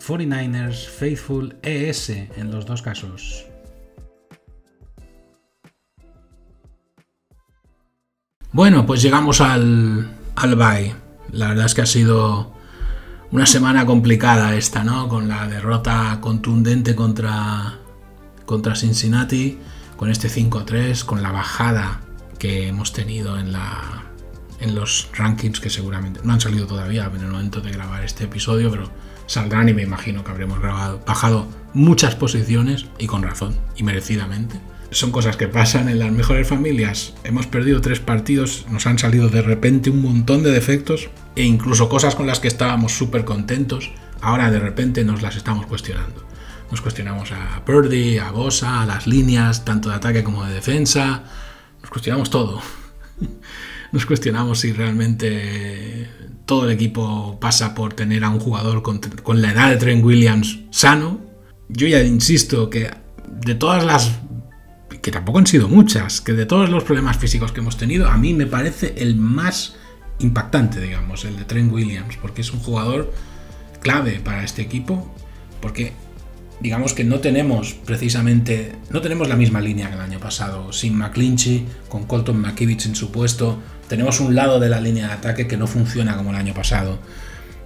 49ers 0.00 0.88
Faithful 0.88 1.56
ES 1.62 2.10
en 2.10 2.50
los 2.50 2.66
dos 2.66 2.82
casos. 2.82 3.46
Bueno, 8.52 8.86
pues 8.86 9.02
llegamos 9.02 9.40
al, 9.40 10.08
al 10.34 10.56
bye. 10.56 10.94
La 11.32 11.48
verdad 11.48 11.66
es 11.66 11.74
que 11.74 11.82
ha 11.82 11.86
sido 11.86 12.54
una 13.30 13.46
semana 13.46 13.84
complicada 13.84 14.54
esta, 14.54 14.84
¿no? 14.84 15.08
Con 15.08 15.28
la 15.28 15.46
derrota 15.46 16.18
contundente 16.20 16.94
contra, 16.94 17.78
contra 18.46 18.74
Cincinnati 18.74 19.58
con 19.96 20.10
este 20.10 20.28
5-3, 20.28 21.04
con 21.04 21.22
la 21.22 21.32
bajada 21.32 22.00
que 22.38 22.68
hemos 22.68 22.92
tenido 22.92 23.38
en, 23.38 23.52
la, 23.52 24.04
en 24.60 24.74
los 24.74 25.08
rankings 25.14 25.60
que 25.60 25.70
seguramente 25.70 26.20
no 26.22 26.34
han 26.34 26.40
salido 26.40 26.66
todavía 26.66 27.10
en 27.12 27.22
el 27.22 27.30
momento 27.30 27.60
de 27.60 27.72
grabar 27.72 28.04
este 28.04 28.24
episodio, 28.24 28.70
pero 28.70 28.90
saldrán 29.26 29.68
y 29.68 29.74
me 29.74 29.82
imagino 29.82 30.24
que 30.24 30.30
habremos 30.30 30.60
grabado, 30.60 31.00
bajado 31.06 31.46
muchas 31.74 32.14
posiciones 32.14 32.86
y 32.98 33.06
con 33.06 33.22
razón 33.22 33.54
y 33.76 33.82
merecidamente. 33.82 34.58
Son 34.90 35.10
cosas 35.10 35.36
que 35.36 35.48
pasan 35.48 35.88
en 35.88 35.98
las 35.98 36.12
mejores 36.12 36.48
familias. 36.48 37.14
Hemos 37.24 37.46
perdido 37.46 37.80
tres 37.80 38.00
partidos, 38.00 38.66
nos 38.70 38.86
han 38.86 38.98
salido 38.98 39.28
de 39.28 39.42
repente 39.42 39.90
un 39.90 40.00
montón 40.00 40.42
de 40.42 40.52
defectos 40.52 41.10
e 41.34 41.42
incluso 41.42 41.88
cosas 41.88 42.14
con 42.14 42.26
las 42.26 42.40
que 42.40 42.48
estábamos 42.48 42.92
súper 42.92 43.24
contentos, 43.24 43.90
ahora 44.20 44.50
de 44.50 44.60
repente 44.60 45.04
nos 45.04 45.22
las 45.22 45.36
estamos 45.36 45.66
cuestionando. 45.66 46.24
Nos 46.70 46.80
cuestionamos 46.80 47.32
a 47.32 47.64
Purdy, 47.64 48.18
a 48.18 48.30
Bosa, 48.30 48.82
a 48.82 48.86
las 48.86 49.06
líneas, 49.06 49.64
tanto 49.64 49.88
de 49.88 49.96
ataque 49.96 50.24
como 50.24 50.44
de 50.44 50.54
defensa. 50.54 51.24
Nos 51.80 51.90
cuestionamos 51.90 52.30
todo. 52.30 52.60
Nos 53.92 54.04
cuestionamos 54.04 54.60
si 54.60 54.72
realmente 54.72 56.08
todo 56.46 56.64
el 56.64 56.70
equipo 56.70 57.38
pasa 57.40 57.74
por 57.74 57.92
tener 57.92 58.24
a 58.24 58.30
un 58.30 58.38
jugador 58.38 58.82
con, 58.82 59.00
la 59.42 59.52
edad 59.52 59.70
de 59.70 59.76
Trent 59.76 60.04
Williams 60.04 60.60
sano. 60.70 61.20
Yo 61.68 61.88
ya 61.88 62.00
insisto 62.02 62.70
que 62.70 62.90
de 63.28 63.54
todas 63.56 63.84
las 63.84 64.20
que 65.02 65.10
tampoco 65.10 65.38
han 65.38 65.46
sido 65.46 65.68
muchas, 65.68 66.20
que 66.20 66.32
de 66.32 66.46
todos 66.46 66.70
los 66.70 66.84
problemas 66.84 67.16
físicos 67.18 67.52
que 67.52 67.60
hemos 67.60 67.76
tenido, 67.76 68.08
a 68.08 68.16
mí 68.16 68.32
me 68.32 68.46
parece 68.46 68.94
el 68.96 69.16
más 69.16 69.76
impactante, 70.20 70.80
digamos, 70.80 71.24
el 71.24 71.36
de 71.36 71.44
Trent 71.44 71.72
Williams, 71.72 72.16
porque 72.16 72.40
es 72.40 72.52
un 72.52 72.60
jugador 72.60 73.12
clave 73.80 74.20
para 74.20 74.42
este 74.42 74.62
equipo, 74.62 75.12
porque 75.60 75.92
digamos 76.60 76.94
que 76.94 77.04
no 77.04 77.20
tenemos 77.20 77.74
precisamente, 77.74 78.72
no 78.90 79.00
tenemos 79.00 79.28
la 79.28 79.36
misma 79.36 79.60
línea 79.60 79.88
que 79.88 79.94
el 79.94 80.00
año 80.00 80.18
pasado. 80.18 80.72
Sin 80.72 80.96
McClinchy, 80.96 81.66
con 81.88 82.04
Colton 82.04 82.40
McKivich 82.40 82.86
en 82.86 82.96
su 82.96 83.10
puesto, 83.10 83.60
tenemos 83.88 84.20
un 84.20 84.34
lado 84.34 84.60
de 84.60 84.68
la 84.68 84.80
línea 84.80 85.08
de 85.08 85.12
ataque 85.14 85.46
que 85.46 85.56
no 85.56 85.66
funciona 85.66 86.16
como 86.16 86.30
el 86.30 86.36
año 86.36 86.54
pasado. 86.54 86.98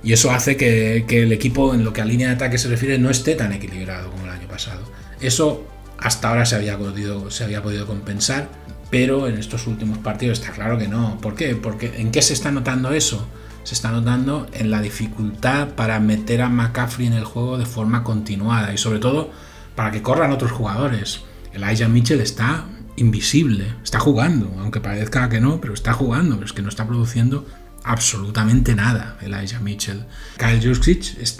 Y 0.02 0.12
eso 0.12 0.30
hace 0.30 0.56
que, 0.56 1.04
el 1.08 1.32
equipo, 1.32 1.74
en 1.74 1.84
lo 1.84 1.92
que 1.92 2.00
a 2.00 2.04
línea 2.04 2.28
de 2.28 2.34
ataque 2.34 2.58
se 2.58 2.68
refiere, 2.68 2.98
no 2.98 3.10
esté 3.10 3.34
tan 3.34 3.52
equilibrado 3.52 4.10
como 4.10 4.24
el 4.24 4.30
año 4.30 4.48
pasado. 4.48 4.82
Eso 5.20 5.66
hasta 5.98 6.30
ahora 6.30 6.46
se 6.46 6.56
había 6.56 6.78
podido, 6.78 7.30
se 7.30 7.44
había 7.44 7.62
podido 7.62 7.86
compensar, 7.86 8.48
pero 8.90 9.28
en 9.28 9.38
estos 9.38 9.66
últimos 9.66 9.98
partidos 9.98 10.40
está 10.40 10.52
claro 10.52 10.78
que 10.78 10.88
no. 10.88 11.20
¿Por 11.20 11.34
qué? 11.34 11.54
Porque 11.54 11.92
¿en 11.98 12.10
qué 12.10 12.22
se 12.22 12.32
está 12.32 12.50
notando 12.50 12.92
eso? 12.92 13.26
se 13.62 13.74
está 13.74 13.90
notando 13.90 14.48
en 14.52 14.70
la 14.70 14.80
dificultad 14.80 15.68
para 15.70 16.00
meter 16.00 16.42
a 16.42 16.48
McCaffrey 16.48 17.06
en 17.06 17.12
el 17.12 17.24
juego 17.24 17.58
de 17.58 17.66
forma 17.66 18.02
continuada 18.02 18.72
y 18.72 18.78
sobre 18.78 18.98
todo 18.98 19.30
para 19.74 19.90
que 19.90 20.02
corran 20.02 20.32
otros 20.32 20.50
jugadores. 20.50 21.20
Elijah 21.52 21.88
Mitchell 21.88 22.20
está 22.20 22.64
invisible, 23.00 23.74
está 23.82 23.98
jugando, 23.98 24.54
aunque 24.58 24.80
parezca 24.80 25.28
que 25.28 25.40
no, 25.40 25.60
pero 25.60 25.74
está 25.74 25.92
jugando, 25.92 26.42
es 26.44 26.52
que 26.52 26.62
no 26.62 26.68
está 26.68 26.86
produciendo 26.86 27.46
absolutamente 27.82 28.74
nada 28.74 29.16
Elijah 29.22 29.60
Mitchell. 29.60 30.04
Kyle 30.38 30.60
Juszczyk 30.62 31.18
es 31.18 31.38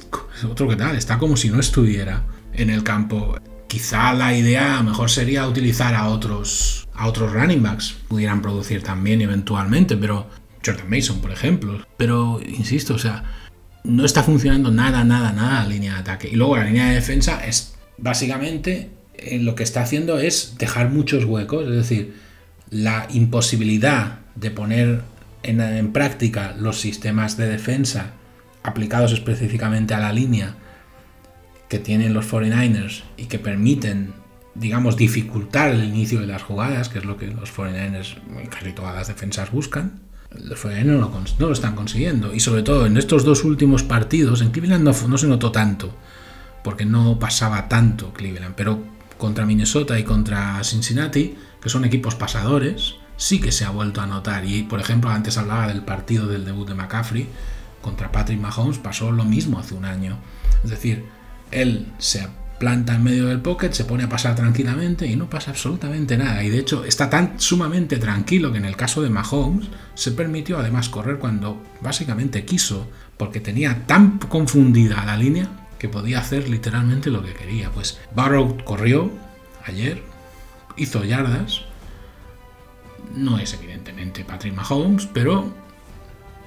otro 0.48 0.68
que 0.68 0.76
tal, 0.76 0.96
está 0.96 1.18
como 1.18 1.36
si 1.36 1.50
no 1.50 1.60
estuviera 1.60 2.24
en 2.54 2.70
el 2.70 2.82
campo. 2.82 3.36
Quizá 3.68 4.14
la 4.14 4.34
idea 4.34 4.82
mejor 4.82 5.10
sería 5.10 5.46
utilizar 5.46 5.94
a 5.94 6.08
otros 6.08 6.88
a 6.94 7.06
otros 7.06 7.32
running 7.32 7.62
backs, 7.62 7.96
pudieran 8.08 8.42
producir 8.42 8.82
también 8.82 9.22
eventualmente, 9.22 9.96
pero 9.96 10.28
Jordan 10.64 10.90
Mason, 10.90 11.20
por 11.20 11.30
ejemplo. 11.30 11.86
Pero, 11.96 12.40
insisto, 12.46 12.94
o 12.94 12.98
sea, 12.98 13.24
no 13.84 14.04
está 14.04 14.22
funcionando 14.22 14.70
nada, 14.70 15.02
nada, 15.02 15.32
nada 15.32 15.62
la 15.62 15.68
línea 15.68 15.94
de 15.94 16.00
ataque. 16.00 16.28
Y 16.30 16.36
luego 16.36 16.58
la 16.58 16.64
línea 16.64 16.88
de 16.88 16.96
defensa 16.96 17.46
es 17.46 17.74
básicamente 17.96 18.90
eh, 19.20 19.38
lo 19.38 19.54
que 19.54 19.62
está 19.62 19.82
haciendo 19.82 20.18
es 20.18 20.56
dejar 20.58 20.90
muchos 20.90 21.24
huecos, 21.24 21.66
es 21.66 21.74
decir, 21.74 22.14
la 22.70 23.06
imposibilidad 23.12 24.20
de 24.34 24.50
poner 24.50 25.02
en, 25.42 25.60
en 25.60 25.92
práctica 25.92 26.54
los 26.58 26.80
sistemas 26.80 27.36
de 27.36 27.48
defensa 27.48 28.12
aplicados 28.62 29.12
específicamente 29.12 29.94
a 29.94 30.00
la 30.00 30.12
línea 30.12 30.54
que 31.68 31.78
tienen 31.78 32.12
los 32.12 32.30
49ers 32.30 33.02
y 33.16 33.26
que 33.26 33.38
permiten, 33.38 34.12
digamos, 34.54 34.96
dificultar 34.96 35.70
el 35.70 35.84
inicio 35.84 36.20
de 36.20 36.26
las 36.26 36.42
jugadas, 36.42 36.88
que 36.88 36.98
es 36.98 37.04
lo 37.04 37.16
que 37.16 37.28
los 37.28 37.56
49ers, 37.56 38.16
casi 38.50 38.72
todas 38.72 38.94
las 38.94 39.08
defensas 39.08 39.50
buscan, 39.52 40.00
los 40.30 40.64
no 40.64 40.98
lo, 40.98 41.10
no 41.38 41.46
lo 41.46 41.52
están 41.52 41.74
consiguiendo. 41.74 42.34
Y 42.34 42.40
sobre 42.40 42.62
todo 42.62 42.86
en 42.86 42.96
estos 42.96 43.24
dos 43.24 43.44
últimos 43.44 43.82
partidos, 43.82 44.42
en 44.42 44.50
Cleveland 44.50 44.84
no, 44.84 45.18
se 45.18 45.26
notó 45.26 45.52
tanto, 45.52 45.94
porque 46.62 46.84
no 46.84 47.18
pasaba 47.18 47.68
tanto 47.68 48.12
Cleveland, 48.12 48.54
pero 48.56 48.82
contra 49.20 49.46
Minnesota 49.46 49.96
y 50.00 50.02
contra 50.02 50.64
Cincinnati, 50.64 51.36
que 51.62 51.68
son 51.68 51.84
equipos 51.84 52.16
pasadores, 52.16 52.96
sí 53.16 53.40
que 53.40 53.52
se 53.52 53.64
ha 53.64 53.70
vuelto 53.70 54.00
a 54.00 54.06
notar. 54.06 54.44
Y 54.44 54.64
por 54.64 54.80
ejemplo, 54.80 55.10
antes 55.10 55.38
hablaba 55.38 55.68
del 55.68 55.82
partido 55.82 56.26
del 56.26 56.44
debut 56.44 56.66
de 56.66 56.74
McCaffrey 56.74 57.28
contra 57.80 58.10
Patrick 58.10 58.40
Mahomes, 58.40 58.78
pasó 58.78 59.12
lo 59.12 59.24
mismo 59.24 59.60
hace 59.60 59.74
un 59.74 59.84
año. 59.84 60.18
Es 60.64 60.70
decir, 60.70 61.04
él 61.52 61.92
se 61.98 62.26
planta 62.58 62.94
en 62.94 63.04
medio 63.04 63.26
del 63.26 63.40
pocket, 63.40 63.72
se 63.72 63.84
pone 63.84 64.04
a 64.04 64.08
pasar 64.08 64.34
tranquilamente 64.34 65.06
y 65.06 65.16
no 65.16 65.30
pasa 65.30 65.50
absolutamente 65.50 66.16
nada. 66.16 66.42
Y 66.42 66.50
de 66.50 66.58
hecho 66.58 66.84
está 66.84 67.08
tan 67.08 67.38
sumamente 67.38 67.98
tranquilo 67.98 68.50
que 68.52 68.58
en 68.58 68.64
el 68.64 68.76
caso 68.76 69.02
de 69.02 69.10
Mahomes 69.10 69.68
se 69.94 70.12
permitió 70.12 70.58
además 70.58 70.88
correr 70.88 71.18
cuando 71.18 71.62
básicamente 71.80 72.44
quiso, 72.44 72.88
porque 73.16 73.40
tenía 73.40 73.86
tan 73.86 74.18
confundida 74.18 75.04
la 75.04 75.16
línea 75.16 75.59
que 75.80 75.88
podía 75.88 76.20
hacer 76.20 76.48
literalmente 76.48 77.10
lo 77.10 77.24
que 77.24 77.34
quería. 77.34 77.70
Pues 77.70 77.98
Barrow 78.14 78.62
corrió 78.64 79.10
ayer, 79.64 80.04
hizo 80.76 81.02
yardas, 81.02 81.62
no 83.16 83.38
es 83.40 83.54
evidentemente 83.54 84.24
Patrick 84.24 84.54
Mahomes, 84.54 85.08
pero 85.12 85.52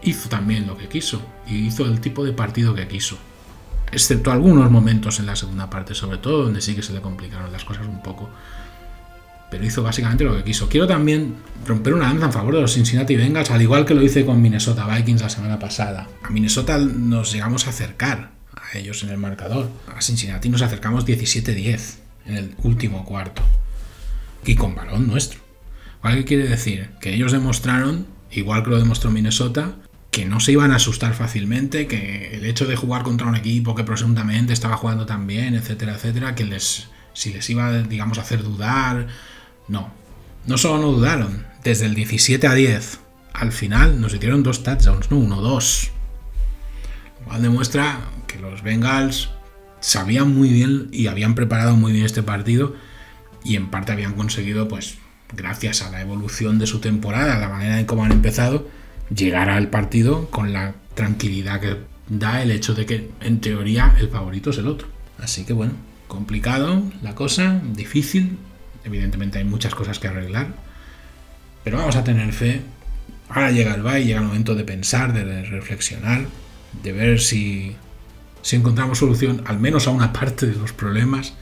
hizo 0.03 0.29
también 0.29 0.67
lo 0.67 0.77
que 0.77 0.87
quiso 0.87 1.21
y 1.45 1.65
hizo 1.65 1.85
el 1.85 1.99
tipo 1.99 2.23
de 2.23 2.31
partido 2.31 2.73
que 2.73 2.87
quiso 2.87 3.17
excepto 3.93 4.31
algunos 4.31 4.69
momentos 4.71 5.19
en 5.19 5.27
la 5.27 5.35
segunda 5.35 5.69
parte, 5.69 5.93
sobre 5.93 6.17
todo 6.17 6.43
donde 6.43 6.61
sí 6.61 6.75
que 6.75 6.81
se 6.81 6.93
le 6.93 7.01
complicaron 7.01 7.51
las 7.51 7.63
cosas 7.63 7.87
un 7.87 8.01
poco. 8.01 8.29
Pero 9.51 9.65
hizo 9.65 9.83
básicamente 9.83 10.23
lo 10.23 10.35
que 10.35 10.43
quiso. 10.43 10.67
Quiero 10.67 10.87
también 10.87 11.35
romper 11.65 11.93
una 11.93 12.07
lanza 12.07 12.25
en 12.25 12.33
favor 12.33 12.55
de 12.55 12.61
los 12.61 12.73
Cincinnati 12.73 13.15
Bengals, 13.15 13.51
al 13.51 13.61
igual 13.61 13.85
que 13.85 13.93
lo 13.93 14.01
hice 14.01 14.25
con 14.25 14.41
Minnesota 14.41 14.87
Vikings 14.87 15.21
la 15.21 15.29
semana 15.29 15.59
pasada. 15.59 16.07
A 16.23 16.29
Minnesota 16.31 16.79
nos 16.79 17.31
llegamos 17.31 17.67
a 17.67 17.69
acercar 17.69 18.31
ellos 18.79 19.03
en 19.03 19.09
el 19.09 19.17
marcador. 19.17 19.69
A 19.95 20.01
Cincinnati 20.01 20.49
nos 20.49 20.61
acercamos 20.61 21.05
17-10 21.05 21.95
en 22.25 22.37
el 22.37 22.55
último 22.63 23.05
cuarto. 23.05 23.41
Y 24.45 24.55
con 24.55 24.75
balón 24.75 25.07
nuestro. 25.07 25.39
¿Qué 26.03 26.25
quiere 26.25 26.47
decir? 26.47 26.89
Que 26.99 27.13
ellos 27.13 27.31
demostraron, 27.31 28.07
igual 28.31 28.63
que 28.63 28.71
lo 28.71 28.79
demostró 28.79 29.09
Minnesota, 29.09 29.75
que 30.11 30.25
no 30.25 30.39
se 30.39 30.51
iban 30.51 30.71
a 30.71 30.75
asustar 30.75 31.13
fácilmente, 31.13 31.87
que 31.87 32.35
el 32.35 32.45
hecho 32.45 32.67
de 32.67 32.75
jugar 32.75 33.03
contra 33.03 33.27
un 33.27 33.35
equipo 33.35 33.73
que 33.73 33.83
presuntamente 33.83 34.53
estaba 34.53 34.77
jugando 34.77 35.05
tan 35.05 35.27
bien, 35.27 35.55
etcétera, 35.55 35.95
etcétera, 35.95 36.35
que 36.35 36.43
les, 36.43 36.87
si 37.13 37.33
les 37.33 37.49
iba, 37.49 37.71
digamos, 37.83 38.17
a 38.17 38.21
hacer 38.21 38.43
dudar, 38.43 39.07
no. 39.67 39.93
No 40.45 40.57
solo 40.57 40.81
no 40.81 40.91
dudaron, 40.91 41.45
desde 41.63 41.85
el 41.85 41.95
17 41.95 42.47
a 42.47 42.53
10 42.53 42.99
al 43.33 43.51
final 43.51 43.99
nos 43.99 44.13
hicieron 44.13 44.43
dos 44.43 44.63
touchdowns, 44.63 45.09
no 45.09 45.17
uno, 45.17 45.41
dos. 45.41 45.91
Lo 47.19 47.25
cual 47.25 47.41
demuestra 47.41 47.99
los 48.39 48.63
Bengals 48.63 49.29
sabían 49.79 50.33
muy 50.33 50.49
bien 50.49 50.87
y 50.91 51.07
habían 51.07 51.35
preparado 51.35 51.75
muy 51.75 51.91
bien 51.91 52.05
este 52.05 52.23
partido 52.23 52.75
y 53.43 53.55
en 53.55 53.69
parte 53.69 53.91
habían 53.91 54.13
conseguido, 54.13 54.67
pues, 54.67 54.97
gracias 55.35 55.81
a 55.81 55.89
la 55.89 56.01
evolución 56.01 56.59
de 56.59 56.67
su 56.67 56.79
temporada, 56.79 57.39
la 57.39 57.49
manera 57.49 57.79
en 57.79 57.85
cómo 57.85 58.05
han 58.05 58.11
empezado, 58.11 58.67
llegar 59.13 59.49
al 59.49 59.69
partido 59.69 60.29
con 60.29 60.53
la 60.53 60.75
tranquilidad 60.95 61.59
que 61.59 61.77
da 62.09 62.41
el 62.41 62.51
hecho 62.51 62.73
de 62.73 62.85
que 62.85 63.09
en 63.21 63.41
teoría 63.41 63.95
el 63.99 64.09
favorito 64.09 64.51
es 64.51 64.57
el 64.57 64.67
otro. 64.67 64.87
Así 65.19 65.45
que 65.45 65.53
bueno, 65.53 65.73
complicado 66.07 66.83
la 67.01 67.15
cosa, 67.15 67.61
difícil, 67.73 68.37
evidentemente 68.83 69.39
hay 69.39 69.45
muchas 69.45 69.75
cosas 69.75 69.99
que 69.99 70.07
arreglar, 70.07 70.47
pero 71.63 71.77
vamos 71.77 71.95
a 71.95 72.03
tener 72.03 72.31
fe. 72.33 72.61
Ahora 73.29 73.51
llega 73.51 73.73
el 73.73 73.81
bye, 73.81 74.05
llega 74.05 74.19
el 74.19 74.27
momento 74.27 74.55
de 74.55 74.63
pensar, 74.63 75.13
de 75.13 75.43
reflexionar, 75.43 76.25
de 76.83 76.91
ver 76.91 77.19
si, 77.19 77.75
si 78.43 78.57
encontramos 78.57 78.99
solución 78.99 79.41
al 79.45 79.59
menos 79.59 79.87
a 79.87 79.89
una 79.89 80.13
parte 80.13 80.45
de 80.45 80.55
los 80.55 80.73
problemas 80.73 81.33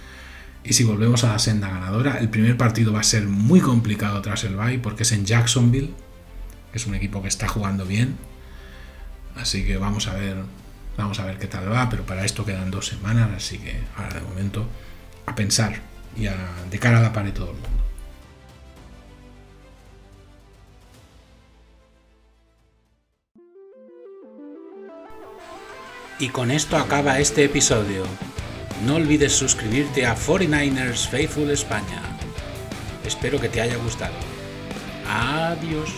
y 0.63 0.73
si 0.73 0.83
volvemos 0.83 1.23
a 1.23 1.33
la 1.33 1.39
senda 1.39 1.67
ganadora. 1.67 2.19
El 2.19 2.29
primer 2.29 2.55
partido 2.55 2.93
va 2.93 3.01
a 3.01 3.03
ser 3.03 3.27
muy 3.27 3.59
complicado 3.59 4.21
tras 4.21 4.45
el 4.45 4.55
bye 4.55 4.79
porque 4.79 5.03
es 5.03 5.11
en 5.11 5.25
Jacksonville, 5.25 5.93
es 6.73 6.85
un 6.85 6.95
equipo 6.95 7.21
que 7.21 7.27
está 7.27 7.47
jugando 7.47 7.85
bien. 7.85 8.15
Así 9.35 9.65
que 9.65 9.77
vamos 9.77 10.07
a 10.07 10.13
ver, 10.13 10.37
vamos 10.97 11.19
a 11.19 11.25
ver 11.25 11.37
qué 11.39 11.47
tal 11.47 11.71
va, 11.71 11.89
pero 11.89 12.05
para 12.05 12.23
esto 12.23 12.45
quedan 12.45 12.69
dos 12.69 12.87
semanas, 12.87 13.29
así 13.35 13.57
que 13.57 13.79
ahora 13.97 14.13
de 14.13 14.21
momento 14.21 14.67
a 15.25 15.35
pensar 15.35 15.81
y 16.15 16.27
a, 16.27 16.35
de 16.69 16.79
cara 16.79 16.99
a 16.99 17.01
la 17.01 17.13
pared 17.13 17.33
todo 17.33 17.51
el 17.51 17.57
mundo. 17.57 17.80
Y 26.21 26.29
con 26.29 26.51
esto 26.51 26.77
acaba 26.77 27.17
este 27.17 27.43
episodio. 27.45 28.03
No 28.85 28.97
olvides 28.97 29.33
suscribirte 29.33 30.05
a 30.05 30.15
49ers 30.15 31.07
Faithful 31.07 31.49
España. 31.49 31.99
Espero 33.03 33.39
que 33.39 33.49
te 33.49 33.59
haya 33.59 33.77
gustado. 33.77 34.13
Adiós. 35.07 35.89